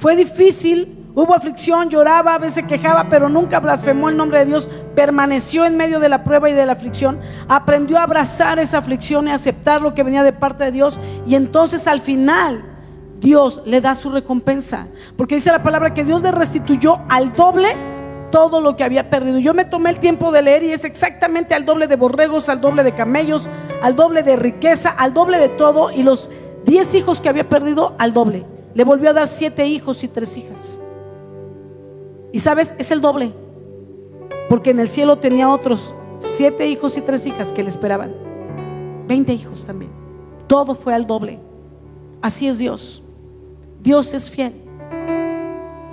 fue 0.00 0.16
difícil, 0.16 0.96
hubo 1.14 1.34
aflicción, 1.34 1.90
lloraba, 1.90 2.34
a 2.34 2.38
veces 2.38 2.64
quejaba, 2.66 3.08
pero 3.10 3.28
nunca 3.28 3.60
blasfemó 3.60 4.08
el 4.08 4.16
nombre 4.16 4.38
de 4.38 4.46
Dios. 4.46 4.70
Permaneció 4.94 5.66
en 5.66 5.76
medio 5.76 6.00
de 6.00 6.08
la 6.08 6.24
prueba 6.24 6.48
y 6.48 6.54
de 6.54 6.64
la 6.64 6.72
aflicción. 6.72 7.20
Aprendió 7.48 7.98
a 7.98 8.04
abrazar 8.04 8.58
esa 8.58 8.78
aflicción 8.78 9.28
y 9.28 9.30
aceptar 9.30 9.82
lo 9.82 9.92
que 9.92 10.02
venía 10.02 10.22
de 10.22 10.32
parte 10.32 10.64
de 10.64 10.72
Dios. 10.72 10.98
Y 11.26 11.34
entonces 11.34 11.86
al 11.86 12.00
final 12.00 12.64
Dios 13.20 13.60
le 13.66 13.82
da 13.82 13.94
su 13.94 14.08
recompensa. 14.08 14.86
Porque 15.18 15.34
dice 15.34 15.52
la 15.52 15.62
palabra 15.62 15.92
que 15.92 16.02
Dios 16.02 16.22
le 16.22 16.32
restituyó 16.32 17.00
al 17.10 17.34
doble 17.34 17.76
todo 18.32 18.62
lo 18.62 18.76
que 18.76 18.84
había 18.84 19.10
perdido. 19.10 19.38
Yo 19.38 19.52
me 19.52 19.66
tomé 19.66 19.90
el 19.90 20.00
tiempo 20.00 20.32
de 20.32 20.40
leer 20.40 20.62
y 20.62 20.72
es 20.72 20.84
exactamente 20.84 21.54
al 21.54 21.66
doble 21.66 21.88
de 21.88 21.96
borregos, 21.96 22.48
al 22.48 22.62
doble 22.62 22.84
de 22.84 22.94
camellos, 22.94 23.50
al 23.82 23.96
doble 23.96 24.22
de 24.22 24.36
riqueza, 24.36 24.88
al 24.88 25.12
doble 25.12 25.38
de 25.38 25.50
todo. 25.50 25.90
Y 25.90 26.04
los 26.04 26.30
diez 26.64 26.94
hijos 26.94 27.20
que 27.20 27.28
había 27.28 27.50
perdido, 27.50 27.94
al 27.98 28.14
doble. 28.14 28.46
Le 28.74 28.84
volvió 28.84 29.10
a 29.10 29.12
dar 29.12 29.26
siete 29.26 29.66
hijos 29.66 30.04
y 30.04 30.08
tres 30.08 30.36
hijas. 30.36 30.80
Y 32.32 32.40
sabes, 32.40 32.74
es 32.78 32.90
el 32.90 33.00
doble. 33.00 33.32
Porque 34.48 34.70
en 34.70 34.80
el 34.80 34.88
cielo 34.88 35.18
tenía 35.18 35.48
otros 35.48 35.94
siete 36.36 36.68
hijos 36.68 36.96
y 36.96 37.00
tres 37.00 37.26
hijas 37.26 37.52
que 37.52 37.62
le 37.62 37.68
esperaban. 37.68 38.14
Veinte 39.06 39.32
hijos 39.32 39.64
también. 39.64 39.90
Todo 40.46 40.74
fue 40.74 40.94
al 40.94 41.06
doble. 41.06 41.38
Así 42.22 42.46
es 42.46 42.58
Dios. 42.58 43.02
Dios 43.82 44.14
es 44.14 44.30
fiel. 44.30 44.54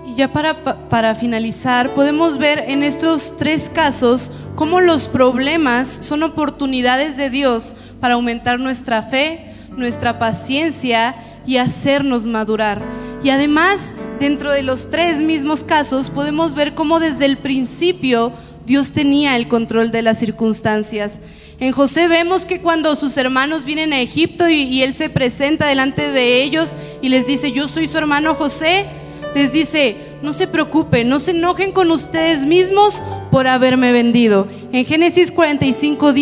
Y 0.05 0.15
ya 0.15 0.31
para, 0.31 0.63
para 0.89 1.15
finalizar, 1.15 1.93
podemos 1.93 2.37
ver 2.37 2.59
en 2.59 2.83
estos 2.83 3.35
tres 3.37 3.69
casos 3.73 4.31
cómo 4.55 4.81
los 4.81 5.07
problemas 5.07 5.87
son 5.87 6.23
oportunidades 6.23 7.17
de 7.17 7.29
Dios 7.29 7.75
para 7.99 8.13
aumentar 8.13 8.59
nuestra 8.59 9.01
fe, 9.01 9.53
nuestra 9.75 10.17
paciencia 10.17 11.15
y 11.47 11.57
hacernos 11.57 12.27
madurar. 12.27 12.83
Y 13.23 13.31
además, 13.31 13.95
dentro 14.19 14.51
de 14.51 14.61
los 14.61 14.91
tres 14.91 15.21
mismos 15.21 15.63
casos, 15.63 16.11
podemos 16.11 16.53
ver 16.53 16.75
cómo 16.75 16.99
desde 16.99 17.25
el 17.25 17.37
principio 17.37 18.31
Dios 18.65 18.91
tenía 18.91 19.35
el 19.37 19.47
control 19.47 19.91
de 19.91 20.01
las 20.03 20.19
circunstancias. 20.19 21.19
En 21.59 21.71
José 21.71 22.07
vemos 22.07 22.45
que 22.45 22.59
cuando 22.59 22.95
sus 22.95 23.17
hermanos 23.17 23.65
vienen 23.65 23.93
a 23.93 24.01
Egipto 24.01 24.47
y, 24.47 24.83
él 24.83 24.93
se 24.93 25.09
presenta 25.09 25.65
delante 25.65 26.11
de 26.11 26.43
ellos 26.43 26.75
y 27.01 27.09
les 27.09 27.25
dice, 27.25 27.51
yo 27.51 27.67
soy 27.67 27.87
su 27.87 27.97
hermano 27.97 28.35
José, 28.35 28.85
les 29.33 29.51
dice, 29.51 29.95
no 30.21 30.33
se 30.33 30.47
preocupen, 30.47 31.09
no 31.09 31.17
se 31.19 31.31
enojen 31.31 31.71
con 31.71 31.89
ustedes 31.89 32.45
mismos 32.45 33.01
por 33.31 33.47
haberme 33.47 33.91
vendido. 33.91 34.47
En 34.71 34.85
Génesis 34.85 35.31
45, 35.31 36.13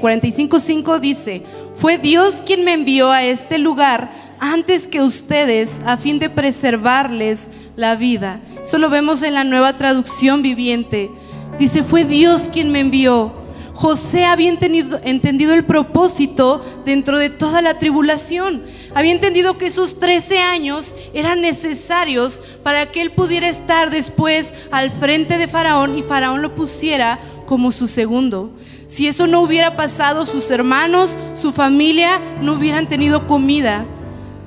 45 0.00 0.60
5 0.60 0.98
dice, 0.98 1.42
fue 1.74 1.98
Dios 1.98 2.42
quien 2.44 2.64
me 2.64 2.72
envió 2.72 3.10
a 3.12 3.22
este 3.22 3.58
lugar 3.58 4.23
antes 4.40 4.86
que 4.86 5.00
ustedes 5.00 5.80
a 5.86 5.96
fin 5.96 6.18
de 6.18 6.30
preservarles 6.30 7.50
la 7.76 7.96
vida. 7.96 8.40
Eso 8.62 8.78
lo 8.78 8.90
vemos 8.90 9.22
en 9.22 9.34
la 9.34 9.44
nueva 9.44 9.76
traducción 9.76 10.42
viviente. 10.42 11.10
Dice, 11.58 11.82
fue 11.82 12.04
Dios 12.04 12.48
quien 12.52 12.72
me 12.72 12.80
envió. 12.80 13.44
José 13.74 14.24
había 14.24 14.50
entendido, 14.50 15.00
entendido, 15.02 15.52
el 15.52 15.64
propósito 15.64 16.64
dentro 16.84 17.18
de 17.18 17.28
toda 17.28 17.60
la 17.60 17.78
tribulación. 17.78 18.62
Había 18.94 19.12
entendido 19.12 19.58
que 19.58 19.66
esos 19.66 19.98
13 19.98 20.38
años 20.38 20.94
eran 21.12 21.40
necesarios 21.40 22.40
para 22.62 22.92
que 22.92 23.02
él 23.02 23.10
pudiera 23.10 23.48
estar 23.48 23.90
después 23.90 24.54
al 24.70 24.92
frente 24.92 25.38
de 25.38 25.48
Faraón 25.48 25.96
y 25.96 26.02
Faraón 26.02 26.40
lo 26.40 26.54
pusiera 26.54 27.18
como 27.46 27.72
su 27.72 27.88
segundo. 27.88 28.52
Si 28.86 29.08
eso 29.08 29.26
no 29.26 29.40
hubiera 29.40 29.76
pasado, 29.76 30.24
sus 30.24 30.50
hermanos, 30.52 31.18
su 31.34 31.50
familia 31.50 32.20
no 32.42 32.52
hubieran 32.52 32.86
tenido 32.86 33.26
comida. 33.26 33.86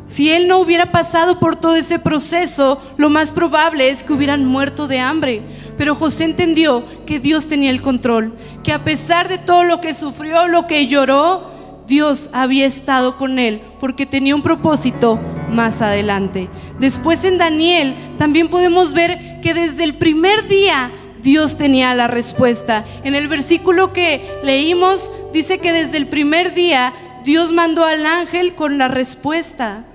Si 0.07 0.31
él 0.31 0.47
no 0.47 0.59
hubiera 0.59 0.91
pasado 0.91 1.37
por 1.37 1.57
todo 1.57 1.75
ese 1.75 1.99
proceso, 1.99 2.81
lo 2.95 3.09
más 3.09 3.29
probable 3.29 3.89
es 3.89 4.03
que 4.03 4.13
hubieran 4.13 4.45
muerto 4.45 4.87
de 4.87 4.99
hambre. 4.99 5.41
Pero 5.77 5.95
José 5.95 6.23
entendió 6.23 6.83
que 7.05 7.19
Dios 7.19 7.47
tenía 7.47 7.69
el 7.69 7.81
control, 7.81 8.33
que 8.63 8.71
a 8.71 8.83
pesar 8.83 9.27
de 9.27 9.37
todo 9.37 9.63
lo 9.63 9.81
que 9.81 9.93
sufrió, 9.93 10.47
lo 10.47 10.65
que 10.65 10.87
lloró, 10.87 11.51
Dios 11.87 12.29
había 12.33 12.65
estado 12.65 13.17
con 13.17 13.37
él 13.37 13.61
porque 13.79 14.05
tenía 14.05 14.35
un 14.35 14.41
propósito 14.41 15.19
más 15.49 15.81
adelante. 15.81 16.49
Después 16.79 17.23
en 17.23 17.37
Daniel 17.37 17.95
también 18.17 18.49
podemos 18.49 18.93
ver 18.93 19.39
que 19.41 19.53
desde 19.53 19.83
el 19.83 19.95
primer 19.95 20.47
día 20.47 20.91
Dios 21.21 21.57
tenía 21.57 21.93
la 21.95 22.07
respuesta. 22.07 22.85
En 23.03 23.13
el 23.13 23.27
versículo 23.27 23.93
que 23.93 24.25
leímos 24.43 25.11
dice 25.33 25.59
que 25.59 25.73
desde 25.73 25.97
el 25.97 26.07
primer 26.07 26.53
día 26.53 26.93
Dios 27.23 27.51
mandó 27.51 27.83
al 27.85 28.05
ángel 28.05 28.55
con 28.55 28.77
la 28.77 28.87
respuesta. 28.87 29.85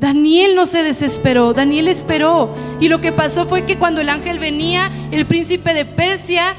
Daniel 0.00 0.54
no 0.54 0.66
se 0.66 0.82
desesperó, 0.82 1.54
Daniel 1.54 1.88
esperó. 1.88 2.54
Y 2.80 2.88
lo 2.88 3.00
que 3.00 3.12
pasó 3.12 3.46
fue 3.46 3.64
que 3.64 3.78
cuando 3.78 4.00
el 4.00 4.08
ángel 4.08 4.38
venía, 4.38 4.90
el 5.10 5.26
príncipe 5.26 5.72
de 5.72 5.84
Persia 5.84 6.56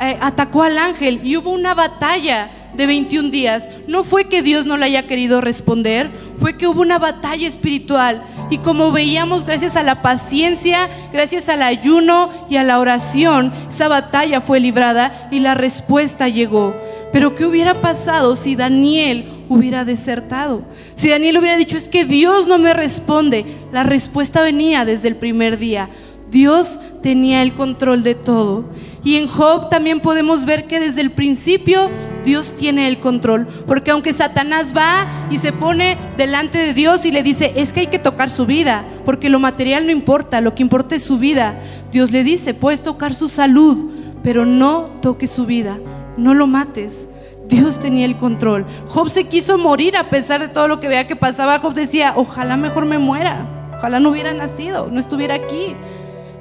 eh, 0.00 0.16
atacó 0.20 0.62
al 0.62 0.78
ángel 0.78 1.20
y 1.22 1.36
hubo 1.36 1.50
una 1.50 1.74
batalla 1.74 2.50
de 2.74 2.86
21 2.86 3.30
días. 3.30 3.70
No 3.86 4.04
fue 4.04 4.28
que 4.28 4.42
Dios 4.42 4.66
no 4.66 4.76
le 4.76 4.86
haya 4.86 5.06
querido 5.06 5.40
responder, 5.40 6.10
fue 6.36 6.56
que 6.56 6.66
hubo 6.66 6.80
una 6.80 6.98
batalla 6.98 7.46
espiritual. 7.46 8.22
Y 8.50 8.58
como 8.58 8.90
veíamos, 8.90 9.44
gracias 9.44 9.76
a 9.76 9.84
la 9.84 10.02
paciencia, 10.02 10.90
gracias 11.12 11.48
al 11.48 11.62
ayuno 11.62 12.30
y 12.48 12.56
a 12.56 12.64
la 12.64 12.80
oración, 12.80 13.52
esa 13.68 13.86
batalla 13.86 14.40
fue 14.40 14.58
librada 14.58 15.28
y 15.30 15.38
la 15.38 15.54
respuesta 15.54 16.28
llegó. 16.28 16.74
Pero 17.12 17.34
¿qué 17.34 17.44
hubiera 17.44 17.80
pasado 17.80 18.34
si 18.36 18.56
Daniel 18.56 19.28
hubiera 19.48 19.84
desertado? 19.84 20.62
Si 20.94 21.08
Daniel 21.08 21.38
hubiera 21.38 21.56
dicho, 21.56 21.76
es 21.76 21.88
que 21.88 22.04
Dios 22.04 22.48
no 22.48 22.58
me 22.58 22.74
responde, 22.74 23.44
la 23.72 23.84
respuesta 23.84 24.42
venía 24.42 24.84
desde 24.84 25.08
el 25.08 25.16
primer 25.16 25.58
día. 25.58 25.88
Dios 26.30 26.80
tenía 27.02 27.42
el 27.42 27.54
control 27.54 28.02
de 28.02 28.14
todo. 28.14 28.64
Y 29.02 29.16
en 29.16 29.26
Job 29.26 29.68
también 29.68 30.00
podemos 30.00 30.44
ver 30.44 30.66
que 30.66 30.78
desde 30.78 31.00
el 31.00 31.10
principio 31.10 31.90
Dios 32.24 32.54
tiene 32.56 32.86
el 32.88 33.00
control. 33.00 33.46
Porque 33.66 33.90
aunque 33.90 34.12
Satanás 34.12 34.72
va 34.76 35.28
y 35.30 35.38
se 35.38 35.52
pone 35.52 35.98
delante 36.16 36.58
de 36.58 36.74
Dios 36.74 37.06
y 37.06 37.10
le 37.10 37.22
dice, 37.22 37.52
es 37.56 37.72
que 37.72 37.80
hay 37.80 37.86
que 37.88 37.98
tocar 37.98 38.30
su 38.30 38.46
vida, 38.46 38.84
porque 39.04 39.28
lo 39.30 39.38
material 39.38 39.86
no 39.86 39.92
importa, 39.92 40.40
lo 40.40 40.54
que 40.54 40.62
importa 40.62 40.96
es 40.96 41.02
su 41.02 41.18
vida. 41.18 41.58
Dios 41.90 42.10
le 42.10 42.22
dice, 42.22 42.54
puedes 42.54 42.82
tocar 42.82 43.14
su 43.14 43.28
salud, 43.28 43.90
pero 44.22 44.44
no 44.46 44.98
toques 45.00 45.30
su 45.30 45.46
vida, 45.46 45.78
no 46.16 46.34
lo 46.34 46.46
mates. 46.46 47.08
Dios 47.48 47.80
tenía 47.80 48.04
el 48.04 48.16
control. 48.16 48.64
Job 48.86 49.10
se 49.10 49.24
quiso 49.24 49.58
morir 49.58 49.96
a 49.96 50.08
pesar 50.08 50.40
de 50.40 50.48
todo 50.48 50.68
lo 50.68 50.78
que 50.78 50.86
veía 50.86 51.08
que 51.08 51.16
pasaba. 51.16 51.58
Job 51.58 51.74
decía, 51.74 52.12
ojalá 52.16 52.56
mejor 52.56 52.84
me 52.84 52.98
muera, 52.98 53.72
ojalá 53.76 53.98
no 53.98 54.10
hubiera 54.10 54.32
nacido, 54.32 54.88
no 54.88 55.00
estuviera 55.00 55.34
aquí. 55.34 55.74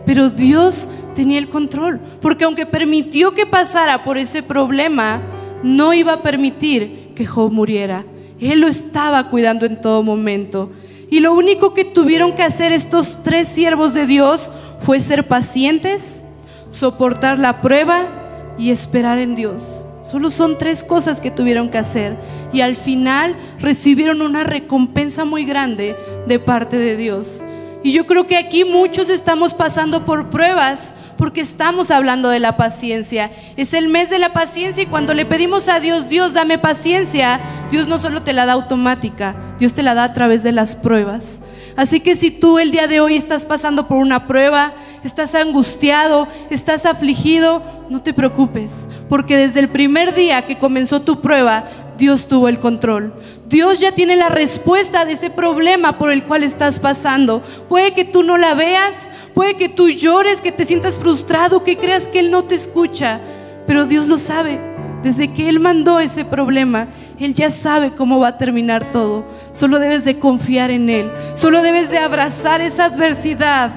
Pero 0.09 0.31
Dios 0.31 0.87
tenía 1.13 1.37
el 1.37 1.49
control, 1.49 1.99
porque 2.19 2.43
aunque 2.43 2.65
permitió 2.65 3.35
que 3.35 3.45
pasara 3.45 4.03
por 4.03 4.17
ese 4.17 4.41
problema, 4.41 5.21
no 5.61 5.93
iba 5.93 6.13
a 6.13 6.21
permitir 6.23 7.11
que 7.13 7.27
Job 7.27 7.51
muriera. 7.51 8.05
Él 8.41 8.61
lo 8.61 8.67
estaba 8.67 9.29
cuidando 9.29 9.67
en 9.67 9.81
todo 9.81 10.01
momento. 10.01 10.71
Y 11.11 11.19
lo 11.19 11.35
único 11.35 11.75
que 11.75 11.85
tuvieron 11.85 12.33
que 12.33 12.41
hacer 12.41 12.73
estos 12.73 13.21
tres 13.21 13.49
siervos 13.49 13.93
de 13.93 14.07
Dios 14.07 14.49
fue 14.79 14.99
ser 14.99 15.27
pacientes, 15.27 16.23
soportar 16.71 17.37
la 17.37 17.61
prueba 17.61 18.55
y 18.57 18.71
esperar 18.71 19.19
en 19.19 19.35
Dios. 19.35 19.85
Solo 20.01 20.31
son 20.31 20.57
tres 20.57 20.83
cosas 20.83 21.21
que 21.21 21.29
tuvieron 21.29 21.69
que 21.69 21.77
hacer 21.77 22.17
y 22.51 22.61
al 22.61 22.75
final 22.75 23.35
recibieron 23.59 24.23
una 24.23 24.43
recompensa 24.43 25.23
muy 25.23 25.45
grande 25.45 25.95
de 26.25 26.39
parte 26.39 26.79
de 26.79 26.97
Dios. 26.97 27.43
Y 27.81 27.93
yo 27.93 28.05
creo 28.05 28.27
que 28.27 28.37
aquí 28.37 28.65
muchos 28.65 29.09
estamos 29.09 29.53
pasando 29.53 30.03
por 30.03 30.29
pruebas 30.29 30.93
porque 31.17 31.41
estamos 31.41 31.91
hablando 31.91 32.29
de 32.29 32.39
la 32.39 32.57
paciencia. 32.57 33.31
Es 33.55 33.73
el 33.73 33.87
mes 33.87 34.09
de 34.09 34.19
la 34.19 34.33
paciencia 34.33 34.83
y 34.83 34.87
cuando 34.87 35.13
le 35.13 35.25
pedimos 35.25 35.69
a 35.69 35.79
Dios, 35.79 36.09
Dios 36.09 36.33
dame 36.33 36.57
paciencia, 36.57 37.39
Dios 37.69 37.87
no 37.87 37.97
solo 37.97 38.21
te 38.21 38.33
la 38.33 38.45
da 38.45 38.53
automática, 38.53 39.35
Dios 39.59 39.73
te 39.73 39.83
la 39.83 39.93
da 39.93 40.05
a 40.05 40.13
través 40.13 40.43
de 40.43 40.51
las 40.51 40.75
pruebas. 40.75 41.41
Así 41.77 42.01
que 42.01 42.17
si 42.17 42.31
tú 42.31 42.59
el 42.59 42.71
día 42.71 42.87
de 42.87 42.99
hoy 42.99 43.15
estás 43.15 43.45
pasando 43.45 43.87
por 43.87 43.97
una 43.97 44.27
prueba, 44.27 44.73
estás 45.03 45.33
angustiado, 45.35 46.27
estás 46.49 46.85
afligido, 46.85 47.63
no 47.89 48.01
te 48.01 48.13
preocupes, 48.13 48.87
porque 49.07 49.37
desde 49.37 49.61
el 49.61 49.69
primer 49.69 50.13
día 50.13 50.45
que 50.45 50.57
comenzó 50.57 51.01
tu 51.01 51.21
prueba, 51.21 51.65
Dios 51.99 52.29
tuvo 52.29 52.47
el 52.47 52.59
control. 52.59 53.13
Dios 53.47 53.81
ya 53.81 53.91
tiene 53.91 54.15
la 54.15 54.29
respuesta 54.29 55.03
de 55.03 55.13
ese 55.13 55.29
problema 55.29 55.97
por 55.97 56.11
el 56.11 56.23
cual 56.23 56.43
estás 56.43 56.79
pasando. 56.79 57.43
Puede 57.67 57.93
que 57.93 58.05
tú 58.05 58.23
no 58.23 58.37
la 58.37 58.53
veas, 58.53 59.11
puede 59.33 59.55
que 59.55 59.67
tú 59.67 59.89
llores, 59.89 60.39
que 60.39 60.53
te 60.53 60.65
sientas 60.65 60.97
frustrado, 60.97 61.63
que 61.63 61.77
creas 61.77 62.07
que 62.07 62.19
Él 62.19 62.31
no 62.31 62.45
te 62.45 62.55
escucha, 62.55 63.19
pero 63.67 63.85
Dios 63.85 64.07
lo 64.07 64.17
sabe. 64.17 64.59
Desde 65.03 65.33
que 65.33 65.49
Él 65.49 65.59
mandó 65.59 65.99
ese 65.99 66.23
problema, 66.23 66.87
Él 67.19 67.33
ya 67.33 67.49
sabe 67.49 67.91
cómo 67.91 68.19
va 68.19 68.29
a 68.29 68.37
terminar 68.37 68.91
todo. 68.91 69.25
Solo 69.51 69.77
debes 69.77 70.05
de 70.05 70.19
confiar 70.19 70.71
en 70.71 70.89
Él, 70.89 71.11
solo 71.35 71.61
debes 71.61 71.91
de 71.91 71.97
abrazar 71.97 72.61
esa 72.61 72.85
adversidad, 72.85 73.71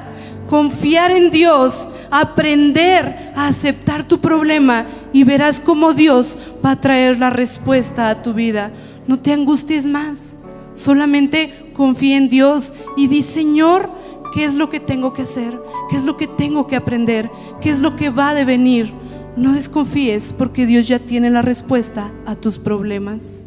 confiar 0.49 1.11
en 1.11 1.33
Dios, 1.33 1.89
aprender 2.13 3.33
a 3.35 3.49
aceptar 3.49 4.07
tu 4.07 4.21
problema 4.21 4.85
y 5.15 5.25
verás 5.25 5.59
cómo 5.59 5.95
Dios 5.95 6.37
va 6.65 6.73
a 6.73 6.81
traer 6.81 7.19
la 7.19 7.31
respuesta 7.31 8.11
a 8.11 8.23
tu 8.23 8.35
vida. 8.35 8.71
No 9.07 9.19
te 9.19 9.33
angusties 9.33 9.87
más, 9.87 10.37
solamente 10.75 11.73
confía 11.73 12.19
en 12.19 12.29
Dios 12.29 12.75
y 12.99 13.09
di, 13.09 13.23
Señor, 13.23 13.91
¿qué 14.35 14.45
es 14.45 14.57
lo 14.57 14.69
que 14.69 14.79
tengo 14.79 15.15
que 15.15 15.23
hacer? 15.23 15.59
¿Qué 15.89 15.97
es 15.97 16.05
lo 16.05 16.19
que 16.19 16.27
tengo 16.27 16.67
que 16.67 16.77
aprender? 16.77 17.31
¿Qué 17.63 17.71
es 17.71 17.79
lo 17.79 17.97
que 17.97 18.11
va 18.11 18.29
a 18.29 18.35
devenir? 18.35 18.93
No 19.35 19.55
desconfíes 19.55 20.35
porque 20.37 20.67
Dios 20.67 20.87
ya 20.87 20.99
tiene 20.99 21.31
la 21.31 21.41
respuesta 21.41 22.13
a 22.27 22.35
tus 22.35 22.59
problemas. 22.59 23.47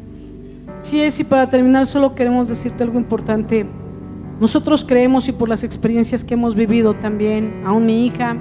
Sí 0.80 1.02
es, 1.02 1.20
y 1.20 1.24
para 1.24 1.52
terminar 1.52 1.86
solo 1.86 2.16
queremos 2.16 2.48
decirte 2.48 2.82
algo 2.82 2.98
importante. 2.98 3.68
Nosotros 4.40 4.84
creemos 4.84 5.28
y 5.28 5.34
por 5.34 5.50
las 5.50 5.64
experiencias 5.64 6.24
que 6.24 6.34
hemos 6.34 6.56
vivido 6.56 6.96
también, 6.96 7.62
aún 7.64 7.86
mi 7.86 8.08
hija, 8.08 8.36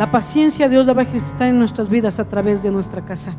la 0.00 0.10
paciencia 0.10 0.66
Dios 0.66 0.86
la 0.86 0.94
va 0.94 1.02
a 1.02 1.04
ejercitar 1.04 1.48
en 1.48 1.58
nuestras 1.58 1.90
vidas 1.90 2.18
a 2.18 2.26
través 2.26 2.62
de 2.62 2.70
nuestra 2.70 3.04
casa. 3.04 3.34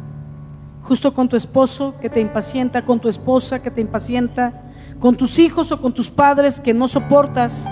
Justo 0.83 1.11
con 1.11 1.27
tu 1.27 1.35
esposo 1.35 1.95
que 1.99 2.07
te 2.07 2.19
impacienta, 2.19 2.85
con 2.85 2.99
tu 2.99 3.09
esposa 3.09 3.63
que 3.63 3.71
te 3.71 3.81
impacienta, 3.81 4.61
con 4.99 5.15
tus 5.15 5.39
hijos 5.39 5.71
o 5.71 5.81
con 5.81 5.91
tus 5.91 6.11
padres 6.11 6.59
que 6.59 6.71
no 6.71 6.87
soportas 6.87 7.67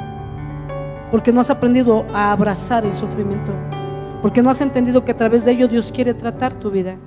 porque 1.12 1.32
no 1.32 1.40
has 1.40 1.52
aprendido 1.52 2.04
a 2.16 2.32
abrazar 2.32 2.84
el 2.84 2.96
sufrimiento, 2.96 3.54
porque 4.24 4.42
no 4.42 4.50
has 4.50 4.60
entendido 4.60 5.06
que 5.06 5.12
a 5.12 5.18
través 5.18 5.46
de 5.46 5.52
ello 5.52 5.68
Dios 5.68 5.92
quiere 5.92 6.16
tratar 6.16 6.56
tu 6.56 6.72
vida. 6.72 6.98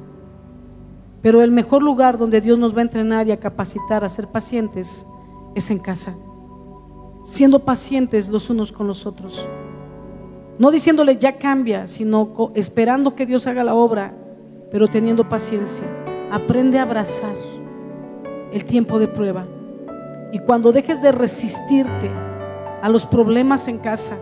Pero 1.21 1.43
el 1.43 1.51
mejor 1.51 1.83
lugar 1.83 2.17
donde 2.17 2.41
Dios 2.41 2.61
nos 2.61 2.77
va 2.77 2.79
a 2.79 2.83
entrenar 2.83 3.27
y 3.27 3.33
a 3.33 3.41
capacitar 3.41 4.05
a 4.05 4.09
ser 4.09 4.29
pacientes 4.29 5.05
es 5.57 5.69
en 5.69 5.81
casa 5.81 6.15
siendo 7.25 7.61
pacientes 7.61 8.29
los 8.29 8.51
unos 8.51 8.71
con 8.71 8.87
los 8.87 9.05
otros. 9.05 9.47
No 10.59 10.71
diciéndole 10.71 11.17
ya 11.17 11.39
cambia, 11.39 11.87
sino 11.87 12.53
esperando 12.55 13.15
que 13.15 13.27
Dios 13.27 13.47
haga 13.47 13.65
la 13.65 13.75
obra, 13.75 14.15
pero 14.71 14.89
teniendo 14.89 15.29
paciencia. 15.29 15.85
Aprende 16.31 16.79
a 16.79 16.83
abrazar 16.83 17.35
el 18.53 18.65
tiempo 18.65 18.99
de 18.99 19.09
prueba. 19.09 19.47
Y 20.33 20.39
cuando 20.41 20.73
dejes 20.73 21.03
de 21.03 21.13
resistirte 21.13 22.11
a 22.83 22.89
los 22.89 23.07
problemas 23.07 23.69
en 23.69 23.79
casa, 23.79 24.17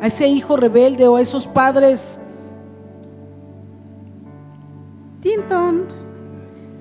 a 0.00 0.06
ese 0.06 0.26
hijo 0.26 0.56
rebelde 0.56 1.06
o 1.08 1.16
a 1.16 1.20
esos 1.20 1.46
padres 1.46 2.18
tinton, 5.20 5.86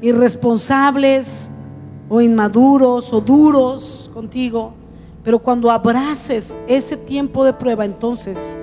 irresponsables 0.02 1.52
o 2.10 2.20
inmaduros 2.20 3.14
o 3.14 3.22
duros 3.22 4.10
contigo, 4.14 4.74
pero 5.24 5.40
cuando 5.40 5.70
abraces 5.70 6.58
ese 6.68 6.98
tiempo 6.98 7.46
de 7.46 7.54
prueba, 7.54 7.86
entonces 7.86 8.58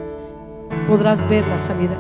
podrás 0.88 1.28
ver 1.28 1.46
la 1.46 1.58
salida. 1.58 1.96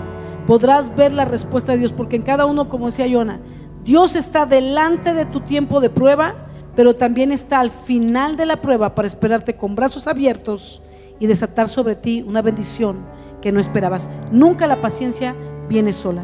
Podrás 0.46 0.96
ver 0.96 1.12
la 1.12 1.26
respuesta 1.26 1.72
de 1.72 1.78
Dios, 1.78 1.92
porque 1.92 2.16
en 2.16 2.22
cada 2.22 2.46
uno, 2.46 2.68
como 2.68 2.86
decía 2.86 3.06
Yona, 3.06 3.38
Dios 3.84 4.16
está 4.16 4.46
delante 4.46 5.14
de 5.14 5.26
tu 5.26 5.40
tiempo 5.40 5.80
de 5.80 5.90
prueba 5.90 6.48
pero 6.78 6.94
también 6.94 7.32
está 7.32 7.58
al 7.58 7.70
final 7.72 8.36
de 8.36 8.46
la 8.46 8.60
prueba 8.60 8.94
para 8.94 9.08
esperarte 9.08 9.56
con 9.56 9.74
brazos 9.74 10.06
abiertos 10.06 10.80
y 11.18 11.26
desatar 11.26 11.68
sobre 11.68 11.96
ti 11.96 12.24
una 12.24 12.40
bendición 12.40 12.98
que 13.42 13.50
no 13.50 13.58
esperabas. 13.58 14.08
Nunca 14.30 14.68
la 14.68 14.80
paciencia 14.80 15.34
viene 15.68 15.92
sola. 15.92 16.22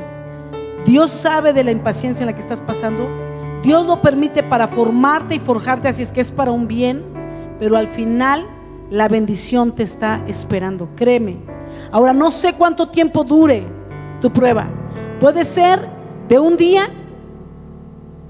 Dios 0.87 1.11
sabe 1.11 1.55
de 1.55 1.65
la 1.65 1.73
impaciencia 1.73 2.23
en 2.23 2.29
la 2.29 2.37
que 2.37 2.41
estás 2.41 2.61
pasando. 2.61 3.09
Dios 3.65 3.85
lo 3.85 4.01
permite 4.01 4.45
para 4.45 4.69
formarte 4.69 5.35
y 5.35 5.41
forjarte, 5.41 5.89
así 5.89 6.05
es 6.05 6.13
que 6.13 6.21
es 6.21 6.31
para 6.31 6.53
un 6.53 6.69
bien, 6.69 7.03
pero 7.59 7.77
al 7.77 7.89
final 7.89 8.47
la 8.91 9.09
bendición 9.09 9.75
te 9.75 9.83
está 9.83 10.23
esperando, 10.29 10.91
créeme. 10.95 11.54
Ahora 11.91 12.13
no 12.13 12.31
sé 12.31 12.55
cuánto 12.55 12.89
tiempo 12.89 13.25
dure 13.25 13.65
tu 14.21 14.33
prueba. 14.33 14.69
Puede 15.21 15.45
ser 15.45 15.89
de 16.29 16.39
un 16.39 16.57
día, 16.57 16.89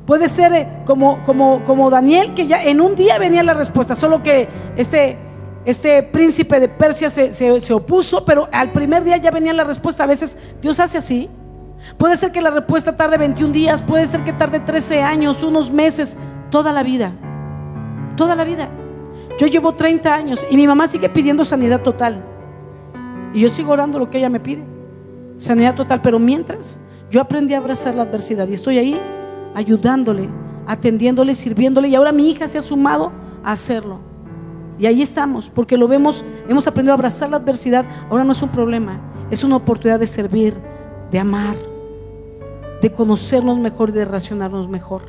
puede 0.07 0.29
ser 0.29 0.53
eh, 0.53 0.69
como, 0.85 1.23
como, 1.25 1.65
como 1.65 1.91
Daniel, 1.91 2.35
que 2.35 2.47
ya 2.47 2.63
en 2.63 2.81
un 2.81 2.95
día 2.95 3.19
venía 3.19 3.43
la 3.43 3.55
respuesta, 3.55 3.95
solo 3.95 4.23
que 4.23 4.49
este, 4.77 5.19
este 5.65 6.03
príncipe 6.03 6.61
de 6.61 6.69
Persia 6.69 7.11
se, 7.11 7.33
se 7.33 7.73
opuso, 7.73 8.25
pero 8.25 8.49
al 8.53 8.73
primer 8.73 9.05
día 9.05 9.17
ya 9.17 9.31
venía 9.31 9.53
la 9.53 9.65
respuesta. 9.65 10.05
A 10.05 10.07
veces 10.07 10.37
Dios 10.61 10.81
hace 10.81 10.99
así. 10.99 11.31
Puede 11.99 12.17
ser 12.17 12.33
que 12.33 12.41
la 12.41 12.51
respuesta 12.51 12.97
tarde 12.97 13.19
21 13.19 13.53
días, 13.53 13.83
puede 13.83 14.07
ser 14.07 14.25
que 14.25 14.33
tarde 14.33 14.61
13 14.61 15.03
años, 15.03 15.43
unos 15.43 15.71
meses, 15.71 16.17
toda 16.51 16.73
la 16.73 16.83
vida. 16.83 17.13
Toda 18.17 18.35
la 18.35 18.45
vida. 18.45 18.69
Yo 19.39 19.47
llevo 19.47 19.75
30 19.75 20.15
años 20.15 20.47
y 20.51 20.57
mi 20.57 20.67
mamá 20.67 20.87
sigue 20.87 21.09
pidiendo 21.09 21.45
sanidad 21.45 21.83
total. 21.83 22.34
Y 23.35 23.41
yo 23.41 23.51
sigo 23.51 23.72
orando 23.72 23.99
lo 23.99 24.09
que 24.09 24.18
ella 24.18 24.30
me 24.30 24.41
pide. 24.41 24.64
Sanidad 25.37 25.74
total. 25.74 26.01
Pero 26.01 26.18
mientras, 26.18 26.80
yo 27.11 27.20
aprendí 27.20 27.53
a 27.53 27.59
abrazar 27.59 27.95
la 27.95 28.05
adversidad 28.05 28.49
y 28.49 28.55
estoy 28.55 28.78
ahí 28.78 28.99
ayudándole, 29.55 30.28
atendiéndole, 30.66 31.35
sirviéndole. 31.35 31.89
Y 31.89 31.95
ahora 31.97 32.12
mi 32.12 32.30
hija 32.30 32.47
se 32.47 32.59
ha 32.59 32.62
sumado 32.62 33.12
a 33.43 33.53
hacerlo. 33.53 33.99
Y 34.78 34.87
ahí 34.87 35.03
estamos, 35.03 35.51
porque 35.51 35.76
lo 35.76 35.87
vemos, 35.87 36.24
hemos 36.49 36.66
aprendido 36.66 36.93
a 36.93 36.97
abrazar 36.97 37.28
la 37.28 37.37
adversidad. 37.37 37.85
Ahora 38.09 38.24
no 38.24 38.32
es 38.32 38.43
un 38.43 38.49
problema, 38.49 39.01
es 39.30 39.45
una 39.45 39.57
oportunidad 39.57 40.01
de 40.01 40.07
servir, 40.07 40.57
de 41.11 41.18
amar, 41.18 41.57
de 42.80 42.93
conocernos 42.93 43.59
mejor 43.59 43.91
y 43.91 43.93
de 43.93 44.05
relacionarnos 44.05 44.68
mejor. 44.68 45.03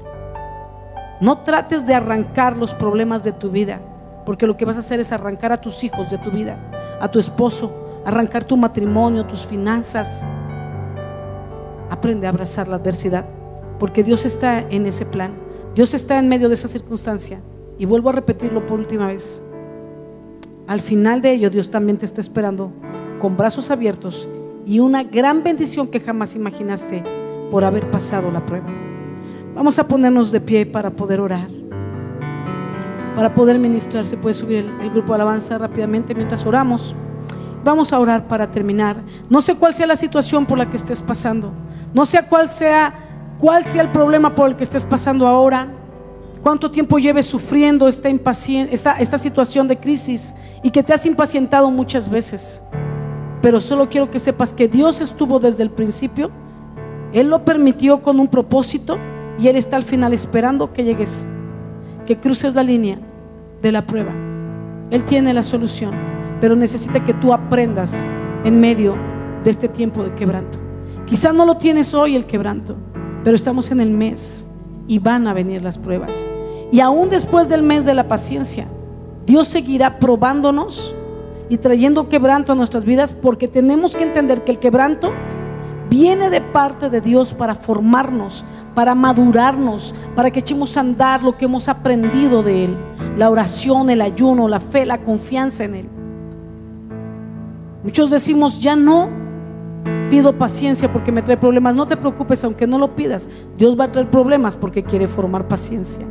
No 1.22 1.40
trates 1.40 1.88
de 1.88 1.96
arrancar 1.96 2.58
los 2.58 2.74
problemas 2.74 3.24
de 3.24 3.32
tu 3.32 3.50
vida, 3.50 3.80
porque 4.26 4.46
lo 4.46 4.58
que 4.58 4.66
vas 4.66 4.78
a 4.78 4.82
hacer 4.82 5.00
es 5.00 5.12
arrancar 5.12 5.52
a 5.52 5.58
tus 5.58 5.84
hijos 5.84 6.10
de 6.10 6.18
tu 6.18 6.30
vida, 6.30 6.60
a 7.00 7.10
tu 7.10 7.20
esposo, 7.20 7.85
arrancar 8.06 8.46
tu 8.46 8.56
matrimonio, 8.56 9.26
tus 9.26 9.46
finanzas. 9.46 10.28
Aprende 11.90 12.28
a 12.28 12.30
abrazar 12.30 12.68
la 12.68 12.78
adversidad, 12.78 13.26
porque 13.80 14.04
Dios 14.04 14.26
está 14.26 14.60
en 14.60 14.86
ese 14.86 15.06
plan. 15.06 15.34
Dios 15.74 15.94
está 15.94 16.18
en 16.20 16.30
medio 16.30 16.48
de 16.48 16.56
esa 16.56 16.68
circunstancia. 16.68 17.42
Y 17.78 17.86
vuelvo 17.86 18.10
a 18.10 18.14
repetirlo 18.14 18.66
por 18.66 18.80
última 18.80 19.08
vez. 19.08 19.44
Al 20.68 20.80
final 20.82 21.22
de 21.22 21.34
ello, 21.34 21.50
Dios 21.50 21.70
también 21.70 21.98
te 21.98 22.06
está 22.06 22.22
esperando 22.22 22.72
con 23.20 23.38
brazos 23.38 23.70
abiertos 23.70 24.28
y 24.66 24.80
una 24.80 25.04
gran 25.04 25.44
bendición 25.44 25.88
que 25.88 26.00
jamás 26.00 26.36
imaginaste 26.36 27.04
por 27.52 27.64
haber 27.64 27.90
pasado 27.92 28.32
la 28.32 28.46
prueba. 28.46 28.68
Vamos 29.54 29.78
a 29.80 29.88
ponernos 29.88 30.32
de 30.32 30.42
pie 30.42 30.66
para 30.66 30.90
poder 30.90 31.22
orar, 31.22 31.48
para 33.16 33.34
poder 33.34 33.60
ministrar. 33.60 34.04
Se 34.04 34.18
puede 34.18 34.34
subir 34.34 34.66
el, 34.82 34.90
grupo 34.90 35.14
de 35.14 35.16
alabanza 35.16 35.58
rápidamente 35.58 36.16
mientras 36.16 36.46
oramos. 36.46 36.96
Vamos 37.66 37.92
a 37.92 38.00
orar 38.00 38.28
para 38.28 38.50
terminar. 38.50 38.96
No 39.30 39.42
sé 39.42 39.56
cuál 39.56 39.74
sea 39.74 39.88
la 39.88 39.98
situación 39.98 40.46
por 40.46 40.58
la 40.58 40.70
que 40.70 40.78
estés 40.78 41.02
pasando. 41.02 41.52
No 41.94 42.06
sé 42.06 42.24
cuál 42.30 42.50
sea, 42.50 42.94
cuál 43.40 43.66
sea 43.66 43.82
el 43.82 43.90
problema 43.90 44.34
por 44.34 44.48
el 44.50 44.56
que 44.56 44.64
estés 44.64 44.86
pasando 44.86 45.28
ahora. 45.28 45.68
Cuánto 46.42 46.72
tiempo 46.72 46.98
lleves 46.98 47.26
sufriendo 47.26 47.90
esta, 47.90 48.08
esta, 48.08 48.94
esta 48.94 49.18
situación 49.18 49.68
de 49.68 49.78
crisis 49.78 50.34
y 50.64 50.70
que 50.70 50.84
te 50.84 50.94
has 50.94 51.06
impacientado 51.06 51.70
muchas 51.70 52.10
veces 52.10 52.62
pero 53.46 53.62
solo 53.62 53.90
quiero 53.90 54.10
que 54.10 54.18
sepas 54.18 54.54
que 54.54 54.68
Dios 54.68 55.02
estuvo 55.02 55.40
desde 55.40 55.62
el 55.62 55.70
principio, 55.70 56.32
Él 57.14 57.30
lo 57.30 57.46
permitió 57.46 58.02
con 58.02 58.20
un 58.20 58.28
propósito 58.28 58.98
y 59.38 59.48
Él 59.50 59.56
está 59.56 59.76
al 59.76 59.84
final 59.84 60.14
esperando 60.14 60.74
que 60.74 60.84
llegues, 60.84 61.28
que 62.08 62.18
cruces 62.18 62.56
la 62.56 62.64
línea 62.64 62.98
de 63.62 63.72
la 63.72 63.86
prueba. 63.86 64.12
Él 64.90 65.04
tiene 65.04 65.32
la 65.32 65.44
solución, 65.44 65.94
pero 66.42 66.56
necesita 66.56 67.04
que 67.04 67.14
tú 67.14 67.34
aprendas 67.34 68.06
en 68.44 68.60
medio 68.60 68.96
de 69.44 69.52
este 69.52 69.68
tiempo 69.68 70.04
de 70.04 70.14
quebranto. 70.16 70.60
Quizá 71.06 71.34
no 71.34 71.46
lo 71.46 71.58
tienes 71.58 71.94
hoy 71.94 72.16
el 72.16 72.26
quebranto, 72.26 72.76
pero 73.24 73.36
estamos 73.36 73.72
en 73.72 73.80
el 73.80 73.92
mes 73.92 74.48
y 74.88 75.00
van 75.00 75.28
a 75.28 75.34
venir 75.34 75.62
las 75.62 75.78
pruebas. 75.78 76.26
Y 76.72 76.80
aún 76.80 77.10
después 77.10 77.48
del 77.48 77.64
mes 77.64 77.86
de 77.86 77.94
la 77.94 78.08
paciencia, 78.08 78.68
Dios 79.26 79.48
seguirá 79.48 80.00
probándonos 80.00 80.94
y 81.50 81.58
trayendo 81.58 82.10
quebranto 82.10 82.52
a 82.52 82.56
nuestras 82.56 82.86
vidas 82.86 83.14
porque 83.14 83.48
tenemos 83.48 83.96
que 83.96 84.04
entender 84.04 84.44
que 84.44 84.52
el 84.52 84.60
quebranto 84.60 85.12
viene 85.90 86.30
de 86.30 86.42
parte 86.42 86.90
de 86.90 87.02
Dios 87.02 87.34
para 87.34 87.56
formarnos, 87.56 88.44
para 88.74 88.96
madurarnos, 88.96 89.94
para 90.16 90.32
que 90.32 90.40
echemos 90.40 90.76
a 90.76 90.82
andar 90.82 91.24
lo 91.24 91.38
que 91.38 91.46
hemos 91.46 91.70
aprendido 91.70 92.44
de 92.44 92.66
Él. 92.66 92.78
La 93.18 93.30
oración, 93.30 93.90
el 93.90 94.02
ayuno, 94.02 94.48
la 94.48 94.60
fe, 94.60 94.86
la 94.86 95.04
confianza 95.04 95.64
en 95.64 95.76
Él. 95.76 95.95
Muchos 97.86 98.10
decimos, 98.10 98.60
ya 98.60 98.76
no 98.76 99.10
pido 100.10 100.36
paciencia 100.36 100.92
porque 100.92 101.12
me 101.12 101.22
trae 101.22 101.38
problemas. 101.38 101.76
No 101.76 101.88
te 101.88 101.96
preocupes, 101.96 102.44
aunque 102.44 102.66
no 102.66 102.80
lo 102.80 102.96
pidas, 102.96 103.30
Dios 103.60 103.80
va 103.80 103.84
a 103.84 103.92
traer 103.92 104.10
problemas 104.10 104.56
porque 104.56 104.84
quiere 104.84 105.08
formar 105.08 105.48
paciencia. 105.48 106.04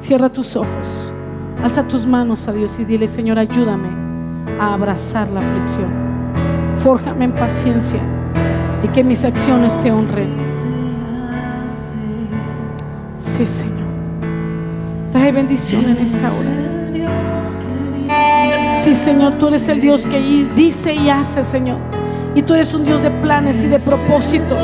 Cierra 0.00 0.28
tus 0.28 0.56
ojos, 0.56 1.12
alza 1.62 1.86
tus 1.86 2.04
manos 2.04 2.48
a 2.48 2.52
Dios 2.52 2.80
y 2.80 2.84
dile, 2.84 3.06
Señor, 3.06 3.38
ayúdame 3.38 3.88
a 4.58 4.74
abrazar 4.74 5.30
la 5.30 5.38
aflicción. 5.38 5.88
Fórjame 6.74 7.26
en 7.26 7.34
paciencia 7.36 8.00
y 8.82 8.88
que 8.88 9.04
mis 9.04 9.24
acciones 9.24 9.80
te 9.82 9.92
honren. 9.92 10.34
Sí, 13.18 13.46
Señor. 13.46 13.86
Trae 15.12 15.30
bendición 15.30 15.84
en 15.84 15.98
esta 15.98 16.28
hora. 16.32 16.75
Sí, 18.86 18.94
Señor, 18.94 19.32
tú 19.32 19.48
eres 19.48 19.68
el 19.68 19.80
Dios 19.80 20.06
que 20.06 20.20
dice 20.54 20.94
y 20.94 21.10
hace, 21.10 21.42
Señor. 21.42 21.78
Y 22.36 22.42
tú 22.42 22.54
eres 22.54 22.72
un 22.72 22.84
Dios 22.84 23.02
de 23.02 23.10
planes 23.10 23.60
y 23.64 23.66
de 23.66 23.80
propósitos. 23.80 24.60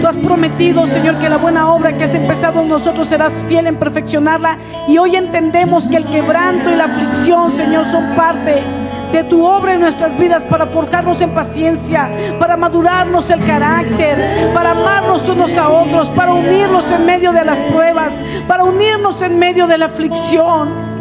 Tú 0.00 0.06
has 0.06 0.16
prometido, 0.16 0.86
Señor, 0.86 1.18
que 1.18 1.28
la 1.28 1.38
buena 1.38 1.68
obra 1.72 1.98
que 1.98 2.04
has 2.04 2.14
empezado 2.14 2.60
en 2.60 2.68
nosotros 2.68 3.08
serás 3.08 3.32
fiel 3.48 3.66
en 3.66 3.80
perfeccionarla. 3.80 4.58
Y 4.86 4.96
hoy 4.96 5.16
entendemos 5.16 5.88
que 5.88 5.96
el 5.96 6.04
quebranto 6.04 6.70
y 6.70 6.76
la 6.76 6.84
aflicción, 6.84 7.50
Señor, 7.50 7.84
son 7.90 8.14
parte 8.14 8.62
de 9.10 9.24
tu 9.24 9.44
obra 9.44 9.74
en 9.74 9.80
nuestras 9.80 10.16
vidas 10.16 10.44
para 10.44 10.68
forjarnos 10.68 11.20
en 11.20 11.34
paciencia, 11.34 12.12
para 12.38 12.56
madurarnos 12.56 13.28
el 13.28 13.44
carácter, 13.44 14.52
para 14.54 14.70
amarnos 14.70 15.28
unos 15.28 15.58
a 15.58 15.68
otros, 15.68 16.06
para 16.10 16.32
unirnos 16.32 16.88
en 16.92 17.04
medio 17.04 17.32
de 17.32 17.44
las 17.44 17.58
pruebas, 17.58 18.14
para 18.46 18.62
unirnos 18.62 19.20
en 19.20 19.36
medio 19.36 19.66
de 19.66 19.78
la 19.78 19.86
aflicción. 19.86 20.91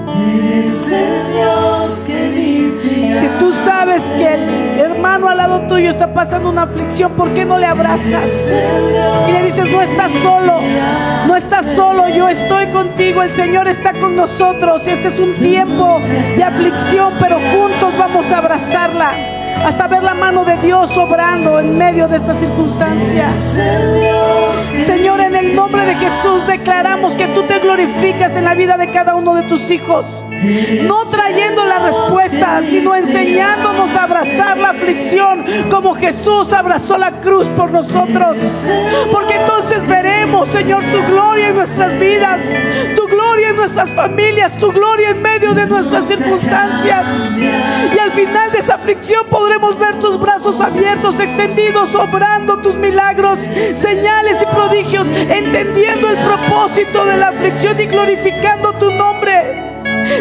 Si 3.20 3.28
tú 3.40 3.52
sabes 3.66 4.02
que 4.18 4.34
el 4.34 4.80
hermano 4.80 5.28
al 5.30 5.38
lado 5.38 5.62
tuyo 5.62 5.90
está 5.90 6.14
pasando 6.14 6.50
una 6.50 6.64
aflicción, 6.64 7.12
¿por 7.14 7.34
qué 7.34 7.46
no 7.46 7.58
le 7.58 7.66
abrazas? 7.66 8.52
Y 9.28 9.32
le 9.32 9.44
dices, 9.44 9.70
no 9.72 9.82
estás 9.82 10.12
solo, 10.24 10.60
solo, 11.64 12.10
yo 12.10 12.28
estoy 12.30 12.68
contigo, 12.68 13.24
el 13.24 13.32
Señor 13.32 13.68
está 13.68 13.94
con 13.94 14.16
nosotros. 14.16 14.88
Este 14.88 15.08
es 15.08 15.20
un 15.20 15.34
tiempo 15.34 16.00
de 16.00 16.44
aflicción, 16.44 17.14
pero 17.20 17.40
juntos 17.40 17.98
vamos 17.98 18.32
a 18.32 18.38
abrazarla 18.38 19.16
hasta 19.66 19.88
ver 19.88 20.04
la 20.04 20.14
mano 20.14 20.44
de 20.44 20.58
Dios 20.58 20.96
obrando 20.98 21.60
en 21.60 21.78
medio 21.78 22.08
de 22.08 22.18
estas 22.18 22.38
circunstancias. 22.38 23.60
Señor, 24.86 25.20
en 25.22 25.36
el 25.36 25.56
nombre 25.56 25.86
de 25.86 25.96
Jesús 25.96 26.46
declaramos 26.48 27.14
que 27.14 27.28
tú 27.28 27.44
te 27.44 27.60
glorificas 27.60 28.36
en 28.36 28.46
la 28.46 28.56
vida 28.56 28.78
de 28.78 28.90
cada 28.90 29.16
uno 29.16 29.36
de 29.36 29.44
tus 29.44 29.70
hijos. 29.70 30.06
No 30.42 31.06
trayendo 31.06 31.64
la 31.66 31.80
respuesta, 31.80 32.62
sino 32.62 32.96
enseñándonos 32.96 33.96
a 33.96 34.04
abrazar 34.04 34.58
la 34.58 34.72
aflicción 34.72 35.46
como 35.70 35.94
Jesús 35.94 36.52
abrazó 36.52 36.98
la 36.98 37.22
cruz 37.22 37.48
por 37.50 37.72
nosotros. 37.72 38.38
Porque 39.12 39.36
entonces 39.36 39.88
veremos, 39.88 40.48
Señor, 40.48 40.84
tu 40.86 41.14
gloria 41.14 41.50
en 41.50 41.56
nuestras 41.56 42.00
vidas, 42.00 42.42
tu 42.96 43.06
gloria 43.08 43.50
en 43.50 43.56
nuestras 43.56 43.92
familias, 43.92 44.58
tu 44.58 44.72
gloria 44.72 45.12
en 45.12 45.22
medio 45.22 45.54
de 45.54 45.68
nuestras 45.68 46.06
circunstancias. 46.06 47.06
Y 47.94 48.00
al 48.00 48.12
final 48.12 48.52
de 48.52 48.60
esa 48.60 48.76
aflicción 48.76 49.28
podremos 49.28 49.78
ver 49.78 50.00
tus 50.00 50.20
brazos 50.20 50.60
abiertos, 50.60 51.20
extendidos, 51.20 51.94
obrando 51.94 52.58
tus 52.58 52.76
milagros, 52.76 53.38
señales 53.80 54.42
y 54.42 54.46
prodigios, 54.56 55.06
entendiendo 55.08 56.10
el 56.10 56.18
propósito 56.18 57.06
de 57.06 57.18
la 57.18 57.28
aflicción 57.28 57.80
y 57.80 57.86
glorificando 57.86 58.74
tu 58.74 58.90
nombre 58.90 59.71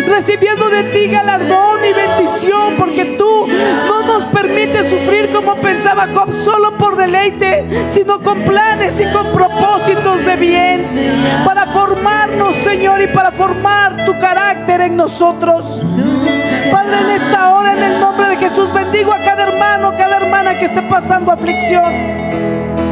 recibiendo 0.07 0.69
de 0.69 0.85
ti 0.85 1.07
galardón 1.09 1.81
y 1.85 1.93
bendición, 1.93 2.75
porque 2.79 3.17
tú 3.17 3.47
no 3.87 4.03
nos 4.03 4.25
permites 4.25 4.89
sufrir 4.89 5.31
como 5.31 5.57
pensaba 5.57 6.09
Job, 6.13 6.31
solo 6.45 6.77
por 6.77 6.97
deleite, 6.97 7.65
sino 7.89 8.21
con 8.21 8.43
planes 8.43 9.01
y 9.01 9.05
con 9.13 9.27
propósitos 9.33 10.25
de 10.25 10.37
bien, 10.37 10.87
para 11.45 11.67
formarnos, 11.67 12.55
Señor, 12.57 13.01
y 13.03 13.07
para 13.09 13.33
formar 13.33 14.05
tu 14.05 14.19
carácter 14.19 14.81
en 14.83 14.97
nosotros. 14.97 15.65
Padre, 16.71 16.99
en 17.01 17.11
esta 17.11 17.55
hora, 17.55 17.73
en 17.73 17.83
el 17.83 18.01
nombre 18.01 18.29
de 18.29 18.37
Jesús, 18.37 18.73
bendigo 18.73 19.13
a 19.13 19.19
cada 19.19 19.49
hermano, 19.49 19.93
cada 19.97 20.17
hermana 20.19 20.59
que 20.59 20.67
esté 20.67 20.83
pasando 20.83 21.33
aflicción. 21.33 22.90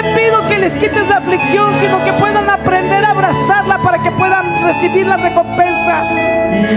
Te 0.00 0.14
pido 0.14 0.48
que 0.48 0.58
les 0.58 0.72
quites 0.72 1.08
la 1.10 1.18
aflicción, 1.18 1.74
sino 1.78 2.02
que 2.02 2.12
puedan 2.14 2.48
aprender 2.48 3.04
a 3.04 3.10
abrazarla 3.10 3.82
para 3.82 4.00
que 4.00 4.10
puedan 4.12 4.64
recibir 4.64 5.06
la 5.06 5.18
recompensa. 5.18 6.04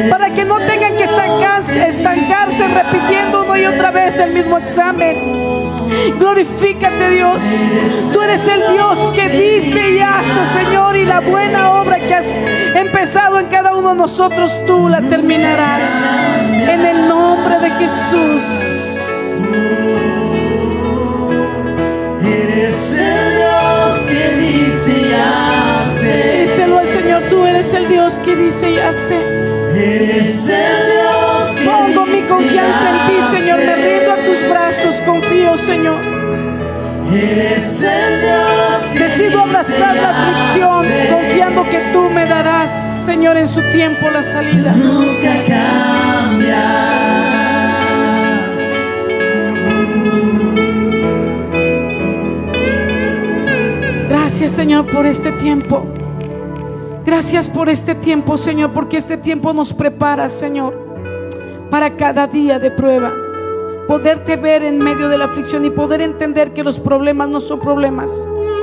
Para 0.10 0.30
que 0.30 0.44
no 0.44 0.58
tengan 0.60 0.92
que 0.92 1.06
estancarse, 1.06 1.88
estancarse 1.88 2.68
repitiendo 2.68 3.46
una 3.46 3.60
y 3.60 3.66
otra 3.66 3.92
vez 3.92 4.18
el 4.18 4.34
mismo 4.34 4.58
examen. 4.58 5.78
Glorifícate 6.20 7.12
Dios. 7.12 7.42
Tú 8.12 8.22
eres 8.22 8.46
el 8.46 8.74
Dios 8.74 9.00
que 9.16 9.30
dice 9.30 9.92
y 9.92 10.00
hace, 10.00 10.46
Señor, 10.62 10.98
y 10.98 11.06
la 11.06 11.22
buena 11.22 11.72
obra 11.80 12.00
que 12.00 12.16
has 12.16 12.26
empezado 12.76 13.40
en 13.40 13.46
cada 13.46 13.74
uno 13.74 13.92
de 13.92 13.96
nosotros, 13.96 14.52
tú 14.68 14.90
la 14.90 15.02
terminarás. 15.02 15.82
En 16.42 16.86
el 16.86 17.08
nombre 17.08 17.58
de 17.60 17.70
Jesús. 17.70 18.42
Eres 22.22 23.13
que 28.24 28.36
dice 28.36 28.72
y 28.72 28.78
hace. 28.78 29.16
Eres 29.76 30.50
el 30.50 30.92
Dios 30.92 31.58
que 31.58 31.66
Pongo 31.66 32.06
mi 32.06 32.22
confianza 32.22 32.90
en 32.90 33.08
ti, 33.08 33.38
Señor. 33.38 33.60
Me 33.60 33.76
rindo 33.76 34.12
a 34.12 34.16
tus 34.16 34.50
brazos, 34.50 34.96
confío, 35.06 35.58
Señor. 35.58 36.02
Eres 37.14 37.82
el 37.82 38.22
Dios 38.22 38.94
Decido 38.94 39.42
abrazar 39.42 39.96
la 39.96 40.10
aflicción, 40.10 40.86
confiando 41.12 41.64
que 41.70 41.80
tú 41.92 42.10
me 42.10 42.26
darás, 42.26 42.72
Señor, 43.06 43.38
en 43.38 43.48
su 43.48 43.62
tiempo 43.72 44.10
la 44.10 44.24
salida. 44.24 44.72
Nunca 44.72 45.44
cambias. 45.46 46.64
Gracias, 54.10 54.52
Señor, 54.52 54.86
por 54.88 55.06
este 55.06 55.32
tiempo. 55.34 56.03
Gracias 57.06 57.50
por 57.50 57.68
este 57.68 57.96
tiempo, 57.96 58.38
Señor, 58.38 58.72
porque 58.72 58.96
este 58.96 59.18
tiempo 59.18 59.52
nos 59.52 59.74
prepara, 59.74 60.30
Señor, 60.30 60.74
para 61.70 61.98
cada 61.98 62.28
día 62.28 62.60
de 62.60 62.72
prueba. 62.72 63.12
Poderte 63.90 64.38
ver 64.38 64.64
en 64.64 64.80
medio 64.80 65.10
de 65.10 65.18
la 65.18 65.26
aflicción 65.26 65.66
y 65.66 65.70
poder 65.70 66.00
entender 66.00 66.54
que 66.54 66.64
los 66.64 66.80
problemas 66.80 67.28
no 67.28 67.42
son 67.42 67.60
problemas. 67.60 68.10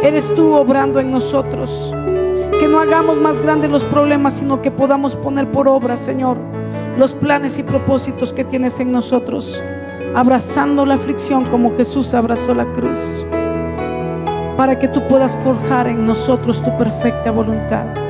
Eres 0.03 0.35
tú 0.35 0.55
obrando 0.55 0.99
en 1.01 1.11
nosotros. 1.11 1.93
Que 2.59 2.67
no 2.67 2.81
hagamos 2.81 3.21
más 3.21 3.39
grandes 3.39 3.71
los 3.71 3.85
problemas, 3.85 4.35
sino 4.35 4.63
que 4.63 4.71
podamos 4.71 5.15
poner 5.17 5.51
por 5.51 5.69
obra, 5.69 5.99
Señor, 5.99 6.39
los 6.97 7.13
planes 7.13 7.59
y 7.59 7.63
propósitos 7.63 8.33
que 8.33 8.45
tienes 8.45 8.81
en 8.81 8.91
nosotros. 8.91 9.63
Abrazando 10.15 10.87
la 10.87 10.95
aflicción 10.95 11.45
como 11.45 11.77
Jesús 11.77 12.15
abrazó 12.15 12.55
la 12.55 12.65
cruz 12.73 12.99
para 14.57 14.79
que 14.79 14.89
tú 14.89 15.07
puedas 15.09 15.37
forjar 15.37 15.87
en 15.87 16.05
nosotros 16.05 16.63
tu 16.63 16.77
perfecta 16.77 17.31
voluntad. 17.31 18.10